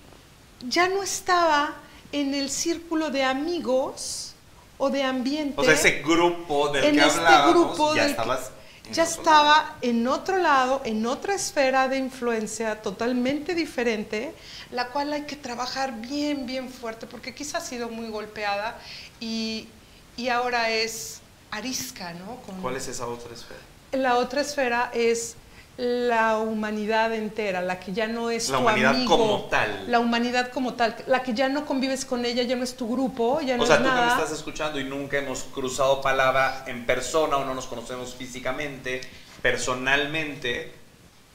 ya 0.66 0.88
no 0.88 1.04
estaba 1.04 1.76
en 2.12 2.34
el 2.34 2.50
círculo 2.50 3.10
de 3.10 3.24
amigos 3.24 4.34
o 4.78 4.90
de 4.90 5.04
ambiente 5.04 5.60
O 5.60 5.64
sea, 5.64 5.74
ese 5.74 6.02
grupo 6.02 6.70
del 6.70 6.86
en 6.86 6.96
que 6.96 7.06
este 7.06 7.50
grupo 7.50 7.96
ya 7.96 8.04
del 8.04 8.12
estabas 8.12 8.52
ya 8.92 9.04
estaba 9.04 9.58
lado. 9.58 9.76
en 9.82 10.08
otro 10.08 10.38
lado, 10.38 10.82
en 10.86 11.06
otra 11.06 11.36
esfera 11.36 11.88
de 11.88 11.98
influencia 11.98 12.82
totalmente 12.82 13.54
diferente, 13.54 14.34
la 14.72 14.90
cual 14.90 15.14
hay 15.14 15.24
que 15.24 15.36
trabajar 15.36 16.00
bien, 16.00 16.46
bien 16.46 16.70
fuerte, 16.70 17.08
porque 17.08 17.34
quizás 17.34 17.56
ha 17.64 17.66
sido 17.66 17.90
muy 17.90 18.10
golpeada 18.10 18.80
y, 19.20 19.68
y 20.16 20.30
ahora 20.30 20.70
es 20.72 21.22
arisca, 21.52 22.14
¿no? 22.14 22.38
Con- 22.46 22.62
¿Cuál 22.62 22.76
es 22.76 22.88
esa 22.88 23.08
otra 23.08 23.34
esfera? 23.34 23.60
La 23.94 24.18
otra 24.18 24.42
esfera 24.42 24.92
es 24.94 25.36
la 25.78 26.40
humanidad 26.40 27.14
entera, 27.14 27.62
la 27.62 27.80
que 27.80 27.94
ya 27.94 28.08
no 28.08 28.32
es 28.32 28.50
La 28.50 28.58
tu 28.58 28.64
humanidad 28.64 28.92
amigo, 28.96 29.16
como 29.18 29.44
tal. 29.44 29.84
la 29.92 30.00
humanidad 30.00 30.52
como 30.52 30.74
tal, 30.74 30.96
la 31.06 31.22
que 31.22 31.34
ya 31.36 31.50
no 31.50 31.66
convives 31.68 32.04
con 32.04 32.26
ella, 32.26 32.42
ya 32.44 32.56
no 32.56 32.64
es 32.64 32.76
tu 32.76 32.92
grupo, 32.92 33.42
ya 33.42 33.56
no 33.58 33.64
O 33.64 33.66
sea, 33.68 33.76
es 33.76 33.82
tú 33.84 33.88
que 33.88 33.94
me 33.94 34.02
nada. 34.02 34.12
estás 34.18 34.32
escuchando 34.32 34.80
y 34.80 34.84
nunca 34.86 35.20
hemos 35.20 35.44
cruzado 35.44 36.02
palabra 36.02 36.64
en 36.68 36.86
persona 36.88 37.38
o 37.38 37.46
no 37.46 37.54
nos 37.54 37.68
conocemos 37.68 38.16
físicamente, 38.16 39.02
personalmente, 39.44 40.72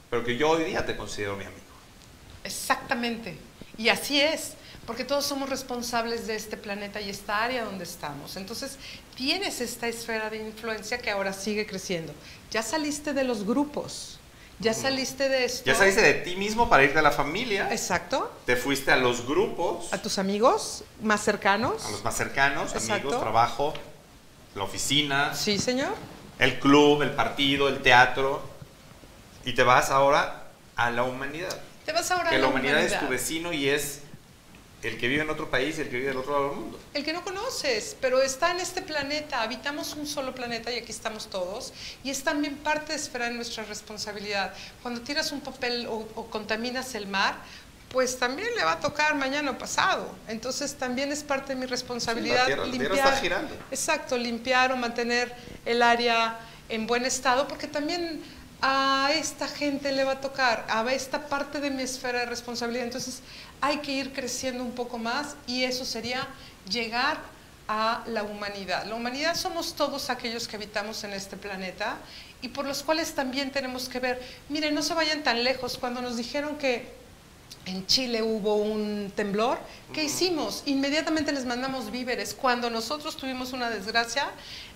pero 0.09 0.23
que 0.25 0.35
yo 0.37 0.49
hoy 0.51 0.65
día 0.65 0.85
te 0.85 0.97
considero 0.97 1.35
mi 1.37 1.45
amigo. 1.45 1.61
Exactamente. 2.43 3.37
Y 3.77 3.89
así 3.89 4.19
es, 4.19 4.53
porque 4.85 5.03
todos 5.05 5.25
somos 5.25 5.49
responsables 5.49 6.27
de 6.27 6.35
este 6.35 6.57
planeta 6.57 6.99
y 6.99 7.09
esta 7.09 7.43
área 7.43 7.63
donde 7.63 7.83
estamos. 7.85 8.35
Entonces, 8.35 8.77
tienes 9.15 9.61
esta 9.61 9.87
esfera 9.87 10.29
de 10.29 10.37
influencia 10.37 10.97
que 10.97 11.09
ahora 11.09 11.31
sigue 11.33 11.65
creciendo. 11.65 12.13
Ya 12.51 12.61
saliste 12.63 13.13
de 13.13 13.23
los 13.23 13.45
grupos, 13.45 14.19
ya 14.59 14.73
saliste 14.73 15.29
de 15.29 15.45
esto. 15.45 15.63
Ya 15.65 15.75
saliste 15.75 16.01
de 16.01 16.13
ti 16.15 16.35
mismo 16.35 16.69
para 16.69 16.83
irte 16.83 16.99
a 16.99 17.01
la 17.01 17.11
familia, 17.11 17.69
Exacto. 17.71 18.31
te 18.45 18.55
fuiste 18.55 18.91
a 18.91 18.97
los 18.97 19.25
grupos, 19.25 19.91
A 19.93 20.01
tus 20.01 20.17
amigos 20.19 20.83
más 21.01 21.21
cercanos. 21.23 21.85
a 21.85 21.91
los 21.91 22.03
más 22.03 22.15
cercanos, 22.15 22.73
Exacto. 22.73 22.93
amigos, 23.07 23.19
trabajo, 23.21 23.73
la 24.55 24.63
oficina, 24.63 25.33
Sí, 25.33 25.57
señor. 25.59 25.93
el 26.39 26.59
club, 26.59 27.01
el 27.01 27.11
partido, 27.11 27.69
el 27.69 27.81
teatro, 27.81 28.41
y 29.45 29.53
te 29.53 29.63
vas 29.63 29.89
ahora 29.89 30.47
a 30.75 30.91
la 30.91 31.03
humanidad. 31.03 31.57
Te 31.85 31.91
vas 31.91 32.11
ahora 32.11 32.29
Que 32.29 32.35
a 32.35 32.39
la 32.39 32.43
la 32.45 32.49
humanidad, 32.49 32.79
es 32.79 32.91
tu 32.91 32.97
humanidad. 32.99 33.09
vecino 33.09 33.51
y 33.53 33.67
es 33.69 33.99
el 34.83 34.97
que 34.97 35.07
vive 35.07 35.21
en 35.23 35.29
otro 35.29 35.49
país 35.49 35.77
y 35.77 35.81
el 35.81 35.89
que 35.89 35.95
vive 35.97 36.09
del 36.09 36.17
otro 36.17 36.33
lado 36.33 36.49
del 36.49 36.57
mundo. 36.59 36.79
El 36.93 37.03
que 37.03 37.13
no 37.13 37.23
conoces, 37.23 37.95
pero 38.01 38.21
está 38.21 38.51
en 38.51 38.59
este 38.59 38.81
planeta, 38.81 39.41
habitamos 39.41 39.95
un 39.95 40.05
solo 40.07 40.35
planeta 40.35 40.71
y 40.71 40.77
aquí 40.77 40.91
estamos 40.91 41.27
todos, 41.29 41.73
y 42.03 42.09
es 42.09 42.23
también 42.23 42.57
parte 42.57 42.97
de 42.97 43.31
nuestra 43.31 43.63
responsabilidad. 43.63 44.53
Cuando 44.81 45.01
tiras 45.01 45.31
un 45.31 45.41
papel 45.41 45.87
o, 45.87 46.07
o 46.15 46.25
contaminas 46.29 46.95
el 46.95 47.07
mar, 47.07 47.35
pues 47.89 48.17
también 48.17 48.47
le 48.57 48.63
va 48.63 48.73
a 48.73 48.79
tocar 48.79 49.13
mañana 49.15 49.51
o 49.51 49.57
pasado. 49.57 50.15
Entonces 50.27 50.73
también 50.75 51.11
es 51.11 51.23
parte 51.23 51.53
de 51.53 51.59
mi 51.59 51.67
responsabilidad 51.67 52.39
la 52.39 52.45
tierra- 52.45 52.65
la 52.65 52.71
tierra 52.71 52.95
está 52.95 53.15
girando. 53.17 53.55
Exacto, 53.69 54.17
limpiar 54.17 54.71
o 54.71 54.75
mantener 54.77 55.31
el 55.65 55.81
área 55.83 56.39
en 56.69 56.87
buen 56.87 57.05
estado, 57.05 57.47
porque 57.47 57.67
también 57.67 58.23
a 58.65 59.09
esta 59.13 59.47
gente 59.47 59.91
le 59.91 60.05
va 60.05 60.13
a 60.13 60.21
tocar, 60.21 60.65
a 60.69 60.91
esta 60.93 61.27
parte 61.27 61.59
de 61.59 61.69
mi 61.69 61.83
esfera 61.83 62.19
de 62.21 62.25
responsabilidad. 62.25 62.85
Entonces 62.85 63.19
hay 63.63 63.77
que 63.77 63.93
ir 63.93 64.11
creciendo 64.11 64.61
un 64.61 64.73
poco 64.73 64.97
más 64.97 65.37
y 65.47 65.63
eso 65.63 65.85
sería 65.85 66.27
llegar 66.69 67.17
a 67.69 68.03
la 68.07 68.23
humanidad. 68.23 68.85
La 68.85 68.95
humanidad 68.95 69.35
somos 69.35 69.73
todos 69.73 70.09
aquellos 70.09 70.49
que 70.49 70.57
habitamos 70.57 71.05
en 71.05 71.13
este 71.13 71.37
planeta 71.37 71.95
y 72.41 72.49
por 72.49 72.65
los 72.65 72.83
cuales 72.83 73.15
también 73.15 73.51
tenemos 73.51 73.87
que 73.87 74.01
ver, 74.01 74.21
miren, 74.49 74.75
no 74.75 74.81
se 74.81 74.93
vayan 74.93 75.23
tan 75.23 75.45
lejos, 75.45 75.77
cuando 75.77 76.01
nos 76.01 76.17
dijeron 76.17 76.57
que 76.57 76.91
en 77.65 77.85
Chile 77.87 78.21
hubo 78.21 78.55
un 78.55 79.11
temblor. 79.15 79.57
¿Qué 79.93 80.03
hicimos? 80.03 80.63
Inmediatamente 80.65 81.31
les 81.31 81.45
mandamos 81.45 81.91
víveres. 81.91 82.33
Cuando 82.33 82.69
nosotros 82.69 83.15
tuvimos 83.15 83.53
una 83.53 83.69
desgracia, 83.69 84.25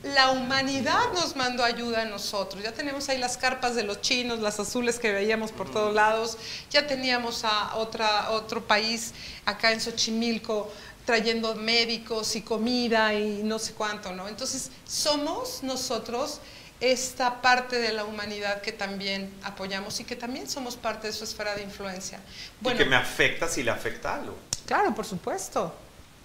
la 0.04 0.32
humanidad 0.32 1.12
nos 1.14 1.36
mandó 1.36 1.64
ayuda 1.64 2.04
a 2.04 2.06
nosotros. 2.06 2.64
Ya 2.64 2.72
tenemos 2.72 3.10
ahí 3.10 3.18
las 3.18 3.38
carpas 3.38 3.76
de 3.76 3.84
los 3.84 4.02
chinos, 4.02 4.40
las 4.40 4.60
azules 4.60 5.00
que 5.00 5.12
veíamos 5.12 5.52
por 5.52 5.70
todos 5.70 5.94
lados. 5.94 6.38
Ya 6.70 6.88
teníamos 6.88 7.44
a 7.44 7.76
otra, 7.76 8.32
otro 8.32 8.66
país 8.66 9.14
acá 9.46 9.72
en 9.72 9.82
Xochimilco 9.82 10.72
trayendo 11.06 11.56
médicos 11.56 12.36
y 12.36 12.42
comida 12.42 13.14
y 13.14 13.42
no 13.42 13.60
sé 13.60 13.74
cuánto, 13.74 14.12
¿no? 14.12 14.28
Entonces, 14.28 14.72
somos 14.86 15.64
nosotros 15.64 16.42
esta 16.80 17.42
parte 17.42 17.80
de 17.80 17.92
la 17.92 18.06
humanidad 18.06 18.62
que 18.62 18.72
también 18.72 19.34
apoyamos 19.44 20.00
y 20.00 20.04
que 20.04 20.16
también 20.16 20.50
somos 20.50 20.76
parte 20.76 21.08
de 21.08 21.14
su 21.14 21.24
esfera 21.24 21.56
de 21.56 21.64
influencia. 21.64 22.20
y 22.62 22.74
que 22.74 22.86
me 22.86 22.96
afecta 22.96 23.48
si 23.48 23.64
le 23.64 23.72
afecta 23.72 24.16
algo. 24.16 24.38
claro, 24.66 24.94
por 24.94 25.06
supuesto. 25.06 25.74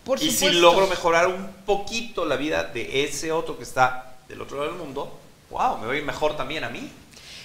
Por 0.04 0.18
y 0.18 0.30
supuesto. 0.30 0.48
si 0.48 0.60
logro 0.60 0.86
mejorar 0.88 1.28
un 1.28 1.48
poquito 1.64 2.24
la 2.24 2.36
vida 2.36 2.64
de 2.64 3.04
ese 3.04 3.30
otro 3.30 3.56
que 3.56 3.62
está 3.62 4.16
del 4.28 4.40
otro 4.40 4.58
lado 4.58 4.70
del 4.70 4.78
mundo, 4.78 5.18
wow, 5.50 5.78
me 5.78 5.86
va 5.86 5.92
a 5.92 5.96
ir 5.96 6.04
mejor 6.04 6.36
también 6.36 6.64
a 6.64 6.68
mí. 6.68 6.90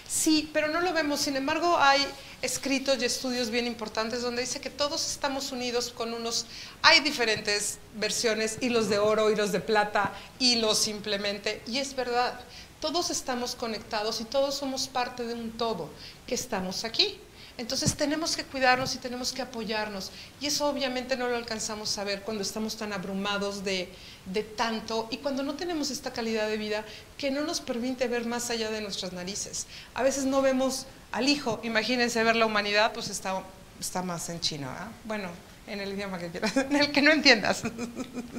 Sí, 0.08 0.50
pero 0.54 0.70
no 0.70 0.82
lo 0.82 0.94
vemos. 0.94 1.20
Sin 1.20 1.36
embargo, 1.36 1.78
hay 1.78 2.06
escritos 2.42 3.02
y 3.02 3.06
estudios 3.06 3.50
bien 3.50 3.68
importantes 3.68 4.22
donde 4.22 4.42
dice 4.42 4.62
que 4.62 4.70
todos 4.70 5.10
estamos 5.12 5.52
unidos 5.52 5.92
con 5.92 6.14
unos... 6.14 6.46
Hay 6.82 7.02
diferentes 7.02 7.80
versiones, 7.96 8.58
hilos 8.62 8.90
de 8.90 9.00
oro, 9.00 9.30
hilos 9.30 9.52
de 9.52 9.60
plata, 9.60 10.14
hilos 10.40 10.78
simplemente. 10.78 11.62
Y 11.68 11.80
es 11.80 11.96
verdad, 11.96 12.40
todos 12.80 13.10
estamos 13.10 13.56
conectados 13.56 14.22
y 14.22 14.26
todos 14.26 14.56
somos 14.56 14.88
parte 14.88 15.24
de 15.24 15.34
un 15.34 15.52
todo 15.52 15.90
que 16.26 16.36
estamos 16.36 16.84
aquí. 16.84 17.20
Entonces 17.58 17.96
tenemos 17.96 18.36
que 18.36 18.44
cuidarnos 18.44 18.94
y 18.94 19.00
tenemos 19.00 19.34
que 19.34 19.42
apoyarnos. 19.42 20.12
Y 20.40 20.46
eso 20.46 20.68
obviamente 20.68 21.18
no 21.18 21.28
lo 21.28 21.36
alcanzamos 21.36 21.98
a 21.98 22.04
ver 22.04 22.22
cuando 22.22 22.44
estamos 22.44 22.78
tan 22.78 22.94
abrumados 22.94 23.64
de, 23.64 23.92
de 24.26 24.44
tanto 24.44 25.08
y 25.10 25.18
cuando 25.18 25.42
no 25.42 25.56
tenemos 25.56 25.90
esta 25.90 26.14
calidad 26.14 26.48
de 26.48 26.58
vida 26.58 26.86
que 27.18 27.32
no 27.32 27.42
nos 27.42 27.60
permite 27.60 28.08
ver 28.08 28.26
más 28.26 28.52
allá 28.52 28.70
de 28.70 28.82
nuestras 28.82 29.12
narices. 29.12 29.66
A 29.96 30.04
veces 30.04 30.26
no 30.26 30.44
vemos 30.44 30.86
al 31.12 31.28
hijo. 31.30 31.60
Imagínense 31.64 32.24
ver 32.24 32.36
la 32.36 32.46
humanidad, 32.46 32.94
pues 32.94 33.10
está, 33.10 33.42
está 33.80 34.04
más 34.04 34.30
en 34.30 34.40
chino. 34.40 34.70
¿ah? 34.70 34.90
Bueno, 35.06 35.30
en 35.68 35.82
el 35.82 35.94
idioma 35.94 36.18
que 36.18 36.30
quieras, 36.30 36.56
en 36.58 36.76
el 36.76 36.92
que 36.92 37.02
no 37.02 37.12
entiendas. 37.12 37.64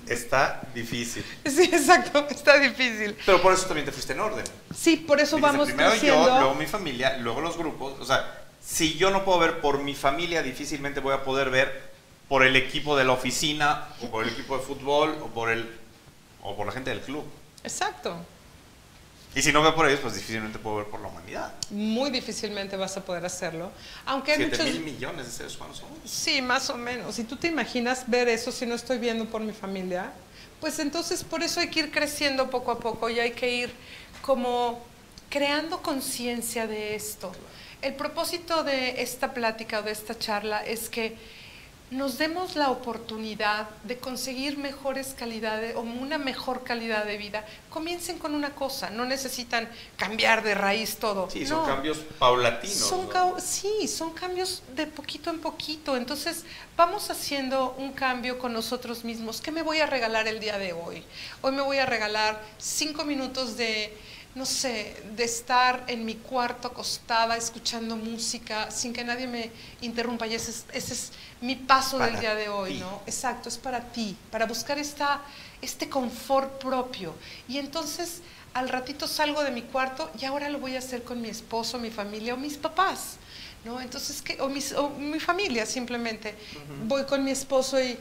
Está 0.06 0.62
difícil. 0.74 1.24
Sí, 1.44 1.64
exacto, 1.64 2.26
está 2.30 2.58
difícil. 2.58 3.16
Pero 3.24 3.40
por 3.42 3.52
eso 3.52 3.66
también 3.66 3.84
te 3.86 3.92
fuiste 3.92 4.14
en 4.14 4.20
orden. 4.20 4.44
Sí, 4.74 4.96
por 4.96 5.20
eso 5.20 5.36
Dijiste, 5.36 5.52
vamos 5.52 5.68
primero 5.68 5.90
creciendo. 5.90 6.26
yo, 6.26 6.40
luego 6.40 6.54
mi 6.54 6.66
familia, 6.66 7.16
luego 7.18 7.40
los 7.40 7.56
grupos. 7.56 7.94
O 8.00 8.04
sea, 8.04 8.46
si 8.60 8.94
yo 8.94 9.10
no 9.10 9.24
puedo 9.24 9.38
ver 9.38 9.60
por 9.60 9.82
mi 9.82 9.94
familia, 9.94 10.42
difícilmente 10.42 11.00
voy 11.00 11.14
a 11.14 11.22
poder 11.22 11.50
ver 11.50 11.88
por 12.28 12.44
el 12.44 12.56
equipo 12.56 12.96
de 12.96 13.04
la 13.04 13.12
oficina, 13.12 13.88
o 14.02 14.10
por 14.10 14.24
el 14.24 14.30
equipo 14.30 14.58
de 14.58 14.64
fútbol, 14.64 15.16
o 15.22 15.28
por, 15.28 15.50
el, 15.50 15.68
o 16.42 16.56
por 16.56 16.66
la 16.66 16.72
gente 16.72 16.90
del 16.90 17.00
club. 17.00 17.24
Exacto. 17.62 18.16
Y 19.34 19.42
si 19.42 19.52
no 19.52 19.62
veo 19.62 19.74
por 19.74 19.86
ellos, 19.86 20.00
pues 20.00 20.14
difícilmente 20.14 20.58
puedo 20.58 20.76
ver 20.76 20.86
por 20.86 21.00
la 21.00 21.08
humanidad. 21.08 21.52
Muy 21.70 22.10
difícilmente 22.10 22.76
vas 22.76 22.96
a 22.96 23.04
poder 23.04 23.24
hacerlo. 23.24 23.70
Aunque 24.06 24.32
hay 24.32 24.46
muchos... 24.46 24.64
mil 24.64 24.80
millones 24.80 25.26
de 25.26 25.32
seres 25.32 25.56
humanos 25.56 25.78
somos. 25.78 25.98
Sí, 26.04 26.42
más 26.42 26.70
o 26.70 26.76
menos. 26.76 27.14
Si 27.14 27.24
tú 27.24 27.36
te 27.36 27.48
imaginas 27.48 28.04
ver 28.08 28.28
eso 28.28 28.50
si 28.50 28.66
no 28.66 28.74
estoy 28.74 28.98
viendo 28.98 29.26
por 29.26 29.42
mi 29.42 29.52
familia, 29.52 30.12
pues 30.60 30.78
entonces 30.78 31.22
por 31.22 31.42
eso 31.42 31.60
hay 31.60 31.68
que 31.68 31.80
ir 31.80 31.90
creciendo 31.90 32.50
poco 32.50 32.72
a 32.72 32.80
poco 32.80 33.08
y 33.10 33.20
hay 33.20 33.32
que 33.32 33.50
ir 33.50 33.72
como 34.22 34.82
creando 35.28 35.82
conciencia 35.82 36.66
de 36.66 36.94
esto. 36.94 37.30
El 37.80 37.94
propósito 37.94 38.64
de 38.64 39.02
esta 39.02 39.34
plática 39.34 39.80
o 39.80 39.82
de 39.82 39.92
esta 39.92 40.18
charla 40.18 40.64
es 40.64 40.88
que 40.88 41.16
nos 41.90 42.18
demos 42.18 42.54
la 42.54 42.70
oportunidad 42.70 43.68
de 43.84 43.96
conseguir 43.98 44.58
mejores 44.58 45.14
calidades 45.18 45.74
o 45.74 45.80
una 45.80 46.18
mejor 46.18 46.62
calidad 46.62 47.04
de 47.06 47.16
vida. 47.16 47.46
Comiencen 47.70 48.18
con 48.18 48.34
una 48.34 48.54
cosa, 48.54 48.90
no 48.90 49.06
necesitan 49.06 49.68
cambiar 49.96 50.42
de 50.42 50.54
raíz 50.54 50.96
todo. 50.98 51.30
Sí, 51.30 51.46
son 51.46 51.62
No. 51.62 51.66
cambios 51.66 51.98
paulatinos. 52.18 52.76
Son 52.76 53.02
¿no? 53.04 53.08
ca- 53.08 53.40
sí, 53.40 53.88
son 53.88 54.12
cambios 54.12 54.62
de 54.74 54.86
poquito 54.86 55.30
en 55.30 55.38
poquito. 55.40 55.96
Entonces, 55.96 56.44
vamos 56.76 57.10
haciendo 57.10 57.74
un 57.78 57.92
cambio 57.92 58.38
con 58.38 58.52
nosotros 58.52 59.04
mismos. 59.04 59.40
¿Qué 59.40 59.50
me 59.50 59.62
voy 59.62 59.80
a 59.80 59.86
regalar 59.86 60.28
el 60.28 60.40
día 60.40 60.58
de 60.58 60.74
hoy? 60.74 61.02
Hoy 61.40 61.52
me 61.52 61.62
voy 61.62 61.78
a 61.78 61.86
regalar 61.86 62.42
cinco 62.58 63.04
minutos 63.04 63.56
de, 63.56 63.96
no 64.38 64.46
sé, 64.46 64.96
de 65.16 65.24
estar 65.24 65.84
en 65.88 66.04
mi 66.04 66.14
cuarto 66.14 66.68
acostada 66.68 67.36
escuchando 67.36 67.96
música 67.96 68.70
sin 68.70 68.92
que 68.92 69.02
nadie 69.04 69.26
me 69.26 69.50
interrumpa. 69.80 70.26
Y 70.26 70.34
ese 70.34 70.52
es, 70.52 70.64
ese 70.72 70.94
es 70.94 71.12
mi 71.40 71.56
paso 71.56 71.98
del 71.98 72.18
día 72.20 72.34
de 72.34 72.48
hoy, 72.48 72.74
ti. 72.74 72.78
¿no? 72.80 73.02
Exacto, 73.06 73.48
es 73.48 73.58
para 73.58 73.80
ti, 73.92 74.16
para 74.30 74.46
buscar 74.46 74.78
esta, 74.78 75.20
este 75.60 75.88
confort 75.88 76.62
propio. 76.62 77.14
Y 77.48 77.58
entonces 77.58 78.22
al 78.54 78.68
ratito 78.68 79.06
salgo 79.06 79.42
de 79.44 79.50
mi 79.50 79.62
cuarto 79.62 80.10
y 80.20 80.24
ahora 80.24 80.48
lo 80.48 80.58
voy 80.58 80.74
a 80.76 80.78
hacer 80.78 81.02
con 81.02 81.20
mi 81.20 81.28
esposo, 81.28 81.78
mi 81.78 81.90
familia 81.90 82.34
o 82.34 82.36
mis 82.36 82.56
papás. 82.56 83.16
¿no? 83.64 83.80
Entonces, 83.80 84.22
¿qué? 84.22 84.40
O, 84.40 84.48
mis- 84.48 84.72
o 84.72 84.88
mi 84.90 85.18
familia 85.20 85.66
simplemente. 85.66 86.34
Voy 86.86 87.04
con 87.04 87.24
mi 87.24 87.32
esposo 87.32 87.78
y, 87.82 87.98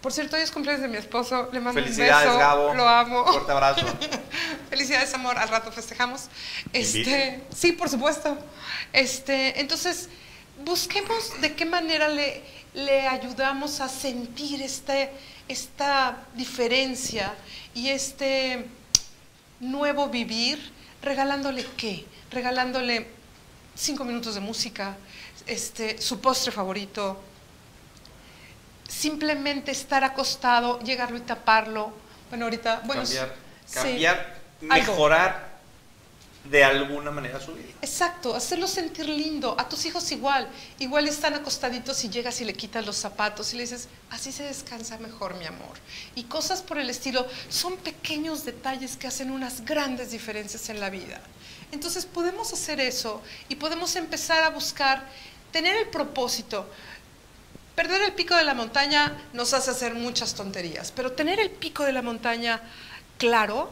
por 0.00 0.12
cierto, 0.12 0.36
hoy 0.36 0.42
es 0.42 0.50
cumpleaños 0.50 0.82
de 0.82 0.88
mi 0.88 0.96
esposo, 0.96 1.48
le 1.52 1.60
mando 1.60 1.80
un 1.80 1.84
Felicidades, 1.84 2.26
beso, 2.26 2.38
Gabo. 2.38 2.74
lo 2.74 2.88
amo. 2.88 3.26
Fuerte 3.26 3.52
abrazo. 3.52 3.86
Felicidades, 4.70 5.12
amor, 5.14 5.36
al 5.38 5.48
rato 5.48 5.72
festejamos. 5.72 6.28
Este, 6.72 7.42
sí, 7.54 7.72
por 7.72 7.88
supuesto. 7.88 8.38
Este, 8.92 9.60
entonces, 9.60 10.08
busquemos 10.64 11.40
de 11.40 11.54
qué 11.54 11.64
manera 11.64 12.08
le, 12.08 12.42
le 12.74 13.08
ayudamos 13.08 13.80
a 13.80 13.88
sentir 13.88 14.62
este, 14.62 15.10
esta 15.48 16.18
diferencia 16.34 17.34
y 17.74 17.88
este 17.88 18.66
nuevo 19.60 20.08
vivir, 20.08 20.72
regalándole 21.02 21.66
qué? 21.76 22.06
Regalándole 22.30 23.08
cinco 23.74 24.04
minutos 24.04 24.34
de 24.34 24.40
música, 24.40 24.96
este, 25.46 26.00
su 26.00 26.20
postre 26.20 26.52
favorito, 26.52 27.20
simplemente 28.88 29.70
estar 29.70 30.02
acostado, 30.02 30.80
llegarlo 30.80 31.18
y 31.18 31.20
taparlo. 31.20 31.92
Bueno, 32.30 32.46
ahorita, 32.46 32.82
bueno, 32.84 33.02
cambiar, 33.02 33.34
sí. 33.66 33.74
cambiar 33.74 34.40
Algo. 34.68 34.74
mejorar 34.74 35.48
de 36.44 36.64
alguna 36.64 37.10
manera 37.10 37.40
su 37.40 37.52
vida. 37.52 37.68
Exacto, 37.82 38.34
hacerlo 38.34 38.66
sentir 38.66 39.08
lindo. 39.08 39.54
A 39.58 39.68
tus 39.68 39.84
hijos 39.84 40.10
igual. 40.12 40.48
Igual 40.78 41.06
están 41.06 41.34
acostaditos 41.34 42.02
y 42.04 42.08
llegas 42.08 42.40
y 42.40 42.44
le 42.44 42.54
quitas 42.54 42.86
los 42.86 42.96
zapatos 42.96 43.52
y 43.52 43.56
le 43.56 43.62
dices, 43.64 43.88
así 44.10 44.32
se 44.32 44.44
descansa 44.44 44.96
mejor, 44.98 45.34
mi 45.34 45.44
amor. 45.44 45.76
Y 46.14 46.24
cosas 46.24 46.62
por 46.62 46.78
el 46.78 46.88
estilo. 46.88 47.26
Son 47.48 47.76
pequeños 47.76 48.44
detalles 48.44 48.96
que 48.96 49.06
hacen 49.06 49.30
unas 49.30 49.64
grandes 49.64 50.10
diferencias 50.10 50.70
en 50.70 50.80
la 50.80 50.90
vida. 50.90 51.20
Entonces 51.70 52.06
podemos 52.06 52.52
hacer 52.52 52.80
eso 52.80 53.20
y 53.48 53.56
podemos 53.56 53.94
empezar 53.96 54.42
a 54.42 54.48
buscar, 54.48 55.04
tener 55.52 55.76
el 55.76 55.88
propósito. 55.88 56.66
Perder 57.78 58.02
el 58.02 58.12
pico 58.12 58.34
de 58.34 58.42
la 58.42 58.54
montaña 58.54 59.16
nos 59.34 59.54
hace 59.54 59.70
hacer 59.70 59.94
muchas 59.94 60.34
tonterías, 60.34 60.90
pero 60.90 61.12
tener 61.12 61.38
el 61.38 61.48
pico 61.48 61.84
de 61.84 61.92
la 61.92 62.02
montaña 62.02 62.60
claro 63.18 63.70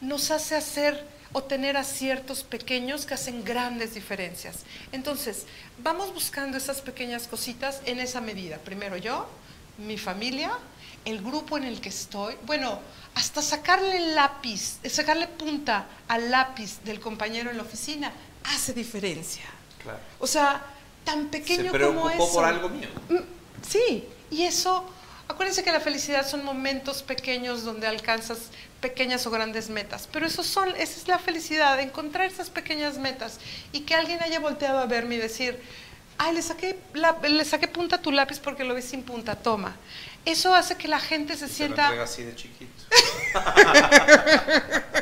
nos 0.00 0.32
hace 0.32 0.56
hacer 0.56 1.06
o 1.32 1.44
tener 1.44 1.76
aciertos 1.76 2.42
pequeños 2.42 3.06
que 3.06 3.14
hacen 3.14 3.44
grandes 3.44 3.94
diferencias. 3.94 4.64
Entonces, 4.90 5.46
vamos 5.78 6.12
buscando 6.12 6.56
esas 6.56 6.80
pequeñas 6.80 7.28
cositas 7.28 7.80
en 7.84 8.00
esa 8.00 8.20
medida. 8.20 8.58
Primero 8.58 8.96
yo, 8.96 9.28
mi 9.78 9.98
familia, 9.98 10.50
el 11.04 11.22
grupo 11.22 11.56
en 11.56 11.62
el 11.62 11.80
que 11.80 11.90
estoy. 11.90 12.34
Bueno, 12.46 12.80
hasta 13.14 13.40
sacarle 13.40 13.98
el 13.98 14.16
lápiz, 14.16 14.78
eh, 14.82 14.90
sacarle 14.90 15.28
punta 15.28 15.86
al 16.08 16.28
lápiz 16.28 16.80
del 16.82 16.98
compañero 16.98 17.52
en 17.52 17.58
la 17.58 17.62
oficina 17.62 18.12
hace 18.52 18.72
diferencia. 18.72 19.44
Claro. 19.80 20.00
O 20.18 20.26
sea, 20.26 20.60
tan 21.04 21.30
Se 21.30 21.38
pequeño 21.38 21.70
como 21.70 21.72
preocupó 21.72 22.10
eso. 22.10 22.32
por 22.32 22.44
algo 22.44 22.68
mío. 22.68 22.88
Sí, 23.68 24.04
y 24.30 24.42
eso, 24.44 24.84
acuérdense 25.28 25.62
que 25.64 25.72
la 25.72 25.80
felicidad 25.80 26.26
son 26.28 26.44
momentos 26.44 27.02
pequeños 27.02 27.64
donde 27.64 27.86
alcanzas 27.86 28.50
pequeñas 28.80 29.26
o 29.26 29.30
grandes 29.30 29.70
metas, 29.70 30.08
pero 30.12 30.26
eso 30.26 30.42
son, 30.44 30.68
esa 30.70 30.82
es 31.00 31.08
la 31.08 31.18
felicidad, 31.18 31.80
encontrar 31.80 32.26
esas 32.26 32.50
pequeñas 32.50 32.98
metas 32.98 33.38
y 33.72 33.80
que 33.80 33.94
alguien 33.94 34.22
haya 34.22 34.40
volteado 34.40 34.78
a 34.78 34.86
verme 34.86 35.14
y 35.14 35.18
decir, 35.18 35.58
ay, 36.18 36.34
le 36.34 36.42
saqué, 36.42 36.78
la- 36.92 37.16
le 37.22 37.44
saqué 37.44 37.66
punta 37.68 37.96
a 37.96 38.02
tu 38.02 38.12
lápiz 38.12 38.38
porque 38.40 38.62
lo 38.64 38.74
ves 38.74 38.84
sin 38.84 39.02
punta, 39.02 39.34
toma. 39.36 39.76
Eso 40.26 40.54
hace 40.54 40.76
que 40.76 40.88
la 40.88 41.00
gente 41.00 41.34
se 41.34 41.40
Se 41.40 41.46
lo 41.48 41.54
sienta... 41.54 41.82
entrega 41.84 42.04
así 42.04 42.22
de 42.22 42.34
chiquito. 42.36 42.84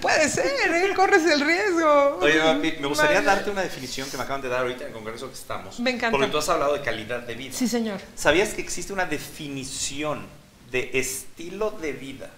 Puede 0.00 0.28
ser, 0.28 0.46
¿eh? 0.74 0.92
corres 0.94 1.24
el 1.24 1.40
riesgo. 1.40 2.18
Oye, 2.20 2.38
papi, 2.40 2.74
me 2.80 2.86
gustaría 2.88 3.16
Vale. 3.20 3.26
darte 3.26 3.50
una 3.50 3.62
definición 3.62 4.08
que 4.10 4.16
me 4.16 4.22
acaban 4.24 4.42
de 4.42 4.48
dar 4.48 4.60
ahorita 4.60 4.82
en 4.82 4.88
el 4.88 4.92
congreso 4.94 5.28
que 5.28 5.34
estamos. 5.34 5.80
Me 5.80 5.90
encanta. 5.90 6.10
Porque 6.16 6.26
tú 6.30 6.38
has 6.38 6.48
hablado 6.48 6.74
de 6.74 6.82
calidad 6.82 7.20
de 7.20 7.34
vida. 7.34 7.52
Sí, 7.54 7.66
señor. 7.68 8.00
¿Sabías 8.14 8.54
que 8.54 8.60
existe 8.62 8.92
una 8.92 9.06
definición 9.06 10.26
de 10.70 10.90
estilo 10.94 11.70
de 11.72 11.92
vida 11.92 12.30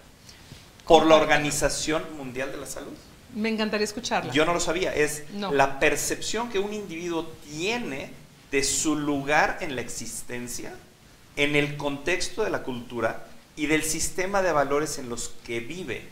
por 0.87 1.07
la. 1.07 1.17
Organización 1.17 2.05
Mundial 2.17 2.51
de 2.53 2.59
la 2.59 2.67
Salud? 2.67 2.93
Me 3.35 3.49
encantaría 3.49 3.85
escucharla. 3.85 4.33
Yo 4.33 4.45
no 4.45 4.53
lo 4.53 4.61
sabía. 4.61 4.95
Es 4.95 5.25
No. 5.33 5.53
la 5.53 5.79
percepción 5.79 6.51
que 6.51 6.59
un 6.59 6.73
individuo 6.75 7.27
tiene 7.51 8.13
de 8.51 8.63
su 8.63 8.97
lugar 8.97 9.59
en 9.63 9.75
la 9.75 9.81
existencia, 9.81 10.75
en 11.37 11.57
el 11.57 11.77
contexto 11.79 12.45
de 12.45 12.51
la 12.51 12.63
cultura 12.63 13.27
y 13.57 13.67
del 13.67 13.83
sistema 13.83 14.43
de 14.43 14.53
valores 14.53 14.99
en 14.99 15.09
los 15.09 15.33
que 15.47 15.61
vive 15.61 16.07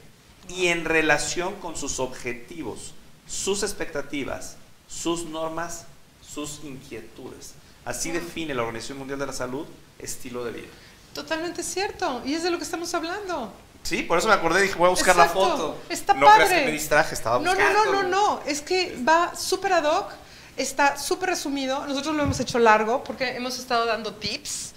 y 0.50 0.68
en 0.68 0.84
relación 0.84 1.54
con 1.56 1.76
sus 1.76 2.00
objetivos, 2.00 2.92
sus 3.26 3.62
expectativas, 3.62 4.56
sus 4.88 5.24
normas, 5.26 5.84
sus 6.26 6.60
inquietudes. 6.64 7.52
Así 7.84 8.10
define 8.10 8.54
la 8.54 8.62
Organización 8.62 8.98
Mundial 8.98 9.18
de 9.18 9.26
la 9.26 9.32
Salud 9.32 9.66
estilo 9.98 10.44
de 10.44 10.52
vida. 10.52 10.68
Totalmente 11.14 11.62
cierto. 11.62 12.22
Y 12.24 12.34
es 12.34 12.42
de 12.42 12.50
lo 12.50 12.58
que 12.58 12.64
estamos 12.64 12.92
hablando. 12.94 13.52
Sí, 13.82 14.02
por 14.02 14.18
eso 14.18 14.28
me 14.28 14.34
acordé 14.34 14.60
y 14.60 14.62
dije, 14.64 14.74
voy 14.76 14.86
a 14.86 14.90
buscar 14.90 15.16
Exacto. 15.16 15.40
la 15.48 15.48
foto. 15.56 15.78
Está 15.88 16.14
no 16.14 16.26
padre. 16.26 16.44
creas 16.46 16.60
que 16.60 16.66
me 16.66 16.72
distraje, 16.72 17.14
estaba 17.14 17.38
No, 17.38 17.50
buscando. 17.50 17.84
no, 17.84 17.92
no, 17.92 18.02
no, 18.02 18.08
no. 18.08 18.40
Es 18.46 18.60
que 18.60 18.96
va 19.08 19.34
súper 19.34 19.72
ad 19.72 19.84
hoc, 19.84 20.10
está 20.56 20.96
súper 20.98 21.30
resumido. 21.30 21.86
Nosotros 21.86 22.14
lo 22.14 22.22
hemos 22.22 22.38
hecho 22.40 22.58
largo 22.58 23.02
porque 23.04 23.36
hemos 23.36 23.58
estado 23.58 23.86
dando 23.86 24.12
tips 24.14 24.72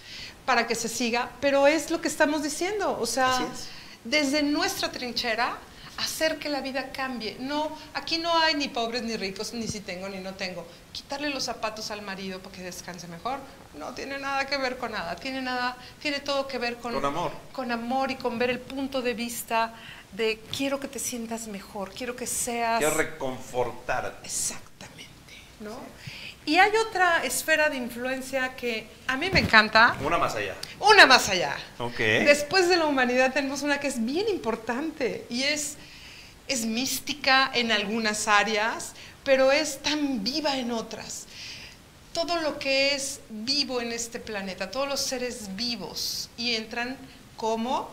para 0.46 0.66
que 0.68 0.76
se 0.76 0.88
siga, 0.90 1.30
pero 1.42 1.68
es 1.68 1.92
lo 1.92 2.00
que 2.02 2.08
estamos 2.08 2.44
diciendo. 2.44 2.98
O 3.00 3.06
sea, 3.06 3.36
Así 3.36 3.44
es. 3.44 3.68
Desde 4.04 4.44
nuestra 4.44 4.92
trinchera, 4.92 5.58
hacer 5.98 6.40
que 6.40 6.50
la 6.50 6.62
vida 6.62 6.92
cambie. 6.92 7.38
No, 7.40 7.72
aquí 7.94 8.18
no 8.18 8.36
hay 8.38 8.56
ni 8.56 8.68
pobres 8.68 9.04
ni 9.04 9.16
ricos, 9.16 9.54
ni 9.54 9.68
si 9.68 9.80
tengo 9.80 10.10
ni 10.10 10.20
no 10.20 10.34
tengo. 10.34 10.66
Quitarle 10.92 11.30
los 11.30 11.44
zapatos 11.44 11.92
al 11.92 12.02
marido 12.02 12.40
para 12.40 12.56
que 12.56 12.64
descanse 12.64 13.08
mejor. 13.08 13.40
No 13.78 13.94
tiene 13.94 14.20
nada 14.20 14.46
que 14.48 14.58
ver 14.58 14.78
con 14.78 14.92
nada. 14.92 15.16
Tiene 15.16 15.42
nada, 15.42 15.78
tiene 16.02 16.20
todo 16.20 16.48
que 16.48 16.58
ver 16.58 16.78
con 16.78 16.94
Con 16.94 17.06
amor. 17.06 17.32
con 17.52 17.72
amor 17.72 18.12
y 18.12 18.16
con 18.16 18.38
ver 18.40 18.50
el 18.50 18.60
punto 18.60 19.02
de 19.02 19.14
vista 19.14 19.74
de 20.12 20.40
quiero 20.56 20.80
que 20.80 20.88
te 20.88 21.00
sientas 21.00 21.48
mejor, 21.48 21.92
quiero 21.92 22.16
que 22.16 22.28
seas... 22.28 22.78
Quiero 22.80 22.94
reconfortarte. 22.96 24.26
Exactamente, 24.26 25.34
¿no? 25.60 25.72
Y 26.46 26.58
hay 26.58 26.72
otra 26.76 27.24
esfera 27.24 27.70
de 27.70 27.78
influencia 27.78 28.56
que 28.56 28.88
a 29.08 29.16
mí 29.16 29.30
me 29.32 29.40
encanta, 29.40 29.96
Una 30.04 30.18
más 30.18 30.36
allá. 30.36 30.56
una 30.80 31.06
más 31.06 31.30
allá. 31.30 31.56
Ok. 31.80 31.98
Después 31.98 32.68
de 32.68 32.76
la 32.76 32.86
humanidad 32.86 33.32
tenemos 33.34 33.62
una 33.62 33.80
que 33.80 33.88
es 33.88 34.04
bien 34.04 34.28
importante 34.28 35.26
y 35.30 35.44
es, 35.44 35.78
es 36.50 36.66
mística 36.66 37.50
en 37.54 37.72
algunas 37.72 38.28
áreas, 38.28 38.92
pero 39.24 39.54
es 39.54 39.82
tan 39.82 40.22
viva 40.24 40.58
en 40.58 40.72
otras. 40.72 41.28
Todo 42.12 42.42
lo 42.42 42.60
que 42.60 42.94
es 42.94 43.22
vivo 43.30 43.80
en 43.80 43.94
este 43.94 44.20
planeta, 44.20 44.70
todos 44.70 44.88
los 44.88 45.00
seres 45.00 45.56
vivos, 45.56 46.30
y 46.38 46.56
entran 46.56 46.98
como 47.38 47.90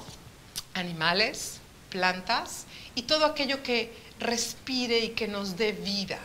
animales, 0.75 1.61
plantas 1.89 2.67
y 2.95 3.03
todo 3.03 3.27
aquello 3.27 3.63
que 3.63 3.93
respire 4.19 4.99
y 4.99 5.09
que 5.11 5.29
nos 5.29 5.57
dé 5.57 5.73
vida. 5.73 6.19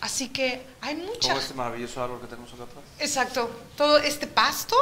Así 0.00 0.28
que 0.30 0.66
hay 0.80 0.96
mucha... 0.96 1.28
Como 1.28 1.40
este 1.40 1.54
maravilloso 1.54 2.02
árbol 2.02 2.20
que 2.20 2.26
tenemos 2.26 2.52
acá 2.52 2.64
atrás. 2.64 2.84
Exacto. 2.98 3.50
Todo 3.76 3.98
este 3.98 4.26
pasto 4.26 4.76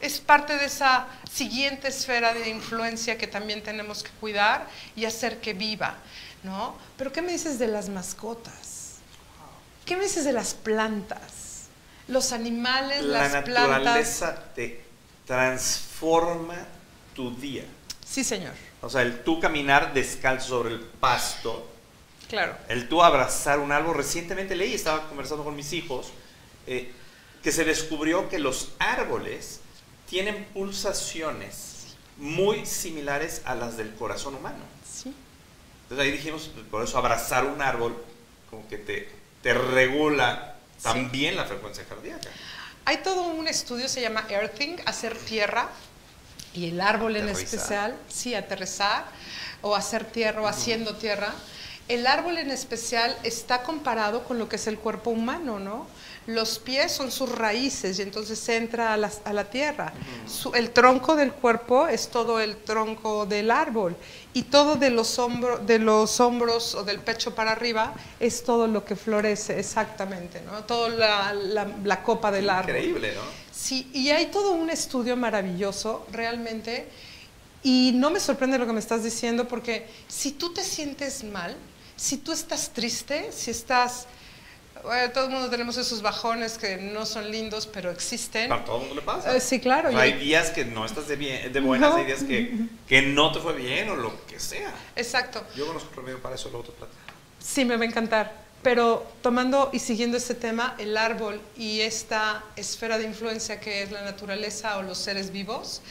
es 0.00 0.20
parte 0.20 0.56
de 0.56 0.66
esa 0.66 1.06
siguiente 1.30 1.88
esfera 1.88 2.34
de 2.34 2.48
influencia 2.50 3.16
que 3.16 3.26
también 3.26 3.62
tenemos 3.62 4.02
que 4.02 4.10
cuidar 4.20 4.68
y 4.96 5.04
hacer 5.04 5.40
que 5.40 5.54
viva, 5.54 5.94
¿no? 6.42 6.76
Pero 6.98 7.12
¿qué 7.12 7.22
me 7.22 7.32
dices 7.32 7.58
de 7.58 7.68
las 7.68 7.88
mascotas? 7.88 8.96
¿Qué 9.86 9.96
me 9.96 10.04
dices 10.04 10.24
de 10.24 10.32
las 10.32 10.54
plantas? 10.54 11.68
Los 12.08 12.32
animales, 12.32 13.02
La 13.04 13.28
las 13.28 13.44
plantas. 13.44 13.72
naturaleza 13.74 14.44
te 14.54 14.84
transforma 15.26 16.66
tu 17.14 17.34
día. 17.36 17.64
Sí, 18.04 18.24
señor. 18.24 18.52
O 18.82 18.90
sea, 18.90 19.02
el 19.02 19.22
tú 19.22 19.40
caminar 19.40 19.94
descalzo 19.94 20.48
sobre 20.48 20.74
el 20.74 20.80
pasto, 20.80 21.71
Claro. 22.32 22.56
el 22.68 22.88
tú 22.88 23.02
abrazar 23.02 23.58
un 23.58 23.72
árbol. 23.72 23.94
Recientemente 23.94 24.56
leí, 24.56 24.72
estaba 24.72 25.06
conversando 25.06 25.44
con 25.44 25.54
mis 25.54 25.72
hijos, 25.74 26.08
eh, 26.66 26.90
que 27.42 27.52
se 27.52 27.64
descubrió 27.64 28.30
que 28.30 28.38
los 28.38 28.70
árboles 28.78 29.60
tienen 30.08 30.46
pulsaciones 30.54 31.94
muy 32.16 32.64
similares 32.64 33.42
a 33.44 33.54
las 33.54 33.76
del 33.76 33.94
corazón 33.94 34.34
humano. 34.34 34.64
Sí. 34.90 35.14
Entonces 35.82 36.06
ahí 36.06 36.12
dijimos, 36.12 36.50
pues, 36.54 36.66
por 36.66 36.82
eso 36.82 36.96
abrazar 36.96 37.44
un 37.44 37.60
árbol 37.60 38.02
como 38.48 38.66
que 38.68 38.78
te, 38.78 39.08
te 39.42 39.52
regula 39.54 40.56
Sí. 40.78 40.84
también 40.84 41.36
la 41.36 41.44
frecuencia 41.44 41.84
cardíaca. 41.84 42.28
Hay 42.86 42.98
todo 43.04 43.24
un 43.28 43.46
estudio, 43.46 43.88
se 43.88 44.00
llama 44.00 44.24
Earthing, 44.28 44.76
hacer 44.86 45.16
tierra, 45.16 45.68
y 46.54 46.68
el 46.70 46.80
árbol 46.80 47.14
en 47.16 47.28
especial, 47.28 47.96
sí, 48.08 48.34
aterrizar, 48.34 49.04
o 49.60 49.76
hacer 49.76 50.04
tierra, 50.04 50.42
o 50.42 50.46
haciendo 50.48 50.96
tierra. 50.96 51.32
El 51.88 52.06
árbol 52.06 52.38
en 52.38 52.50
especial 52.50 53.16
está 53.24 53.62
comparado 53.64 54.24
con 54.24 54.38
lo 54.38 54.48
que 54.48 54.56
es 54.56 54.66
el 54.66 54.78
cuerpo 54.78 55.10
humano, 55.10 55.58
¿no? 55.58 55.86
Los 56.26 56.60
pies 56.60 56.92
son 56.92 57.10
sus 57.10 57.30
raíces 57.36 57.98
y 57.98 58.02
entonces 58.02 58.48
entra 58.48 58.94
a 58.94 58.96
la, 58.96 59.10
a 59.24 59.32
la 59.32 59.50
tierra. 59.50 59.92
Su- 60.28 60.54
el 60.54 60.70
tronco 60.70 61.16
del 61.16 61.32
cuerpo 61.32 61.88
es 61.88 62.08
todo 62.08 62.38
el 62.38 62.56
tronco 62.58 63.26
del 63.26 63.50
árbol 63.50 63.96
y 64.32 64.42
todo 64.44 64.76
de 64.76 64.90
los, 64.90 65.18
hombro- 65.18 65.58
de 65.58 65.80
los 65.80 66.20
hombros 66.20 66.76
o 66.76 66.84
del 66.84 67.00
pecho 67.00 67.34
para 67.34 67.50
arriba 67.50 67.92
es 68.20 68.44
todo 68.44 68.68
lo 68.68 68.84
que 68.84 68.94
florece, 68.94 69.58
exactamente, 69.58 70.40
¿no? 70.42 70.62
Toda 70.64 70.88
la, 70.90 71.34
la- 71.34 71.68
la 71.82 72.02
copa 72.04 72.30
del 72.30 72.48
árbol. 72.48 72.70
Increíble, 72.76 73.14
¿no? 73.16 73.20
Sí, 73.50 73.90
y 73.92 74.10
hay 74.10 74.26
todo 74.26 74.52
un 74.52 74.70
estudio 74.70 75.16
maravilloso, 75.16 76.06
realmente, 76.12 76.88
y 77.64 77.90
no 77.96 78.10
me 78.10 78.20
sorprende 78.20 78.58
lo 78.58 78.66
que 78.66 78.72
me 78.72 78.80
estás 78.80 79.02
diciendo, 79.02 79.48
porque 79.48 79.88
si 80.08 80.30
tú 80.32 80.54
te 80.54 80.62
sientes 80.62 81.24
mal, 81.24 81.56
si 82.02 82.16
tú 82.18 82.32
estás 82.32 82.70
triste, 82.70 83.30
si 83.30 83.50
estás... 83.52 84.06
bueno, 84.82 85.12
todo 85.12 85.26
el 85.26 85.30
mundo 85.30 85.48
tenemos 85.50 85.76
esos 85.76 86.02
bajones 86.02 86.58
que 86.58 86.76
no 86.78 87.06
son 87.06 87.30
lindos, 87.30 87.68
pero 87.68 87.90
existen. 87.92 88.50
A 88.50 88.64
todo 88.64 88.76
el 88.76 88.80
mundo 88.88 88.94
le 88.96 89.02
pasa. 89.02 89.36
Eh, 89.36 89.40
sí, 89.40 89.60
claro. 89.60 89.90
O 89.90 89.92
sea, 89.92 90.04
y- 90.06 90.12
hay 90.12 90.18
días 90.18 90.50
que 90.50 90.64
no 90.64 90.84
estás 90.84 91.06
de, 91.06 91.14
bien, 91.14 91.52
de 91.52 91.60
buenas, 91.60 91.90
No. 91.90 91.96
hay 91.98 92.04
días 92.06 92.24
que, 92.24 92.52
que 92.88 93.02
no 93.02 93.30
te 93.30 93.38
fue 93.38 93.52
bien 93.52 93.88
o 93.90 93.94
lo 93.96 94.26
que 94.26 94.40
sea. 94.40 94.72
Exacto. 94.96 95.44
Yo 95.56 95.66
conozco 95.68 95.90
un 95.90 95.96
remedio 95.96 96.20
para 96.20 96.34
eso, 96.34 96.48
luego 96.50 96.64
te 96.66 96.72
platico. 96.72 96.98
Sí, 97.38 97.64
me 97.64 97.76
va 97.76 97.82
a 97.84 97.86
encantar. 97.86 98.42
Pero 98.64 99.06
tomando 99.22 99.70
y 99.72 99.78
siguiendo 99.78 100.16
ese 100.16 100.34
tema, 100.34 100.74
el 100.78 100.96
árbol 100.96 101.40
y 101.56 101.80
esta 101.82 102.44
esfera 102.56 102.98
de 102.98 103.04
influencia 103.04 103.60
que 103.60 103.82
es 103.82 103.90
la 103.92 104.02
naturaleza 104.02 104.76
o 104.78 104.82
los 104.82 104.98
seres 104.98 105.30
vivos, 105.32 105.82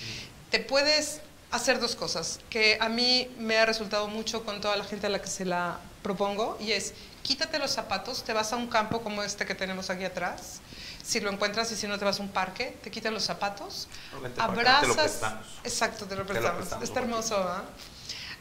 te 0.49 0.59
puedes 0.59 1.19
hacer 1.51 1.79
dos 1.81 1.95
cosas 1.97 2.39
que 2.49 2.77
a 2.79 2.87
mí 2.87 3.29
me 3.39 3.57
ha 3.57 3.65
resultado 3.65 4.07
mucho 4.07 4.43
con 4.45 4.59
toda 4.61 4.75
la 4.77 4.85
gente 4.85 5.07
a 5.07 5.09
la 5.09 5.21
que 5.21 5.27
se 5.27 5.43
la 5.43 5.79
propongo 6.03 6.57
y 6.59 6.71
es 6.71 6.93
quítate 7.23 7.59
los 7.59 7.71
zapatos, 7.71 8.23
te 8.23 8.33
vas 8.33 8.51
a 8.53 8.55
un 8.57 8.67
campo 8.67 9.01
como 9.01 9.21
este 9.23 9.45
que 9.45 9.53
tenemos 9.55 9.89
aquí 9.89 10.03
atrás, 10.05 10.59
si 11.03 11.19
lo 11.19 11.29
encuentras 11.31 11.71
y 11.71 11.75
si 11.75 11.87
no 11.87 11.97
te 11.99 12.05
vas 12.05 12.19
a 12.19 12.23
un 12.23 12.29
parque, 12.29 12.77
te 12.83 12.89
quitas 12.91 13.11
los 13.13 13.23
zapatos, 13.23 13.87
te 14.21 14.29
lo 14.37 14.43
abrazas, 14.43 14.95
prestamos. 14.95 15.45
exacto, 15.63 16.05
te 16.05 16.15
lo 16.15 16.23
Te 16.25 16.33
lo 16.33 16.39
prestamos, 16.39 16.57
prestamos, 16.59 16.83
está 16.83 16.99
hermoso, 16.99 17.37
¿ah? 17.37 17.63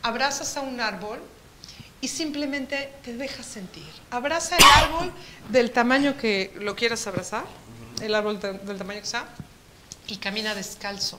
abrazas 0.02 0.56
a 0.56 0.60
un 0.62 0.80
árbol 0.80 1.20
y 2.00 2.08
simplemente 2.08 2.92
te 3.04 3.14
dejas 3.14 3.44
sentir. 3.44 3.86
Abraza 4.10 4.56
el 4.56 4.64
árbol 4.64 5.12
del 5.50 5.70
tamaño 5.72 6.16
que 6.16 6.52
lo 6.58 6.74
quieras 6.74 7.06
abrazar, 7.06 7.44
el 8.00 8.14
árbol 8.14 8.40
de- 8.40 8.54
del 8.54 8.78
tamaño 8.78 9.00
que 9.00 9.06
sea, 9.06 9.26
y 10.06 10.16
camina 10.16 10.54
descalzo. 10.54 11.18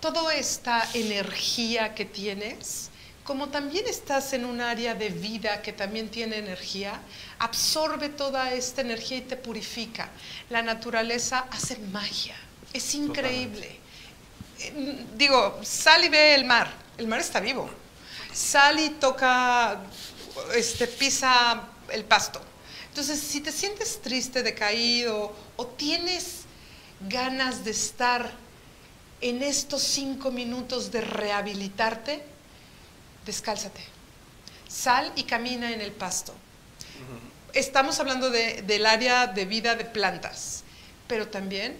Toda 0.00 0.32
esta 0.34 0.88
energía 0.94 1.94
que 1.94 2.04
tienes, 2.06 2.88
como 3.28 3.50
también 3.50 3.86
estás 3.86 4.32
en 4.32 4.46
un 4.46 4.62
área 4.62 4.94
de 4.94 5.10
vida 5.10 5.60
que 5.60 5.74
también 5.74 6.08
tiene 6.08 6.38
energía, 6.38 6.98
absorbe 7.38 8.08
toda 8.08 8.54
esta 8.54 8.80
energía 8.80 9.18
y 9.18 9.20
te 9.20 9.36
purifica. 9.36 10.08
La 10.48 10.62
naturaleza 10.62 11.46
hace 11.50 11.76
magia, 11.76 12.34
es 12.72 12.94
increíble. 12.94 13.78
Eh, 14.60 15.04
Digo, 15.14 15.60
sal 15.62 16.06
y 16.06 16.08
ve 16.08 16.36
el 16.36 16.46
mar, 16.46 16.72
el 16.96 17.06
mar 17.06 17.20
está 17.20 17.38
vivo. 17.38 17.68
Sal 18.32 18.80
y 18.80 18.88
toca, 18.98 19.78
este, 20.54 20.86
pisa 20.86 21.64
el 21.92 22.06
pasto. 22.06 22.40
Entonces, 22.88 23.20
si 23.20 23.42
te 23.42 23.52
sientes 23.52 24.00
triste, 24.00 24.42
decaído 24.42 25.36
o 25.56 25.66
tienes 25.66 26.44
ganas 27.00 27.62
de 27.62 27.72
estar 27.72 28.32
en 29.20 29.42
estos 29.42 29.82
cinco 29.82 30.30
minutos 30.30 30.90
de 30.90 31.02
rehabilitarte, 31.02 32.37
descálzate. 33.32 33.80
Sal 34.68 35.12
y 35.14 35.22
camina 35.24 35.70
en 35.72 35.80
el 35.80 35.92
pasto. 35.92 36.34
Estamos 37.52 38.00
hablando 38.00 38.30
de- 38.30 38.62
del 38.62 38.84
área 38.86 39.26
de 39.26 39.44
vida 39.44 39.74
de 39.76 39.84
plantas, 39.84 40.64
pero 41.06 41.28
también 41.28 41.76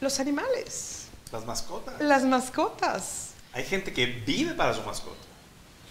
los 0.00 0.18
animales, 0.20 1.06
Las 1.32 1.44
mascotas. 1.44 2.00
las 2.00 2.22
mascotas, 2.24 3.24
Hay 3.52 3.64
gente 3.64 3.92
que 3.92 4.06
vive 4.06 4.54
para 4.54 4.72
su 4.74 4.82
mascota. 4.82 5.16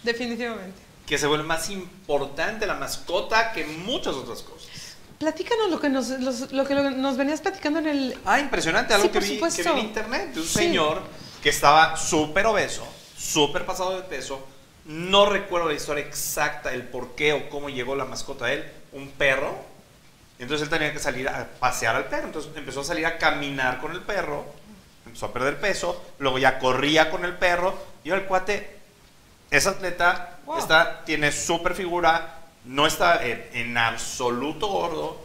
definitivamente. 0.02 0.78
Que 1.06 1.18
se 1.18 1.26
vuelve 1.26 1.44
más 1.44 1.68
importante 1.70 2.66
la 2.66 2.74
mascota 2.74 3.52
que 3.52 3.64
muchas 3.64 4.14
otras 4.14 4.42
cosas. 4.42 4.68
Platícanos 5.18 5.70
lo 5.70 5.80
que 5.80 5.88
nos, 5.88 6.08
los- 6.10 6.52
lo 6.52 6.64
que 6.66 6.74
nos 6.74 7.16
venías 7.16 7.40
platicando 7.40 7.80
en 7.80 7.86
el... 7.88 8.18
Ah, 8.24 8.38
impresionante, 8.38 8.94
algo 8.94 9.06
Sí, 9.06 9.12
que, 9.12 9.18
vi, 9.20 9.40
que 9.40 9.62
vi 9.62 9.68
en 9.70 9.78
internet 9.78 10.32
de 10.34 10.40
un 10.40 10.46
Sí. 10.46 10.54
señor 10.54 11.02
que 11.42 11.48
estaba 11.48 11.96
súper 11.96 12.46
obeso, 12.46 12.86
súper 13.18 13.66
pasado 13.66 13.96
de 13.96 14.02
peso. 14.02 14.46
No 14.84 15.26
recuerdo 15.26 15.68
la 15.68 15.74
historia 15.74 16.04
exacta, 16.04 16.72
el 16.72 16.82
por 16.84 17.14
qué 17.14 17.32
o 17.32 17.50
cómo 17.50 17.68
llegó 17.68 17.94
la 17.96 18.04
mascota 18.04 18.46
a 18.46 18.52
él, 18.52 18.64
un 18.92 19.08
perro. 19.10 19.54
Entonces 20.38 20.64
él 20.64 20.70
tenía 20.70 20.92
que 20.92 20.98
salir 20.98 21.28
a 21.28 21.46
pasear 21.58 21.96
al 21.96 22.04
perro. 22.06 22.26
Entonces 22.28 22.50
empezó 22.56 22.80
a 22.80 22.84
salir 22.84 23.04
a 23.04 23.18
caminar 23.18 23.80
con 23.80 23.92
el 23.92 24.00
perro, 24.00 24.46
empezó 25.04 25.26
a 25.26 25.32
perder 25.32 25.60
peso, 25.60 26.02
luego 26.18 26.38
ya 26.38 26.58
corría 26.58 27.10
con 27.10 27.24
el 27.24 27.34
perro. 27.34 27.74
Y 28.04 28.10
el 28.10 28.24
cuate 28.24 28.78
es 29.50 29.66
atleta, 29.66 30.36
Wow. 30.46 30.58
está, 30.60 31.04
tiene 31.04 31.30
súper 31.30 31.74
figura, 31.74 32.36
no 32.64 32.86
está 32.86 33.22
en, 33.26 33.46
en 33.52 33.76
absoluto 33.76 34.68
gordo, 34.68 35.20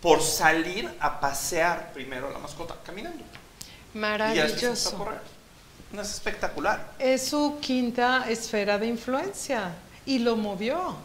por 0.00 0.20
salir 0.20 0.92
a 0.98 1.20
pasear 1.20 1.92
primero 1.92 2.28
la 2.30 2.38
mascota 2.38 2.74
caminando. 2.84 3.22
Maravilloso. 3.94 5.06
No 5.92 6.02
es 6.02 6.10
espectacular. 6.10 6.94
Es 6.98 7.26
su 7.26 7.58
quinta 7.60 8.24
esfera 8.28 8.78
de 8.78 8.86
influencia 8.86 9.72
y 10.06 10.18
lo 10.18 10.36
movió 10.36 10.96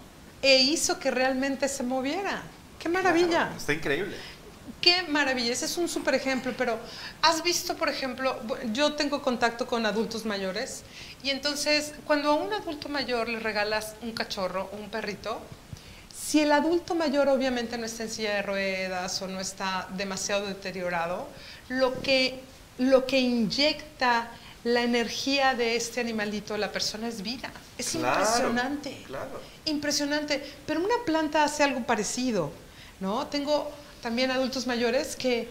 e 0.42 0.58
hizo 0.58 1.00
que 1.00 1.12
realmente 1.12 1.68
se 1.68 1.84
moviera. 1.84 2.42
¡Qué 2.80 2.90
maravilla! 2.90 3.28
Claro, 3.28 3.58
está 3.58 3.74
increíble. 3.74 4.16
Qué 4.82 5.04
maravilla, 5.10 5.52
ese 5.52 5.66
es 5.66 5.78
un 5.78 5.90
super 5.90 6.14
ejemplo, 6.14 6.54
pero 6.58 6.78
has 7.22 7.42
visto, 7.42 7.76
por 7.76 7.90
ejemplo, 7.90 8.40
yo 8.74 8.94
tengo 8.94 9.22
contacto 9.22 9.66
con 9.66 9.86
adultos 9.86 10.24
mayores 10.24 10.84
y 11.24 11.32
entonces 11.32 11.94
cuando 12.06 12.32
a 12.32 12.36
un 12.36 12.54
adulto 12.54 12.88
mayor 12.88 13.28
le 13.28 13.40
regalas 13.40 13.96
un 14.02 14.12
cachorro 14.12 14.70
o 14.72 14.78
un 14.78 14.90
perrito, 14.90 15.42
si 16.16 16.42
el 16.42 16.52
adulto 16.52 16.96
mayor 16.96 17.28
obviamente 17.28 17.78
no 17.78 17.86
está 17.86 18.04
en 18.04 18.10
silla 18.10 18.36
de 18.36 18.42
ruedas 18.44 19.22
o 19.22 19.28
no 19.28 19.40
está 19.40 19.88
demasiado 19.96 20.46
deteriorado, 20.46 21.28
lo 21.70 22.00
que, 22.02 22.40
lo 22.78 23.06
que 23.06 23.20
inyecta 23.20 24.30
la 24.68 24.82
energía 24.82 25.54
de 25.54 25.76
este 25.78 26.02
animalito 26.02 26.58
la 26.58 26.72
persona 26.74 27.08
es 27.08 27.22
vida. 27.22 27.52
Es 27.78 27.92
Claro, 27.92 28.20
impresionante. 28.20 29.04
Claro. 29.08 29.42
Impresionante. 29.66 30.44
Pero 30.66 30.82
una 30.82 31.06
planta 31.06 31.44
hace 31.46 31.64
algo 31.64 31.86
parecido, 31.86 32.52
¿no? 33.00 33.28
Tengo 33.28 33.72
también 34.02 34.30
adultos 34.30 34.68
mayores 34.68 35.16
que 35.16 35.48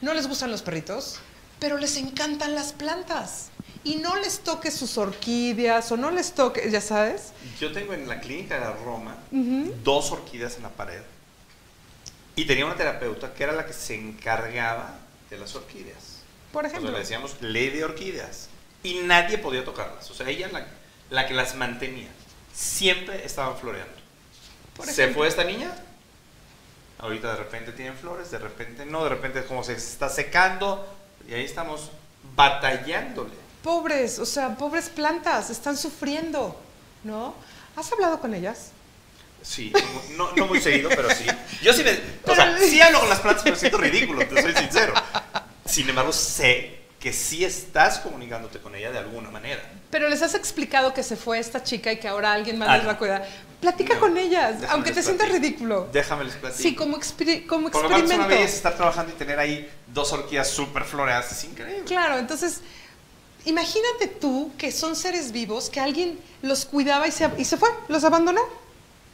no 0.00 0.14
les 0.14 0.26
gustan 0.26 0.50
los 0.50 0.62
perritos, 0.62 1.18
pero 1.58 1.76
les 1.76 1.96
encantan 1.98 2.54
las 2.54 2.72
plantas. 2.72 3.50
Y 3.84 3.96
no 3.96 4.16
les 4.16 4.40
toque 4.40 4.70
sus 4.70 4.96
orquídeas 4.96 5.92
o 5.92 5.98
no 5.98 6.10
les 6.10 6.32
toque, 6.32 6.70
ya 6.70 6.80
sabes. 6.80 7.32
Yo 7.60 7.70
tengo 7.70 7.92
en 7.92 8.08
la 8.08 8.18
clínica 8.20 8.58
de 8.58 8.72
Roma 8.82 9.16
dos 9.30 10.10
orquídeas 10.10 10.56
en 10.56 10.62
la 10.62 10.70
pared. 10.70 11.02
Y 12.34 12.46
tenía 12.46 12.64
una 12.64 12.76
terapeuta 12.76 13.34
que 13.34 13.42
era 13.44 13.52
la 13.52 13.66
que 13.66 13.74
se 13.74 13.94
encargaba 13.94 14.94
de 15.28 15.36
las 15.36 15.54
orquídeas. 15.54 16.14
Por 16.50 16.64
O 16.64 16.68
sea, 16.68 16.78
ejemplo. 16.78 16.92
le 16.92 16.98
decíamos 17.00 17.36
ley 17.42 17.68
de 17.70 17.84
orquídeas. 17.84 18.48
Y 18.84 19.00
nadie 19.00 19.38
podía 19.38 19.64
tocarlas. 19.64 20.08
O 20.10 20.14
sea, 20.14 20.28
ella 20.28 20.48
la, 20.52 20.66
la 21.10 21.26
que 21.26 21.34
las 21.34 21.56
mantenía. 21.56 22.08
Siempre 22.52 23.24
estaban 23.24 23.56
floreando. 23.56 23.94
¿Se 24.84 25.08
fue 25.08 25.26
esta 25.26 25.42
niña? 25.42 25.72
Ahorita 26.98 27.32
de 27.32 27.36
repente 27.36 27.72
tienen 27.72 27.96
flores, 27.96 28.30
de 28.30 28.38
repente 28.38 28.86
no, 28.86 29.02
de 29.02 29.10
repente 29.10 29.40
es 29.40 29.46
como 29.46 29.64
se 29.64 29.72
está 29.72 30.08
secando 30.08 30.86
y 31.28 31.34
ahí 31.34 31.44
estamos 31.44 31.90
batallándole. 32.36 33.32
Pobres, 33.62 34.18
o 34.18 34.26
sea, 34.26 34.54
pobres 34.56 34.90
plantas, 34.90 35.50
están 35.50 35.76
sufriendo, 35.76 36.60
¿no? 37.04 37.34
¿Has 37.76 37.90
hablado 37.92 38.20
con 38.20 38.34
ellas? 38.34 38.70
Sí, 39.42 39.72
no, 40.16 40.32
no 40.32 40.46
muy 40.46 40.60
seguido, 40.60 40.90
pero 40.90 41.10
sí. 41.10 41.26
Yo 41.62 41.72
sí 41.72 41.82
me, 41.82 41.98
o 42.30 42.34
sea, 42.34 42.58
sí 42.58 42.80
hablo 42.80 43.00
con 43.00 43.08
las 43.08 43.20
plantas, 43.20 43.44
pero 43.44 43.56
siento 43.56 43.78
ridículo, 43.78 44.26
te 44.26 44.42
soy 44.42 44.54
sincero. 44.54 44.94
Sin 45.64 45.88
embargo, 45.88 46.12
sé 46.12 46.83
que 47.04 47.12
sí 47.12 47.44
estás 47.44 47.98
comunicándote 47.98 48.60
con 48.60 48.74
ella 48.74 48.90
de 48.90 48.96
alguna 48.96 49.30
manera. 49.30 49.60
Pero 49.90 50.08
les 50.08 50.22
has 50.22 50.34
explicado 50.34 50.94
que 50.94 51.02
se 51.02 51.16
fue 51.16 51.38
esta 51.38 51.62
chica 51.62 51.92
y 51.92 51.98
que 51.98 52.08
ahora 52.08 52.32
alguien 52.32 52.58
más 52.58 52.70
Ah, 52.70 52.78
les 52.78 52.86
va 52.86 52.92
a 52.92 52.96
cuidar. 52.98 53.28
Platica 53.60 53.92
No, 53.96 54.00
con 54.00 54.16
ellas, 54.16 54.54
aunque 54.70 54.90
te 54.90 55.02
sientas 55.02 55.28
ridículo. 55.30 55.86
Déjame 55.92 56.24
les 56.24 56.34
platico. 56.36 56.62
Sí, 56.62 56.74
como, 56.74 56.96
experi- 56.96 57.46
como 57.46 57.68
aparte 57.68 57.84
es 57.84 57.90
una 57.90 57.98
experimento. 57.98 58.28
belleza 58.34 58.56
estar 58.56 58.74
trabajando 58.76 59.12
y 59.12 59.16
tener 59.16 59.38
ahí 59.38 59.70
dos 59.86 60.14
orquídeas 60.14 60.48
súper 60.48 60.84
floreadas, 60.84 61.30
es 61.32 61.44
increíble. 61.44 61.84
Claro, 61.84 62.16
entonces, 62.16 62.62
imagínate 63.44 64.06
tú 64.08 64.50
que 64.56 64.72
son 64.72 64.96
seres 64.96 65.30
vivos, 65.30 65.68
que 65.68 65.80
alguien 65.80 66.18
los 66.40 66.64
cuidaba 66.64 67.06
y 67.06 67.12
se, 67.12 67.28
y 67.36 67.44
se 67.44 67.58
fue, 67.58 67.68
los 67.88 68.02
abandonó, 68.04 68.40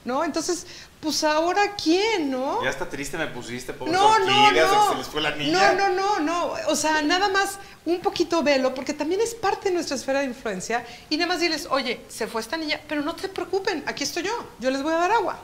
¿no? 0.05 0.25
Entonces, 0.25 0.67
pues 1.01 1.25
ahora 1.25 1.75
quién, 1.83 2.31
¿no? 2.31 2.63
Ya 2.63 2.71
está 2.71 2.89
triste 2.89 3.17
me 3.17 3.27
pusiste, 3.29 3.73
pobres 3.73 3.95
No, 3.95 4.19
no, 4.19 4.51
no. 4.53 4.91
se 4.93 4.99
les 4.99 5.07
fue 5.07 5.21
la 5.21 5.35
niña. 5.35 5.73
No, 5.73 5.89
no, 5.89 5.95
no, 5.95 6.21
no. 6.21 6.53
O 6.69 6.77
sea, 6.77 7.03
nada 7.03 7.29
más 7.29 7.59
un 7.87 8.01
poquito 8.01 8.43
velo, 8.43 8.75
porque 8.75 8.93
también 8.95 9.21
es 9.21 9.35
parte 9.35 9.69
de 9.69 9.75
nuestra 9.75 9.97
esfera 9.97 10.21
de 10.21 10.27
influencia. 10.27 10.85
Y 11.09 11.17
nada 11.17 11.29
más 11.29 11.41
diles, 11.41 11.69
oye, 11.71 12.01
se 12.09 12.27
fue 12.27 12.41
esta 12.41 12.57
niña, 12.57 12.81
pero 12.89 13.03
no 13.03 13.15
te 13.15 13.29
preocupen, 13.29 13.83
aquí 13.87 14.05
estoy 14.05 14.25
yo, 14.25 14.33
yo 14.59 14.71
les 14.71 14.83
voy 14.83 14.93
a 14.93 14.97
dar 14.97 15.13
agua. 15.13 15.39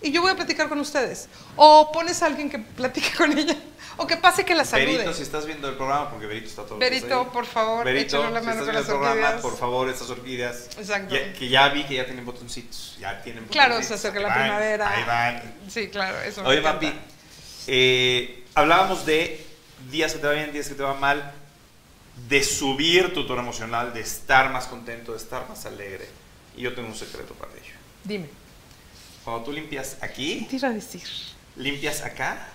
Y 0.00 0.10
yo 0.10 0.20
voy 0.20 0.32
a 0.32 0.36
platicar 0.36 0.68
con 0.68 0.80
ustedes. 0.80 1.28
O 1.56 1.92
pones 1.92 2.22
a 2.22 2.26
alguien 2.26 2.50
que 2.50 2.58
platique 2.58 3.12
con 3.16 3.36
ella. 3.36 3.56
O 3.98 4.06
que 4.06 4.16
pase 4.16 4.44
que 4.44 4.54
la 4.54 4.64
salude. 4.64 4.92
Berito, 4.98 5.12
si 5.12 5.22
estás 5.22 5.44
viendo 5.46 5.68
el 5.68 5.76
programa, 5.76 6.10
porque 6.10 6.26
Berito 6.26 6.46
está 6.48 6.64
todo 6.64 6.78
Berito, 6.78 7.30
por 7.30 7.44
favor, 7.46 7.84
Berito, 7.84 8.18
la 8.30 8.40
si 8.40 8.46
mano 8.46 8.50
estás 8.50 8.56
con 8.56 8.64
viendo 8.64 8.72
las 8.72 8.82
el 8.82 8.86
programa, 8.94 9.20
orquídeas. 9.20 9.42
por 9.42 9.56
favor, 9.58 9.88
estas 9.90 10.10
orquídeas. 10.10 10.66
Exacto. 10.78 11.14
ya- 11.14 11.32
que 11.34 11.48
ya 11.48 11.68
vi 11.68 11.84
que 11.84 11.94
ya 11.96 12.04
tienen 12.06 12.24
botoncitos. 12.24 12.96
Ya 12.98 13.22
tienen 13.22 13.44
Claro, 13.46 13.74
botoncitos. 13.74 14.00
se 14.00 14.08
acerca 14.08 14.18
Ahí 14.18 14.22
la 14.24 14.28
van, 14.30 14.38
primavera. 14.44 14.90
Ahí 14.90 15.04
van. 15.04 15.54
Sí, 15.70 15.88
claro, 15.88 16.20
eso 16.22 16.42
me 16.42 16.48
Oye. 16.48 16.60
Mapi, 16.62 16.92
eh, 17.66 18.44
hablábamos 18.54 19.04
de 19.06 19.46
días 19.90 20.12
que 20.14 20.18
te 20.20 20.26
va 20.26 20.32
bien, 20.32 20.52
días 20.52 20.68
que 20.68 20.74
te 20.74 20.82
va 20.82 20.94
mal, 20.94 21.32
de 22.28 22.42
subir 22.44 23.12
tu 23.14 23.26
tono 23.26 23.42
emocional, 23.42 23.92
de 23.92 24.00
estar 24.00 24.50
más 24.52 24.66
contento, 24.66 25.12
de 25.12 25.18
estar 25.18 25.48
más 25.48 25.64
alegre. 25.66 26.08
Y 26.56 26.62
yo 26.62 26.74
tengo 26.74 26.88
un 26.88 26.94
secreto 26.94 27.34
para 27.34 27.52
ello. 27.52 27.74
Dime. 28.04 28.28
Cuando 29.24 29.44
tú 29.44 29.52
limpias 29.52 29.96
aquí, 30.00 30.40
¿Qué 30.40 30.46
te 30.50 30.56
iba 30.56 30.68
a 30.68 30.72
decir? 30.72 31.02
limpias 31.56 32.02
acá 32.02 32.48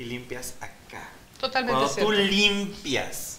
y 0.00 0.04
limpias 0.06 0.54
acá. 0.60 1.10
Totalmente 1.38 1.78
Cuando 1.78 1.94
tú 1.94 2.12
limpias 2.12 3.38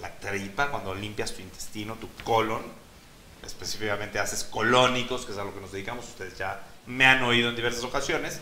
la 0.00 0.14
tripa, 0.18 0.70
cuando 0.70 0.94
limpias 0.94 1.32
tu 1.32 1.40
intestino, 1.40 1.94
tu 1.94 2.08
colon, 2.22 2.62
específicamente 3.44 4.18
haces 4.18 4.44
colónicos, 4.44 5.24
que 5.24 5.32
es 5.32 5.38
a 5.38 5.44
lo 5.44 5.54
que 5.54 5.60
nos 5.60 5.72
dedicamos, 5.72 6.06
ustedes 6.06 6.36
ya 6.36 6.62
me 6.86 7.06
han 7.06 7.22
oído 7.22 7.48
en 7.48 7.56
diversas 7.56 7.82
ocasiones, 7.82 8.40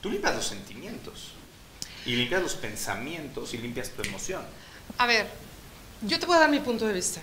tú 0.00 0.10
limpias 0.10 0.34
los 0.34 0.46
sentimientos 0.46 1.32
y 2.06 2.16
limpias 2.16 2.42
los 2.42 2.54
pensamientos 2.54 3.52
y 3.52 3.58
limpias 3.58 3.90
tu 3.90 4.02
emoción. 4.02 4.42
A 4.96 5.06
ver, 5.06 5.28
yo 6.00 6.18
te 6.18 6.24
voy 6.24 6.36
a 6.36 6.40
dar 6.40 6.50
mi 6.50 6.60
punto 6.60 6.86
de 6.86 6.94
vista. 6.94 7.20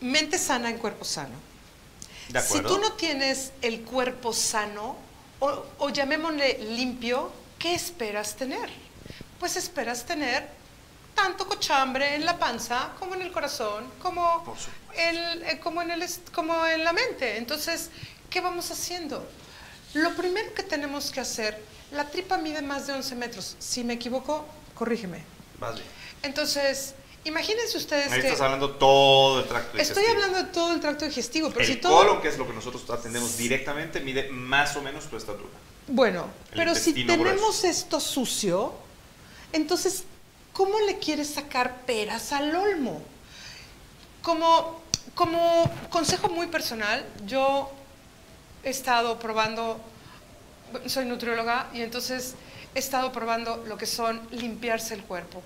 Mente 0.00 0.38
sana 0.38 0.70
en 0.70 0.78
cuerpo 0.78 1.04
sano. 1.04 1.36
¿De 2.30 2.40
Si 2.40 2.60
tú 2.62 2.78
no 2.78 2.94
tienes 2.94 3.52
el 3.62 3.82
cuerpo 3.82 4.32
sano, 4.32 5.09
o, 5.40 5.64
o 5.78 5.88
llamémosle 5.90 6.58
limpio, 6.76 7.32
¿qué 7.58 7.74
esperas 7.74 8.36
tener? 8.36 8.68
Pues 9.38 9.56
esperas 9.56 10.04
tener 10.04 10.48
tanto 11.14 11.46
cochambre 11.46 12.14
en 12.14 12.24
la 12.24 12.38
panza, 12.38 12.90
como 12.98 13.14
en 13.14 13.22
el 13.22 13.32
corazón, 13.32 13.84
como, 14.00 14.54
el- 14.96 15.42
eh, 15.42 15.58
como, 15.62 15.82
en, 15.82 15.90
el, 15.90 16.04
como 16.32 16.64
en 16.66 16.84
la 16.84 16.92
mente. 16.92 17.36
Entonces, 17.38 17.90
¿qué 18.30 18.40
vamos 18.40 18.70
haciendo? 18.70 19.26
Lo 19.94 20.14
primero 20.14 20.54
que 20.54 20.62
tenemos 20.62 21.10
que 21.10 21.20
hacer, 21.20 21.60
la 21.90 22.08
tripa 22.08 22.36
mide 22.38 22.62
más 22.62 22.86
de 22.86 22.92
11 22.92 23.16
metros. 23.16 23.56
Si 23.58 23.82
me 23.82 23.94
equivoco, 23.94 24.46
corrígeme. 24.74 25.24
Bien. 25.60 25.74
Entonces, 26.22 26.94
imagínense 27.24 27.76
ustedes 27.76 28.10
Ahí 28.12 28.20
que... 28.20 28.28
estás 28.28 28.40
hablando 28.42 28.70
todo 28.72 29.40
el 29.40 29.46
tracto 29.48 29.76
Estoy 29.78 30.02
digestivo. 30.02 30.24
hablando 30.24 30.38
de 30.48 30.52
todo 30.54 30.72
el 30.74 30.80
tracto 30.80 31.04
digestivo, 31.04 31.48
pero 31.50 31.60
el 31.60 31.66
si 31.66 31.76
todo... 31.76 31.96
colon, 31.96 32.20
que 32.22 32.28
es 32.28 32.38
lo 32.38 32.46
que 32.46 32.52
nosotros 32.52 32.88
atendemos 32.90 33.36
directamente, 33.36 34.00
mide 34.00 34.28
más 34.30 34.76
o 34.76 34.82
menos 34.82 35.04
tu 35.06 35.16
estatura. 35.16 35.50
Bueno, 35.88 36.28
El 36.52 36.58
pero 36.58 36.74
si 36.74 36.92
tenemos 36.94 37.36
grueso. 37.36 37.66
esto 37.66 38.00
sucio, 38.00 38.72
entonces, 39.52 40.04
¿cómo 40.52 40.78
le 40.80 40.98
quieres 40.98 41.30
sacar 41.30 41.84
peras 41.84 42.32
al 42.32 42.54
olmo? 42.54 43.02
Como, 44.22 44.80
como 45.14 45.70
consejo 45.90 46.28
muy 46.28 46.46
personal, 46.46 47.04
yo 47.26 47.70
he 48.62 48.70
estado 48.70 49.18
probando, 49.18 49.80
soy 50.86 51.06
nutrióloga 51.06 51.68
y 51.74 51.80
entonces 51.82 52.34
he 52.74 52.78
estado 52.78 53.10
probando 53.10 53.64
lo 53.66 53.76
que 53.76 53.86
son 53.86 54.20
limpiarse 54.30 54.94
el 54.94 55.02
cuerpo. 55.02 55.42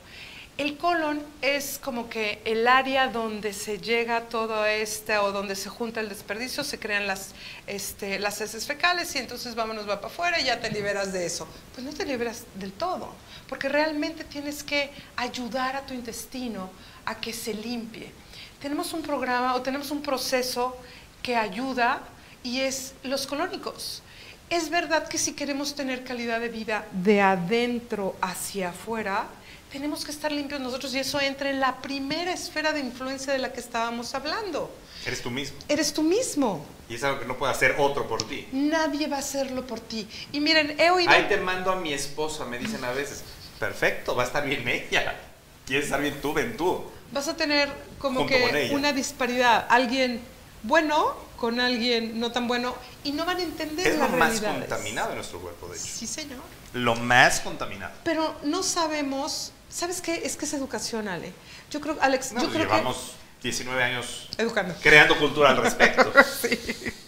El 0.57 0.77
colon 0.77 1.21
es 1.43 1.81
como 1.83 2.09
que 2.09 2.41
el 2.45 2.69
área 2.69 3.09
donde 3.09 3.53
se 3.53 3.79
llega 3.79 4.29
todo 4.29 4.65
este 4.67 5.19
o 5.19 5.33
donde 5.33 5.57
se 5.57 5.69
junta 5.69 6.01
el 6.01 6.09
desperdicio, 6.09 6.63
se 6.63 6.79
crean 6.79 7.09
las, 7.09 7.35
este, 7.67 8.21
las 8.21 8.41
heces 8.41 8.65
fecales 8.65 9.13
y 9.17 9.19
entonces 9.19 9.57
vámonos, 9.57 9.89
va 9.89 9.97
para 9.97 10.07
afuera 10.07 10.39
y 10.39 10.45
ya 10.45 10.61
te 10.61 10.71
liberas 10.71 11.13
de 11.13 11.27
eso. 11.27 11.49
Pues 11.75 11.85
no 11.85 11.93
te 11.93 12.07
liberas 12.07 12.45
del 12.55 12.73
todo, 12.73 13.13
porque 13.49 13.69
realmente 13.69 14.23
tienes 14.23 14.63
que 14.63 14.93
ayudar 15.17 15.75
a 15.75 15.87
tu 15.87 15.93
intestino 15.93 16.71
a 17.05 17.17
que 17.17 17.33
se 17.33 17.53
limpie. 17.53 18.13
Tenemos 18.61 18.93
un 18.93 19.03
programa 19.03 19.57
o 19.57 19.63
tenemos 19.63 19.91
un 19.91 20.03
proceso 20.03 20.77
que 21.21 21.35
ayuda 21.35 22.01
y 22.45 22.61
es 22.61 22.95
los 23.03 23.27
colónicos. 23.27 24.05
Es 24.51 24.71
verdad 24.71 25.09
que 25.09 25.19
si 25.19 25.33
queremos 25.33 25.75
tener 25.75 26.05
calidad 26.05 26.39
de 26.39 26.49
vida 26.49 26.87
de 26.93 27.21
adentro 27.21 28.15
hacia 28.21 28.69
afuera, 28.69 29.27
tenemos 29.75 30.05
que 30.05 30.13
estar 30.13 30.31
limpios 30.31 30.61
nosotros 30.61 30.95
y 30.95 31.01
eso 31.01 31.21
entra 31.21 31.51
en 31.51 31.59
la 31.59 31.83
primera 31.83 32.33
esfera 32.33 32.73
de 32.73 32.79
influencia 32.79 33.33
de 33.33 33.41
la 33.41 33.53
que 33.53 33.59
estábamos 33.59 34.15
hablando. 34.15 34.73
Eres 35.05 35.21
tú 35.21 35.33
mismo. 35.33 35.59
Eres 35.69 35.93
tú 35.93 36.05
mismo. 36.05 36.65
Y 36.89 36.95
es 36.95 37.03
algo 37.03 37.19
que 37.19 37.27
no 37.27 37.37
puede 37.37 37.51
hacer 37.51 37.75
otro 37.79 38.07
por 38.07 38.23
ti. 38.23 38.47
Nadie 38.53 39.09
va 39.09 39.17
a 39.17 39.19
hacerlo 39.19 39.67
por 39.67 39.81
ti. 39.81 40.07
Y 40.31 40.39
miren, 40.39 40.79
he 40.79 40.93
oído... 40.93 41.11
Ahí 41.11 41.25
te 41.29 41.39
mando 41.39 41.73
a 41.73 41.77
mi 41.77 41.93
esposa, 41.93 42.45
me 42.45 42.57
dicen 42.57 42.85
a 42.85 42.93
veces. 42.93 43.25
Perfecto, 43.59 44.15
va 44.15 44.23
a 44.23 44.27
estar 44.27 44.47
bien 44.47 44.67
ella. 44.69 45.19
Quieres 45.67 45.87
estar 45.87 46.01
bien 46.01 46.21
tú, 46.23 46.33
ven 46.33 46.57
tú. 46.57 46.85
vas 47.11 47.27
a 47.27 47.37
tener 47.37 47.69
como 47.99 48.21
Junto 48.21 48.33
que 48.33 48.71
una 48.73 48.93
disparidad. 48.93 49.67
Alguien 49.69 50.21
bueno 50.63 51.17
con 51.37 51.59
alguien 51.59 52.21
no 52.21 52.31
tan 52.31 52.47
bueno 52.47 52.77
y 53.03 53.11
no 53.11 53.25
van 53.25 53.39
a 53.39 53.43
entender 53.43 53.89
Es 53.89 53.95
lo 53.95 54.03
las 54.03 54.11
más 54.13 54.41
realidades. 54.41 54.69
contaminado 54.69 55.09
de 55.11 55.15
nuestro 55.17 55.41
cuerpo, 55.41 55.67
de 55.67 55.77
hecho. 55.77 55.85
Sí, 55.85 56.07
señor. 56.07 56.39
Lo 56.75 56.95
más 56.95 57.41
contaminado. 57.41 57.93
Pero 58.05 58.37
no 58.45 58.63
sabemos, 58.63 59.53
¿sabes 59.75 60.01
qué? 60.01 60.23
Es 60.25 60.37
que 60.37 60.45
es 60.45 60.55
educación, 60.55 61.09
Ale. 61.09 61.33
Yo 61.71 61.81
creo, 61.81 61.97
Alex, 62.01 62.33
No, 62.33 62.43
yo 62.43 62.49
creo 62.51 62.65
llevamos 62.65 63.13
19 63.43 63.83
años 63.83 64.29
que 64.37 64.43
educando. 64.43 64.75
creando 64.81 65.19
cultura 65.19 65.51
al 65.51 65.57
respecto. 65.59 66.13
Sí. 66.41 66.59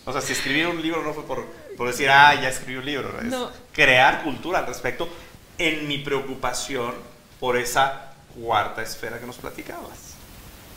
O 0.05 0.13
sea, 0.13 0.21
si 0.21 0.33
escribir 0.33 0.67
un 0.69 0.81
libro 0.81 1.03
no 1.03 1.13
fue 1.15 1.25
por, 1.27 1.45
por 1.77 1.89
decir, 1.89 2.09
ah, 2.11 2.35
ya 2.41 2.49
escribí 2.49 2.77
un 2.79 2.85
libro. 2.87 3.19
Es 3.21 3.25
No. 3.27 3.51
crear 3.73 4.23
cultura 4.23 4.61
al 4.61 4.67
respecto 4.67 5.09
en 5.59 5.89
mi 5.89 5.99
preocupación 5.99 6.95
por 7.41 7.57
esa 7.57 8.13
cuarta 8.39 8.83
esfera 8.83 9.19
que 9.19 9.27
nos 9.27 9.37
platicabas. 9.37 9.99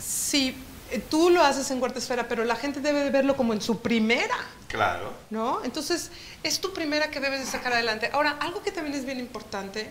Sí, 0.00 0.56
eh, 0.90 0.98
tú 0.98 1.30
lo 1.30 1.42
haces 1.42 1.70
en 1.70 1.78
cuarta 1.78 1.98
esfera, 1.98 2.26
pero 2.28 2.44
la 2.44 2.56
gente 2.56 2.80
debe 2.80 3.04
de 3.04 3.10
verlo 3.10 3.36
como 3.36 3.52
en 3.52 3.60
su 3.60 3.80
primera, 3.80 4.36
Claro. 4.66 5.12
¿no? 5.30 5.62
Entonces, 5.64 6.10
es 6.42 6.60
tu 6.60 6.72
primera 6.72 7.10
que 7.10 7.20
debes 7.20 7.40
de 7.40 7.46
sacar 7.46 7.72
adelante. 7.72 8.10
Ahora, 8.12 8.36
algo 8.40 8.62
que 8.62 8.72
también 8.72 8.96
es 8.96 9.04
bien 9.04 9.18
importante, 9.20 9.90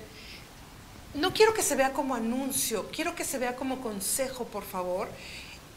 no 1.13 1.33
quiero 1.33 1.53
que 1.53 1.63
se 1.63 1.75
vea 1.75 1.93
como 1.93 2.15
anuncio, 2.15 2.89
quiero 2.91 3.15
que 3.15 3.25
se 3.25 3.37
vea 3.37 3.55
como 3.55 3.81
consejo, 3.81 4.45
por 4.45 4.63
favor. 4.63 5.09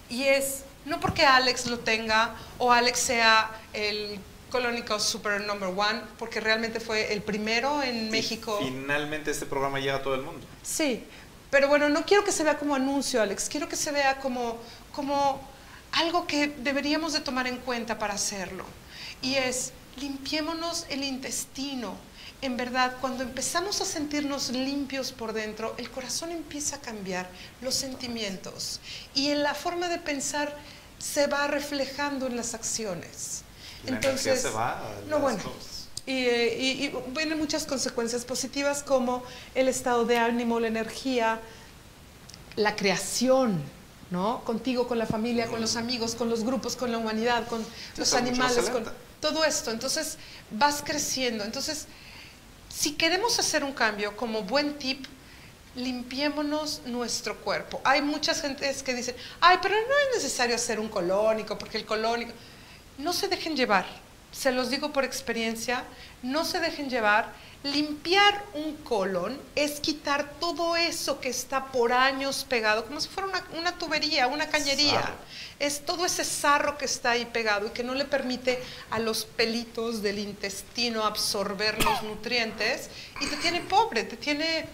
Y 0.09 0.25
es, 0.25 0.65
no 0.85 1.01
porque 1.01 1.25
Alex 1.25 1.67
lo 1.67 1.79
tenga 1.79 2.35
o 2.59 2.73
Alex 2.73 2.99
sea 2.99 3.51
el 3.73 4.19
colónico 4.51 5.01
super 5.01 5.41
number 5.41 5.71
one, 5.71 6.03
porque 6.19 6.39
realmente 6.39 6.79
fue 6.79 7.13
el 7.13 7.23
primero 7.23 7.83
en 7.83 8.11
México. 8.11 8.59
Finalmente 8.61 9.31
este 9.31 9.47
programa 9.47 9.81
llega 9.81 9.97
a 9.97 10.03
todo 10.03 10.15
el 10.15 10.23
mundo. 10.23 10.47
Sí, 10.63 11.05
pero 11.51 11.69
bueno, 11.69 11.89
no 11.89 12.05
quiero 12.05 12.23
que 12.23 12.33
se 12.33 12.45
vea 12.45 12.59
como 12.59 12.75
anuncio, 12.75 13.23
Alex, 13.23 13.49
quiero 13.49 13.69
que 13.69 13.77
se 13.77 13.91
vea 13.91 14.19
como, 14.19 14.59
como 14.95 15.41
algo 15.93 16.27
que 16.27 16.49
deberíamos 16.49 17.15
de 17.15 17.21
tomar 17.21 17.47
en 17.47 17.57
cuenta 17.57 17.99
para 17.99 18.15
hacerlo. 18.15 18.65
Y 19.23 19.37
es, 19.37 19.73
limpiémonos 19.97 20.87
el 20.91 21.03
intestino. 21.05 21.97
En 22.43 22.57
verdad, 22.57 22.97
cuando 23.01 23.23
empezamos 23.23 23.81
a 23.81 23.85
sentirnos 23.85 24.51
limpios 24.51 25.13
por 25.13 25.33
dentro, 25.33 25.75
el 25.79 25.89
corazón 25.91 26.33
empieza 26.33 26.77
a 26.77 26.81
cambiar, 26.81 27.29
los 27.61 27.75
sentimientos. 27.77 28.81
Y 29.15 29.29
en 29.31 29.45
la 29.45 29.55
forma 29.55 29.89
de 29.89 29.99
pensar 29.99 30.53
se 30.99 31.29
va 31.29 31.47
reflejando 31.47 32.27
en 32.27 32.37
las 32.37 32.55
acciones. 32.55 33.43
La 33.85 33.97
energía 33.99 34.37
se 34.37 34.51
va 34.51 34.79
a 34.79 35.01
no, 35.09 35.21
bueno, 35.21 35.39
y, 36.05 36.13
eh, 36.27 36.59
y- 36.61 36.85
y 36.87 36.95
vienen 37.15 37.39
muchas 37.39 37.65
consecuencias 37.65 38.25
positivas 38.25 38.83
como 38.83 39.23
el 39.55 39.69
estado 39.69 40.05
de 40.05 40.19
ánimo, 40.19 40.59
la 40.59 40.67
energía, 40.69 41.41
la 42.57 42.75
creación, 42.75 43.63
¿no? 44.11 44.43
Contigo, 44.45 44.89
con 44.89 44.99
la 44.99 45.07
familia, 45.07 45.47
con 45.47 45.61
los 45.61 45.77
amigos, 45.77 46.17
con 46.17 46.29
los 46.29 46.43
grupos, 46.43 46.75
con 46.75 46.91
la 46.91 46.99
humanidad, 46.99 47.47
con 47.47 47.61
los 47.61 47.69
mucho 47.97 48.01
más 48.01 48.13
animales, 48.15 48.69
con 48.71 48.85
todo 49.21 49.45
esto. 49.45 49.71
Entonces 49.71 50.19
vas 50.51 50.83
creciendo. 50.85 51.45
Entonces, 51.45 51.87
si 52.75 52.93
queremos 52.95 53.39
hacer 53.39 53.65
un 53.65 53.73
cambio, 53.73 54.17
como 54.17 54.43
buen 54.43 54.79
tip, 54.79 55.05
limpiémonos 55.77 56.83
nuestro 56.87 57.37
cuerpo. 57.39 57.81
Hay 57.85 58.03
muchas 58.03 58.41
gentes 58.41 58.83
que 58.83 58.95
dicen, 58.95 59.15
ay, 59.41 59.59
pero 59.63 59.75
no 59.75 59.81
es 59.81 60.17
necesario 60.17 60.55
hacer 60.55 60.81
un 60.81 60.89
colónico, 60.89 61.59
porque 61.59 61.79
el 61.79 61.85
colónico... 61.85 62.33
No 62.99 63.13
se 63.13 63.29
dejen 63.29 63.57
llevar, 63.57 63.87
se 64.33 64.53
los 64.53 64.71
digo 64.71 64.93
por 64.93 65.05
experiencia, 65.05 65.85
no 66.23 66.45
se 66.45 66.61
dejen 66.61 66.91
llevar. 66.91 67.33
Limpiar 67.65 68.45
un 68.55 68.77
colon 68.79 69.41
es 69.55 69.79
quitar 69.79 70.33
todo 70.41 70.77
eso 70.77 71.21
que 71.21 71.29
está 71.29 71.67
por 71.67 71.93
años 71.93 72.45
pegado, 72.49 72.85
como 72.85 73.01
si 73.01 73.09
fuera 73.09 73.29
una, 73.29 73.45
una 73.57 73.79
tubería, 73.79 74.27
una 74.27 74.49
cañería. 74.49 75.01
Sarro. 75.01 75.15
Es 75.61 75.85
todo 75.85 76.05
ese 76.05 76.25
sarro 76.25 76.77
que 76.77 76.87
está 76.87 77.13
ahí 77.13 77.25
pegado 77.25 77.69
y 77.69 77.71
que 77.71 77.85
no 77.85 77.95
le 77.95 78.05
permite 78.05 78.61
a 78.91 78.99
los 78.99 79.25
pelitos 79.25 80.03
del 80.03 80.19
intestino 80.19 81.05
absorber 81.05 81.83
los 81.85 82.03
nutrientes 82.03 82.91
y 83.21 83.27
te 83.27 83.37
tiene 83.37 83.61
pobre, 83.61 84.03
te 84.03 84.17
tiene 84.17 84.67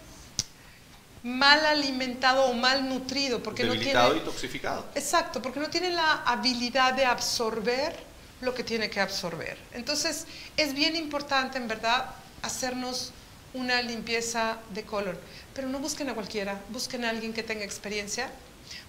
mal 1.23 1.65
alimentado 1.67 2.47
o 2.47 2.55
mal 2.55 2.89
nutrido 2.89 3.43
porque 3.43 3.65
no 3.65 3.73
tiene 3.73 4.17
y 4.17 4.21
toxificado. 4.21 4.87
Exacto, 4.95 5.43
porque 5.43 5.61
no 5.61 5.69
tiene 5.69 5.91
la 5.91 6.23
habilidad 6.25 6.95
de 6.95 7.05
absorber 7.05 7.95
lo 8.41 8.55
que 8.55 8.65
tiene 8.65 8.89
que 8.89 9.01
absorber. 9.01 9.59
Entonces, 9.73 10.27
es 10.57 10.73
bien 10.73 10.97
importante, 10.97 11.59
en 11.59 11.69
verdad, 11.69 12.07
hacernos 12.43 13.13
una 13.55 13.83
limpieza 13.83 14.59
de 14.75 14.85
colon. 14.85 15.19
Pero 15.55 15.69
no 15.69 15.79
busquen 15.79 16.11
a 16.11 16.15
cualquiera, 16.15 16.61
busquen 16.71 17.05
a 17.05 17.11
alguien 17.11 17.33
que 17.33 17.43
tenga 17.43 17.65
experiencia, 17.65 18.31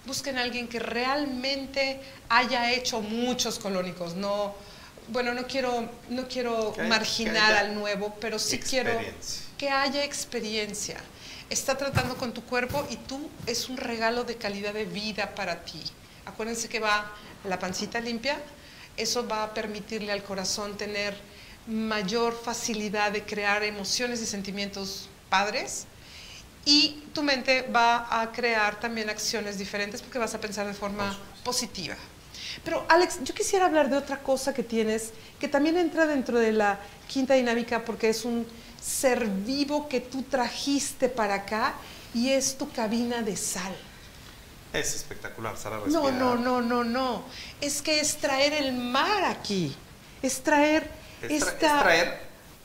busquen 0.06 0.38
a 0.38 0.42
alguien 0.42 0.68
que 0.68 0.80
realmente 0.80 2.00
haya 2.30 2.72
hecho 2.72 3.02
muchos 3.02 3.60
colónicos. 3.60 4.16
No, 4.16 4.54
bueno, 5.08 5.34
no 5.34 5.48
quiero, 5.48 5.90
no 6.10 6.28
quiero 6.28 6.74
Que 6.74 6.84
marginar 6.84 7.54
que 7.54 7.60
al 7.60 7.76
nuevo, 7.76 8.16
pero 8.20 8.38
sí 8.38 8.60
quiero 8.60 8.92
que 9.58 9.70
haya 9.70 10.04
experiencia. 10.04 10.98
Está 11.50 11.78
tratando 11.78 12.16
con 12.16 12.32
tu 12.32 12.44
cuerpo 12.44 12.86
y 12.92 12.96
tú 12.96 13.30
es 13.48 13.70
un 13.70 13.78
regalo 13.78 14.24
de 14.24 14.36
calidad 14.36 14.74
de 14.74 14.86
vida 14.86 15.34
para 15.34 15.64
ti. 15.64 15.82
Acuérdense 16.26 16.70
que 16.70 16.80
va 16.80 17.12
la 17.44 17.58
pancita 17.58 18.00
limpia, 18.00 18.40
eso 18.98 19.28
va 19.28 19.44
a 19.44 19.54
permitirle 19.54 20.12
al 20.12 20.22
corazón 20.24 20.78
tener 20.78 21.16
mayor 21.70 22.34
facilidad 22.34 23.12
de 23.12 23.24
crear 23.24 23.64
emociones 23.64 24.22
y 24.22 24.26
sentimientos 24.26 25.08
padres 25.30 25.86
y 26.66 27.04
tu 27.14 27.24
mente 27.24 27.62
va 27.74 28.22
a 28.22 28.32
crear 28.32 28.80
también 28.80 29.10
acciones 29.10 29.58
diferentes 29.58 30.02
porque 30.02 30.20
vas 30.20 30.34
a 30.34 30.42
pensar 30.42 30.68
de 30.68 30.74
forma 30.74 31.18
positiva. 31.44 31.96
Pero 32.64 32.86
Alex, 32.90 33.20
yo 33.24 33.34
quisiera 33.34 33.66
hablar 33.68 33.90
de 33.90 33.98
otra 33.98 34.20
cosa 34.20 34.54
que 34.54 34.64
tienes, 34.64 35.12
que 35.40 35.48
también 35.48 35.78
entra 35.78 36.06
dentro 36.06 36.40
de 36.40 36.52
la 36.52 36.80
quinta 37.08 37.36
dinámica 37.36 37.86
porque 37.86 38.10
es 38.10 38.26
un 38.26 38.46
ser 38.82 39.28
vivo 39.28 39.88
que 39.88 40.02
tú 40.02 40.24
trajiste 40.24 41.08
para 41.10 41.36
acá 41.36 41.76
y 42.14 42.30
es 42.30 42.58
tu 42.58 42.72
cabina 42.72 43.22
de 43.22 43.38
sal. 43.38 43.76
Es 44.74 44.96
espectacular, 44.96 45.58
Sara 45.58 45.78
No, 45.78 45.86
respirar. 45.86 46.14
no, 46.14 46.36
no, 46.36 46.62
no, 46.62 46.84
no. 46.84 47.24
Es 47.62 47.82
que 47.82 48.00
es 48.00 48.18
traer 48.18 48.54
el 48.54 48.74
mar 48.74 49.24
aquí. 49.26 49.76
Es 50.22 50.42
traer 50.42 50.99
Es, 51.22 51.44
tra- 51.44 51.48
esta... 51.54 51.76
es 51.78 51.84
traer 51.84 52.20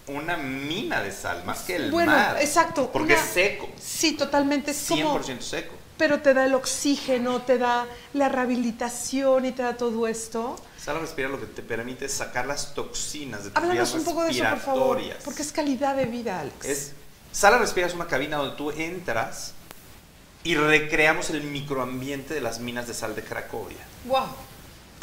una 0.07 0.37
mina 0.37 1.01
de 1.01 1.11
sal, 1.13 1.43
más 1.45 1.61
que 1.63 1.77
el 1.77 1.91
Bueno, 1.91 2.13
mar. 2.13 2.37
exacto, 2.41 2.91
Porque 2.93 3.15
una- 3.15 3.23
es 3.23 3.31
seco, 3.31 3.69
Sí, 3.83 4.13
totalmente. 4.13 4.71
Es 4.73 4.85
como... 4.89 5.19
100% 5.19 5.41
seco. 5.41 5.75
Pero 5.97 6.21
te 6.21 6.35
da 6.35 6.45
el 6.45 6.55
oxígeno, 6.55 7.43
te 7.43 7.57
da 7.57 7.87
la 8.15 8.29
rehabilitación 8.29 9.45
y 9.47 9.53
te 9.53 9.63
da 9.63 9.77
todo 9.77 10.09
esto. 10.09 10.57
Sal 10.77 10.97
a 10.97 11.01
respirar 11.01 11.31
lo 11.31 11.39
que 11.41 11.47
te 11.47 11.63
permite 11.63 12.07
es 12.07 12.13
sacar 12.13 12.47
las 12.47 12.75
toxinas 12.75 13.45
de 13.45 13.51
tus 13.51 13.63
Háblanos 13.63 13.95
un 13.95 14.05
poco 14.05 14.25
de 14.25 14.31
eso, 14.33 14.45
por 14.51 14.59
favor. 14.59 15.01
Porque 15.25 15.43
es 15.43 15.53
calidad 15.53 15.95
de 15.97 16.07
vida, 16.07 16.41
Alex. 16.41 16.65
Es, 16.67 16.93
Sala 17.33 17.59
Respira 17.59 17.87
es 17.87 17.95
una 17.95 18.07
cabina 18.09 18.37
donde 18.39 18.57
tú 18.57 18.71
entras 18.73 19.53
y 20.43 20.57
recreamos 20.57 21.31
el 21.31 21.43
microambiente 21.45 22.35
de 22.35 22.41
las 22.41 22.59
minas 22.59 22.87
de 22.89 22.95
sal 22.95 23.15
de 23.15 23.23
Cracovia. 23.23 23.79
¡Wow! 24.07 24.27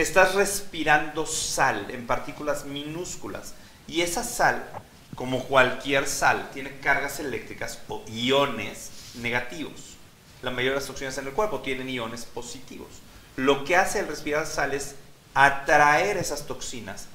Estás 0.02 0.34
respirando 0.34 1.28
sal 1.28 1.86
en 1.92 2.08
partículas 2.08 2.66
minúsculas 2.66 3.54
y 3.88 4.02
esa 4.02 4.24
sal, 4.24 4.68
como 5.14 5.44
cualquier 5.44 6.08
sal, 6.08 6.50
tiene 6.52 6.80
cargas 6.80 7.20
eléctricas 7.20 7.78
o 7.88 8.04
iones 8.08 8.90
negativos. 9.14 9.98
La 10.42 10.50
mayoría 10.50 10.72
de 10.72 10.78
las 10.78 10.88
toxinas 10.88 11.20
en 11.20 11.28
el 11.28 11.34
cuerpo 11.34 11.60
tienen 11.60 11.88
iones 11.88 12.26
positivos. 12.26 12.88
Lo 13.36 13.64
que 13.64 13.76
hace 13.76 14.00
el 14.00 14.08
respirar 14.08 14.48
sal 14.48 14.74
es 14.74 14.96
atraer 15.36 16.18
esas 16.18 16.48
toxinas 16.48 17.06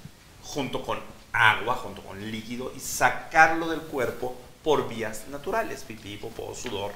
junto 0.45 0.84
con 0.84 1.01
agua, 1.32 1.74
junto 1.74 2.03
con 2.03 2.30
líquido 2.30 2.72
y 2.76 2.78
sacarlo 2.78 3.68
del 3.68 3.80
cuerpo 3.80 4.37
por 4.62 4.89
vías 4.89 5.24
naturales, 5.28 5.82
pipí, 5.82 6.18
popó, 6.18 6.55
sudor, 6.55 6.93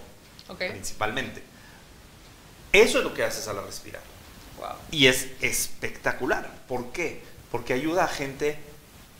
principalmente. 0.57 1.43
Eso 2.72 2.99
es 2.99 3.05
lo 3.05 3.12
que 3.12 3.24
haces 3.24 3.49
al 3.49 3.61
respirar. 3.64 4.09
Wow. 4.61 4.76
Y 4.90 5.06
es 5.06 5.28
espectacular. 5.40 6.48
¿Por 6.68 6.92
qué? 6.92 7.22
Porque 7.50 7.72
ayuda 7.72 8.04
a 8.04 8.08
gente, 8.08 8.56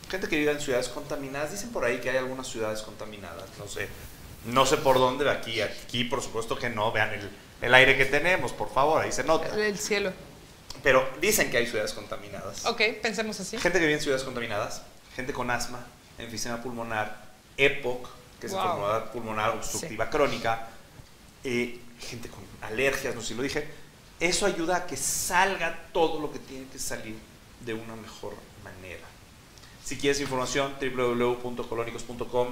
gente 0.09 0.27
que 0.29 0.37
vive 0.37 0.51
en 0.51 0.61
ciudades 0.61 0.87
contaminadas. 0.87 1.51
Dicen 1.51 1.69
por 1.71 1.83
ahí 1.83 1.99
que 1.99 2.09
hay 2.09 2.17
algunas 2.17 2.47
ciudades 2.47 2.81
contaminadas. 2.81 3.45
No 3.57 3.67
sé, 3.67 3.89
no 4.45 4.65
sé 4.65 4.77
por 4.77 4.97
dónde. 4.99 5.29
Aquí, 5.29 5.61
aquí 5.61 6.03
por 6.03 6.21
supuesto 6.21 6.55
que 6.57 6.69
no. 6.69 6.91
Vean 6.91 7.11
el, 7.13 7.29
el 7.61 7.73
aire 7.73 7.97
que 7.97 8.05
tenemos, 8.05 8.53
por 8.53 8.71
favor, 8.71 9.01
ahí 9.01 9.11
se 9.11 9.23
nota. 9.23 9.47
El 9.55 9.77
cielo. 9.77 10.13
Pero 10.83 11.07
dicen 11.19 11.51
que 11.51 11.57
hay 11.57 11.67
ciudades 11.67 11.93
contaminadas. 11.93 12.65
Ok, 12.65 12.81
pensemos 13.01 13.39
así. 13.39 13.57
Gente 13.57 13.77
que 13.79 13.85
vive 13.85 13.97
en 13.97 14.01
ciudades 14.01 14.23
contaminadas, 14.23 14.81
gente 15.15 15.33
con 15.33 15.51
asma, 15.51 15.85
enfisema 16.17 16.61
pulmonar, 16.61 17.25
EPOC, 17.57 18.09
que 18.39 18.47
es 18.47 18.53
Wow. 18.53 18.61
enfermedad 18.61 19.11
pulmonar 19.11 19.49
obstructiva 19.51 20.09
crónica, 20.09 20.69
eh, 21.43 21.79
gente 21.99 22.29
con 22.29 22.39
alergias, 22.61 23.13
no 23.13 23.21
sé 23.21 23.27
si 23.29 23.33
lo 23.35 23.43
dije. 23.43 23.67
Eso 24.21 24.45
ayuda 24.45 24.77
a 24.77 24.85
que 24.87 24.95
salga 24.95 25.77
todo 25.91 26.21
lo 26.21 26.31
que 26.31 26.39
tiene 26.39 26.67
que 26.71 26.79
salir 26.79 27.17
de 27.59 27.73
una 27.73 27.95
mejor 27.97 28.33
manera. 28.63 29.01
Si 29.83 29.97
quieres 29.97 30.21
información, 30.21 30.73
www.colónicos.com, 30.79 32.47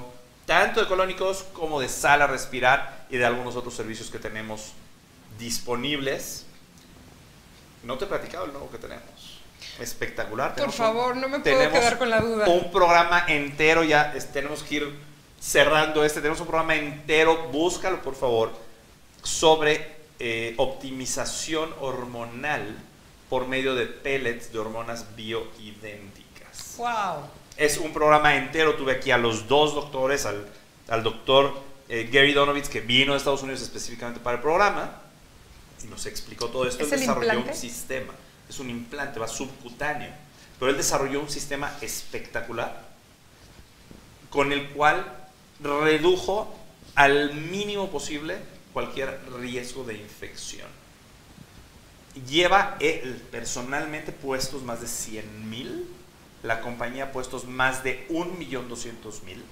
tanto 0.46 0.80
de 0.80 0.88
colónicos 0.88 1.44
como 1.52 1.80
de 1.80 1.88
sala 1.88 2.26
respirar 2.26 3.06
y 3.08 3.16
de 3.18 3.24
algunos 3.24 3.54
otros 3.56 3.74
servicios 3.74 4.10
que 4.10 4.18
tenemos 4.18 4.72
disponibles. 5.38 6.44
No 7.84 7.96
te 7.98 8.04
he 8.04 8.08
platicado 8.08 8.44
el 8.46 8.52
nuevo 8.52 8.68
que 8.70 8.78
tenemos. 8.78 9.38
Espectacular. 9.78 10.48
Por 10.48 10.56
Tenemos 10.56 10.74
un- 10.74 10.84
favor, 10.84 11.16
no 11.16 11.28
me 11.28 11.38
puedo 11.38 11.70
quedar 11.70 11.98
con 11.98 12.10
la 12.10 12.20
duda. 12.20 12.48
Un 12.48 12.70
programa 12.72 13.24
entero, 13.28 13.84
ya 13.84 14.12
es- 14.14 14.32
tenemos 14.32 14.62
que 14.64 14.74
ir 14.74 14.98
cerrando 15.40 16.04
este. 16.04 16.20
Tenemos 16.20 16.40
un 16.40 16.46
programa 16.48 16.74
entero, 16.74 17.48
búscalo 17.52 18.02
por 18.02 18.16
favor, 18.16 18.50
sobre 19.22 19.99
eh, 20.20 20.54
optimización 20.58 21.74
hormonal 21.80 22.76
por 23.28 23.46
medio 23.48 23.74
de 23.74 23.86
pellets 23.86 24.52
de 24.52 24.58
hormonas 24.58 25.16
bioidénticas. 25.16 26.76
Wow. 26.76 27.24
Es 27.56 27.78
un 27.78 27.92
programa 27.92 28.36
entero. 28.36 28.74
Tuve 28.74 28.92
aquí 28.92 29.10
a 29.10 29.18
los 29.18 29.48
dos 29.48 29.74
doctores, 29.74 30.26
al, 30.26 30.46
al 30.88 31.02
doctor 31.02 31.54
eh, 31.88 32.08
Gary 32.12 32.32
Donovitz, 32.32 32.68
que 32.68 32.80
vino 32.80 33.12
de 33.12 33.18
Estados 33.18 33.42
Unidos 33.42 33.62
específicamente 33.62 34.20
para 34.20 34.36
el 34.36 34.42
programa, 34.42 35.00
y 35.82 35.86
nos 35.86 36.06
explicó 36.06 36.48
todo 36.48 36.68
esto. 36.68 36.84
¿Es 36.84 36.92
él 36.92 37.00
desarrolló 37.00 37.26
implante? 37.26 37.50
un 37.50 37.56
sistema, 37.56 38.12
es 38.48 38.58
un 38.60 38.70
implante, 38.70 39.18
va 39.18 39.26
subcutáneo, 39.26 40.10
pero 40.58 40.70
él 40.70 40.76
desarrolló 40.76 41.20
un 41.20 41.30
sistema 41.30 41.76
espectacular 41.80 42.88
con 44.30 44.52
el 44.52 44.68
cual 44.70 45.04
redujo 45.60 46.54
al 46.94 47.34
mínimo 47.34 47.90
posible 47.90 48.38
cualquier 48.72 49.20
riesgo 49.38 49.84
de 49.84 49.94
infección. 49.94 50.68
Lleva 52.28 52.76
él 52.80 53.22
personalmente 53.30 54.12
puestos 54.12 54.62
más 54.62 54.80
de 54.80 54.88
100 54.88 55.48
mil, 55.48 55.88
la 56.42 56.60
compañía 56.60 57.12
puestos 57.12 57.44
más 57.46 57.84
de 57.84 58.08
1.200.000 58.08 59.42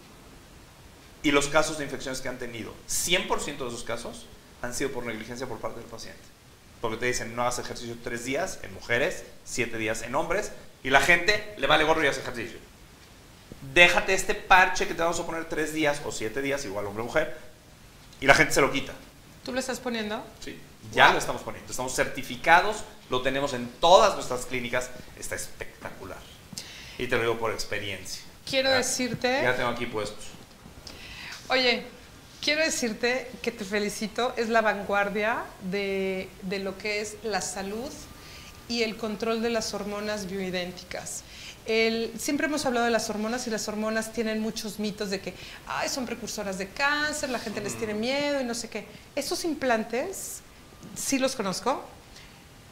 y 1.22 1.30
los 1.30 1.48
casos 1.48 1.78
de 1.78 1.84
infecciones 1.84 2.20
que 2.20 2.28
han 2.28 2.38
tenido, 2.38 2.72
100% 2.88 3.58
de 3.58 3.68
esos 3.68 3.84
casos 3.84 4.26
han 4.62 4.74
sido 4.74 4.90
por 4.90 5.04
negligencia 5.04 5.46
por 5.46 5.58
parte 5.58 5.80
del 5.80 5.88
paciente. 5.88 6.20
Porque 6.80 6.96
te 6.96 7.06
dicen, 7.06 7.34
no 7.34 7.42
hagas 7.42 7.58
ejercicio 7.58 7.96
tres 8.02 8.24
días 8.24 8.60
en 8.62 8.72
mujeres, 8.72 9.24
siete 9.44 9.78
días 9.78 10.02
en 10.02 10.14
hombres, 10.14 10.52
y 10.84 10.90
la 10.90 11.00
gente 11.00 11.54
le 11.58 11.66
vale 11.66 11.84
gorro 11.84 12.04
y 12.04 12.06
hace 12.06 12.20
ejercicio. 12.20 12.58
Déjate 13.74 14.14
este 14.14 14.34
parche 14.34 14.86
que 14.86 14.94
te 14.94 15.02
vamos 15.02 15.18
a 15.18 15.26
poner 15.26 15.46
tres 15.46 15.74
días 15.74 16.00
o 16.04 16.12
siete 16.12 16.40
días, 16.40 16.64
igual 16.64 16.86
hombre 16.86 17.02
o 17.02 17.06
mujer, 17.06 17.36
y 18.20 18.26
la 18.26 18.34
gente 18.34 18.52
se 18.54 18.60
lo 18.60 18.70
quita. 18.70 18.94
¿Tú 19.48 19.54
lo 19.54 19.60
estás 19.60 19.80
poniendo? 19.80 20.22
Sí. 20.44 20.58
Ya 20.92 21.10
lo 21.10 21.18
estamos 21.18 21.40
poniendo. 21.40 21.70
Estamos 21.70 21.94
certificados, 21.94 22.84
lo 23.08 23.22
tenemos 23.22 23.54
en 23.54 23.66
todas 23.80 24.14
nuestras 24.14 24.44
clínicas. 24.44 24.90
Está 25.18 25.36
espectacular. 25.36 26.18
Y 26.98 27.06
te 27.06 27.16
lo 27.16 27.22
digo 27.22 27.38
por 27.38 27.50
experiencia. 27.52 28.20
Quiero 28.44 28.68
Ya- 28.68 28.76
decirte... 28.76 29.40
Ya 29.42 29.56
tengo 29.56 29.70
aquí 29.70 29.86
puestos. 29.86 30.22
Oye, 31.48 31.84
quiero 32.42 32.60
decirte 32.62 33.30
que 33.40 33.50
te 33.50 33.64
felicito, 33.64 34.34
es 34.36 34.50
la 34.50 34.60
vanguardia 34.60 35.44
de, 35.62 36.28
de 36.42 36.58
lo 36.58 36.76
que 36.76 37.00
es 37.00 37.16
la 37.22 37.40
salud 37.40 37.90
y 38.68 38.82
el 38.82 38.98
control 38.98 39.40
de 39.40 39.48
las 39.48 39.72
hormonas 39.72 40.26
bioidénticas. 40.30 41.22
El- 41.68 42.12
siempre 42.18 42.46
hemos 42.46 42.64
hablado 42.66 42.86
de 42.86 42.90
las 42.90 43.08
hormonas 43.10 43.46
y 43.46 43.50
las 43.50 43.68
hormonas 43.68 44.12
tienen 44.12 44.40
muchos 44.40 44.78
mitos 44.78 45.10
de 45.10 45.20
que 45.20 45.34
Ay, 45.66 45.88
son 45.90 46.06
precursoras 46.06 46.56
de 46.58 46.68
cáncer, 46.68 47.28
la 47.28 47.38
gente 47.38 47.60
les 47.60 47.76
tiene 47.76 47.92
miedo 47.94 48.40
y 48.40 48.44
no 48.44 48.54
sé 48.54 48.68
qué. 48.70 48.86
Esos 49.14 49.44
implantes, 49.44 50.40
sí 50.96 51.18
los 51.18 51.36
conozco. 51.36 51.84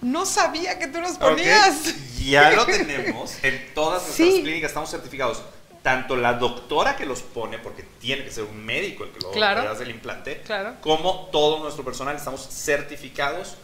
No 0.01 0.25
sabía 0.27 0.79
que 0.79 0.87
tú 0.89 1.01
los 1.01 1.13
ponías. 1.19 1.95
Ya 2.25 2.51
lo 2.53 2.65
tenemos 2.67 3.35
en 3.45 3.75
todas 3.75 4.03
nuestras 4.03 4.17
Sí. 4.31 4.43
clínicas, 4.43 4.71
estamos 4.71 4.91
certificados. 4.91 5.43
Tanto 5.83 6.17
la 6.17 6.33
doctora 6.35 6.97
que 6.97 7.07
los 7.07 7.21
pone, 7.23 7.59
porque 7.59 7.83
tiene 8.01 8.25
que 8.25 8.31
ser 8.33 8.45
un 8.45 8.65
médico 8.65 9.05
el 9.05 9.11
que 9.11 9.21
lo 9.21 9.31
Claro. 9.31 9.71
hace 9.71 9.85
el 9.85 9.91
implante, 9.91 10.41
Claro. 10.43 10.75
como 10.81 11.27
todo 11.31 11.61
nuestro 11.61 11.85
personal, 11.85 12.17
estamos 12.17 12.49
certificados 12.51 13.55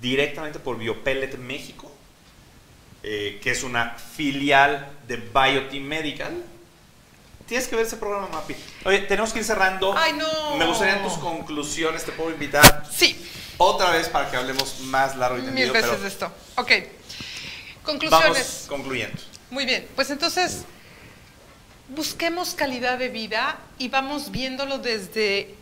directamente 0.00 0.58
por 0.60 0.78
Biopellet 0.78 1.36
México, 1.38 1.90
eh, 3.02 3.40
que 3.42 3.50
es 3.50 3.62
una 3.62 3.96
filial 4.16 4.90
de 5.08 5.16
Bioteam 5.16 5.84
Medical. 5.84 6.42
Tienes 7.46 7.68
que 7.68 7.76
ver 7.76 7.84
ese 7.86 7.96
programa, 7.96 8.28
Mapi. 8.28 8.54
Oye, 8.84 9.00
tenemos 9.00 9.32
que 9.32 9.40
ir 9.40 9.44
cerrando. 9.44 9.94
Ay, 9.96 10.12
no. 10.14 10.56
Me 10.56 10.64
gustarían 10.66 11.02
tus 11.02 11.14
conclusiones, 11.14 12.04
te 12.04 12.12
puedo 12.12 12.30
invitar 12.30 12.84
Sí, 12.90 13.20
otra 13.58 13.90
vez 13.90 14.08
para 14.08 14.30
que 14.30 14.36
hablemos 14.36 14.80
más 14.80 15.16
largo 15.16 15.38
y 15.38 15.42
mil 15.42 15.48
tendido. 15.50 15.72
veces 15.72 15.90
pero 15.90 16.02
de 16.02 16.08
esto. 16.08 16.32
Ok. 16.56 16.70
Conclusiones. 17.82 18.28
Vamos 18.28 18.64
concluyendo. 18.68 19.20
Muy 19.50 19.66
bien, 19.66 19.86
pues 19.94 20.08
entonces 20.10 20.62
busquemos 21.88 22.54
calidad 22.54 22.98
de 22.98 23.08
vida 23.08 23.58
y 23.78 23.88
vamos 23.88 24.30
viéndolo 24.30 24.78
desde 24.78 25.54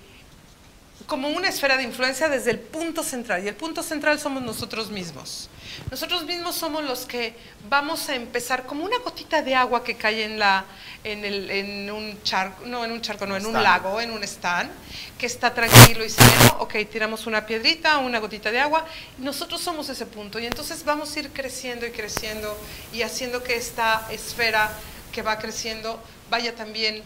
como 1.11 1.29
una 1.29 1.49
esfera 1.49 1.77
de 1.77 1.83
influencia 1.83 2.29
desde 2.29 2.53
el 2.53 2.61
punto 2.61 3.03
central. 3.03 3.45
Y 3.45 3.49
el 3.49 3.57
punto 3.57 3.83
central 3.83 4.21
somos 4.21 4.45
nosotros 4.45 4.93
mismos. 4.93 5.51
Nosotros 5.91 6.25
mismos 6.25 6.55
somos 6.55 6.85
los 6.85 7.05
que 7.05 7.35
vamos 7.69 8.09
a 8.09 8.15
empezar 8.15 8.65
como 8.65 8.85
una 8.85 8.97
gotita 8.99 9.43
de 9.43 9.57
agua 9.57 9.83
que 9.83 9.97
cae 9.97 10.23
en, 10.23 10.39
la, 10.39 10.65
en, 11.03 11.25
el, 11.25 11.51
en 11.51 11.91
un 11.91 12.23
charco, 12.23 12.65
no 12.65 12.85
en 12.85 12.93
un 12.93 13.01
charco, 13.01 13.27
no, 13.27 13.37
en 13.37 13.45
un 13.45 13.55
lago, 13.55 14.01
en 14.01 14.13
un 14.13 14.23
stand, 14.23 14.71
que 15.19 15.27
está 15.27 15.53
tranquilo 15.53 16.05
y 16.05 16.11
sereno. 16.11 16.59
Ok, 16.61 16.77
tiramos 16.89 17.27
una 17.27 17.45
piedrita, 17.45 17.99
una 17.99 18.21
gotita 18.21 18.53
de 18.53 18.61
agua. 18.61 18.87
y 19.19 19.23
Nosotros 19.23 19.61
somos 19.61 19.89
ese 19.89 20.07
punto. 20.07 20.39
Y 20.39 20.47
entonces 20.47 20.85
vamos 20.85 21.17
a 21.17 21.19
ir 21.19 21.31
creciendo 21.31 21.87
y 21.87 21.91
creciendo 21.91 22.57
y 22.93 23.03
haciendo 23.03 23.43
que 23.43 23.57
esta 23.57 24.07
esfera 24.13 24.71
que 25.11 25.23
va 25.23 25.41
creciendo 25.41 26.01
vaya 26.31 26.55
también 26.55 27.03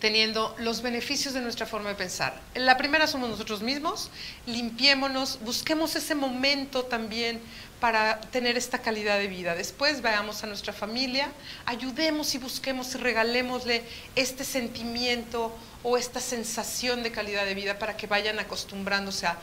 teniendo 0.00 0.54
los 0.58 0.82
beneficios 0.82 1.34
de 1.34 1.40
nuestra 1.40 1.66
forma 1.66 1.88
de 1.88 1.94
pensar. 1.94 2.40
La 2.54 2.76
primera 2.76 3.06
somos 3.06 3.30
nosotros 3.30 3.62
mismos, 3.62 4.10
limpiémonos, 4.46 5.40
busquemos 5.40 5.96
ese 5.96 6.14
momento 6.14 6.84
también 6.84 7.40
para 7.80 8.20
tener 8.20 8.56
esta 8.56 8.78
calidad 8.78 9.18
de 9.18 9.26
vida. 9.26 9.54
Después 9.54 10.00
vayamos 10.02 10.42
a 10.42 10.46
nuestra 10.46 10.72
familia, 10.72 11.30
ayudemos 11.66 12.34
y 12.34 12.38
busquemos 12.38 12.94
y 12.94 12.98
regalémosle 12.98 13.84
este 14.14 14.44
sentimiento 14.44 15.52
o 15.82 15.96
esta 15.96 16.20
sensación 16.20 17.02
de 17.02 17.12
calidad 17.12 17.44
de 17.44 17.54
vida 17.54 17.78
para 17.78 17.96
que 17.96 18.06
vayan 18.06 18.38
acostumbrándose 18.38 19.26
a, 19.26 19.38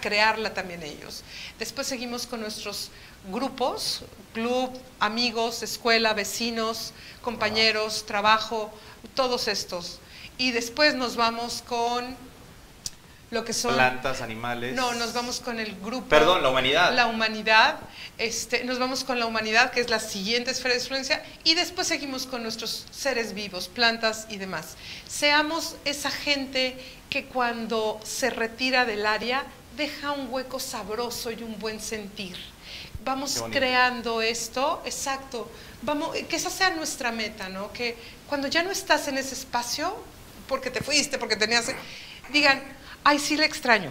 crearla 0.00 0.54
también 0.54 0.82
ellos. 0.82 1.22
Después 1.58 1.86
seguimos 1.86 2.26
con 2.26 2.40
nuestros 2.40 2.90
grupos, 3.30 4.02
club, 4.32 4.70
amigos, 5.00 5.62
escuela, 5.62 6.12
vecinos, 6.14 6.92
compañeros, 7.20 8.06
trabajo, 8.06 8.72
todos 9.14 9.48
estos. 9.48 9.98
Y 10.38 10.52
después 10.52 10.94
nos 10.94 11.16
vamos 11.16 11.62
con 11.62 12.16
lo 13.32 13.44
que 13.44 13.54
son... 13.54 13.74
Plantas, 13.74 14.20
animales. 14.20 14.74
No, 14.74 14.92
nos 14.92 15.14
vamos 15.14 15.40
con 15.40 15.58
el 15.58 15.74
grupo. 15.80 16.06
Perdón, 16.06 16.42
la 16.42 16.50
humanidad. 16.50 16.92
La 16.92 17.06
humanidad. 17.06 17.78
Este, 18.18 18.62
nos 18.64 18.78
vamos 18.78 19.04
con 19.04 19.18
la 19.18 19.24
humanidad, 19.24 19.72
que 19.72 19.80
es 19.80 19.88
la 19.88 20.00
siguiente 20.00 20.50
esfera 20.50 20.74
de 20.74 20.80
influencia, 20.80 21.22
y 21.42 21.54
después 21.54 21.88
seguimos 21.88 22.26
con 22.26 22.42
nuestros 22.42 22.86
seres 22.90 23.32
vivos, 23.32 23.68
plantas 23.68 24.26
y 24.28 24.36
demás. 24.36 24.76
Seamos 25.08 25.76
esa 25.86 26.10
gente 26.10 26.76
que 27.08 27.24
cuando 27.24 27.98
se 28.04 28.28
retira 28.28 28.84
del 28.84 29.06
área 29.06 29.44
deja 29.78 30.12
un 30.12 30.30
hueco 30.30 30.60
sabroso 30.60 31.30
y 31.30 31.42
un 31.42 31.58
buen 31.58 31.80
sentir. 31.80 32.36
Vamos 33.02 33.42
creando 33.50 34.20
esto, 34.20 34.82
exacto. 34.84 35.50
Vamos, 35.80 36.14
que 36.28 36.36
esa 36.36 36.50
sea 36.50 36.70
nuestra 36.70 37.10
meta, 37.10 37.48
¿no? 37.48 37.72
Que 37.72 37.96
cuando 38.28 38.46
ya 38.48 38.62
no 38.62 38.70
estás 38.70 39.08
en 39.08 39.16
ese 39.16 39.34
espacio, 39.34 39.96
porque 40.46 40.70
te 40.70 40.82
fuiste, 40.82 41.16
porque 41.16 41.36
tenías, 41.36 41.66
digan, 42.30 42.62
ay, 43.04 43.18
sí 43.18 43.36
le 43.36 43.44
extraño. 43.46 43.90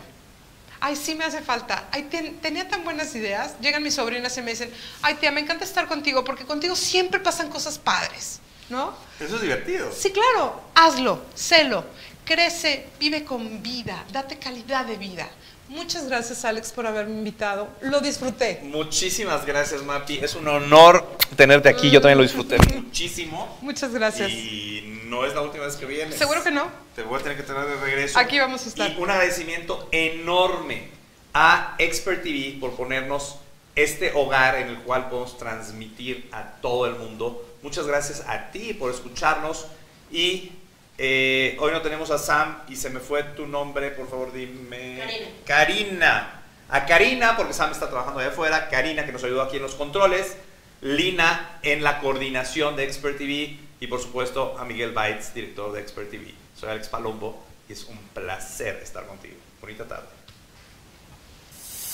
Ay, 0.79 0.95
sí 0.95 1.13
me 1.15 1.23
hace 1.25 1.41
falta. 1.41 1.87
Ay, 1.91 2.03
ten- 2.03 2.37
tenía 2.37 2.67
tan 2.67 2.83
buenas 2.83 3.13
ideas. 3.15 3.53
Llegan 3.61 3.83
mis 3.83 3.93
sobrinas 3.95 4.35
y 4.37 4.41
me 4.41 4.51
dicen, 4.51 4.71
ay, 5.03 5.15
tía, 5.15 5.31
me 5.31 5.41
encanta 5.41 5.63
estar 5.63 5.87
contigo 5.87 6.23
porque 6.23 6.43
contigo 6.45 6.75
siempre 6.75 7.19
pasan 7.19 7.49
cosas 7.49 7.77
padres, 7.77 8.39
¿no? 8.69 8.93
Eso 9.19 9.35
es 9.35 9.41
divertido. 9.43 9.91
Sí, 9.95 10.11
claro, 10.11 10.59
hazlo, 10.73 11.21
sélo, 11.35 11.85
crece, 12.25 12.87
vive 12.99 13.23
con 13.23 13.61
vida, 13.61 14.03
date 14.11 14.37
calidad 14.39 14.85
de 14.85 14.97
vida. 14.97 15.29
Muchas 15.69 16.07
gracias, 16.07 16.43
Alex, 16.43 16.71
por 16.73 16.85
haberme 16.85 17.13
invitado. 17.13 17.69
Lo 17.81 18.01
disfruté. 18.01 18.59
Muchísimas 18.63 19.45
gracias, 19.45 19.83
Mapi. 19.83 20.17
Es 20.17 20.35
un 20.35 20.45
honor 20.47 21.17
tenerte 21.37 21.69
aquí. 21.69 21.89
Yo 21.89 22.01
también 22.01 22.17
lo 22.17 22.23
disfruté 22.23 22.57
muchísimo. 22.75 23.57
Muchas 23.61 23.93
gracias. 23.93 24.31
Y 24.31 24.70
no 25.11 25.25
es 25.25 25.35
la 25.35 25.41
última 25.41 25.65
vez 25.65 25.75
que 25.75 25.85
vienes. 25.85 26.15
Seguro 26.15 26.41
que 26.41 26.51
no. 26.51 26.71
Te 26.95 27.03
voy 27.03 27.19
a 27.19 27.21
tener 27.21 27.37
que 27.37 27.43
tener 27.43 27.65
de 27.65 27.75
regreso. 27.75 28.17
Aquí 28.17 28.39
vamos 28.39 28.65
a 28.65 28.69
estar. 28.69 28.89
Y 28.89 28.95
un 28.97 29.09
agradecimiento 29.09 29.89
enorme 29.91 30.87
a 31.33 31.75
Expert 31.79 32.23
TV 32.23 32.57
por 32.61 32.77
ponernos 32.77 33.35
este 33.75 34.13
hogar 34.13 34.55
en 34.55 34.69
el 34.69 34.77
cual 34.79 35.09
podemos 35.09 35.37
transmitir 35.37 36.29
a 36.31 36.53
todo 36.61 36.85
el 36.85 36.95
mundo. 36.95 37.45
Muchas 37.61 37.85
gracias 37.85 38.23
a 38.25 38.51
ti 38.51 38.73
por 38.73 38.89
escucharnos. 38.89 39.67
Y 40.11 40.53
eh, 40.97 41.57
hoy 41.59 41.73
no 41.73 41.81
tenemos 41.81 42.09
a 42.09 42.17
Sam 42.17 42.59
y 42.69 42.77
se 42.77 42.89
me 42.89 43.01
fue 43.01 43.23
tu 43.23 43.45
nombre, 43.45 43.91
por 43.91 44.09
favor 44.09 44.31
dime. 44.31 44.97
Karina. 44.97 45.27
Karina. 45.45 46.41
A 46.69 46.85
Karina, 46.85 47.35
porque 47.35 47.53
Sam 47.53 47.71
está 47.73 47.89
trabajando 47.89 48.21
allá 48.21 48.29
afuera. 48.29 48.69
Karina, 48.69 49.05
que 49.05 49.11
nos 49.11 49.25
ayudó 49.25 49.41
aquí 49.41 49.57
en 49.57 49.63
los 49.63 49.75
controles. 49.75 50.37
Lina 50.81 51.59
en 51.61 51.83
la 51.83 51.99
coordinación 51.99 52.75
de 52.75 52.83
Expert 52.83 53.17
TV. 53.17 53.57
Y 53.79 53.87
por 53.87 53.99
supuesto 54.01 54.57
a 54.59 54.65
Miguel 54.65 54.91
Baitz, 54.91 55.33
director 55.33 55.71
de 55.71 55.81
Expert 55.81 56.09
TV. 56.11 56.33
Soy 56.55 56.69
Alex 56.69 56.89
Palombo 56.89 57.43
y 57.67 57.73
es 57.73 57.85
un 57.85 57.97
placer 58.13 58.79
estar 58.83 59.07
contigo. 59.07 59.35
Bonita 59.59 59.87
tarde. 59.87 60.07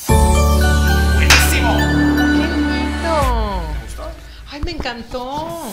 ¡Buenísimo! 0.08 1.78
¡Qué 1.78 2.48
lindo! 2.48 3.64
¿Te 3.74 3.86
gustó? 3.86 4.12
Ay, 4.52 4.62
me 4.62 4.72
encantó. 4.72 5.64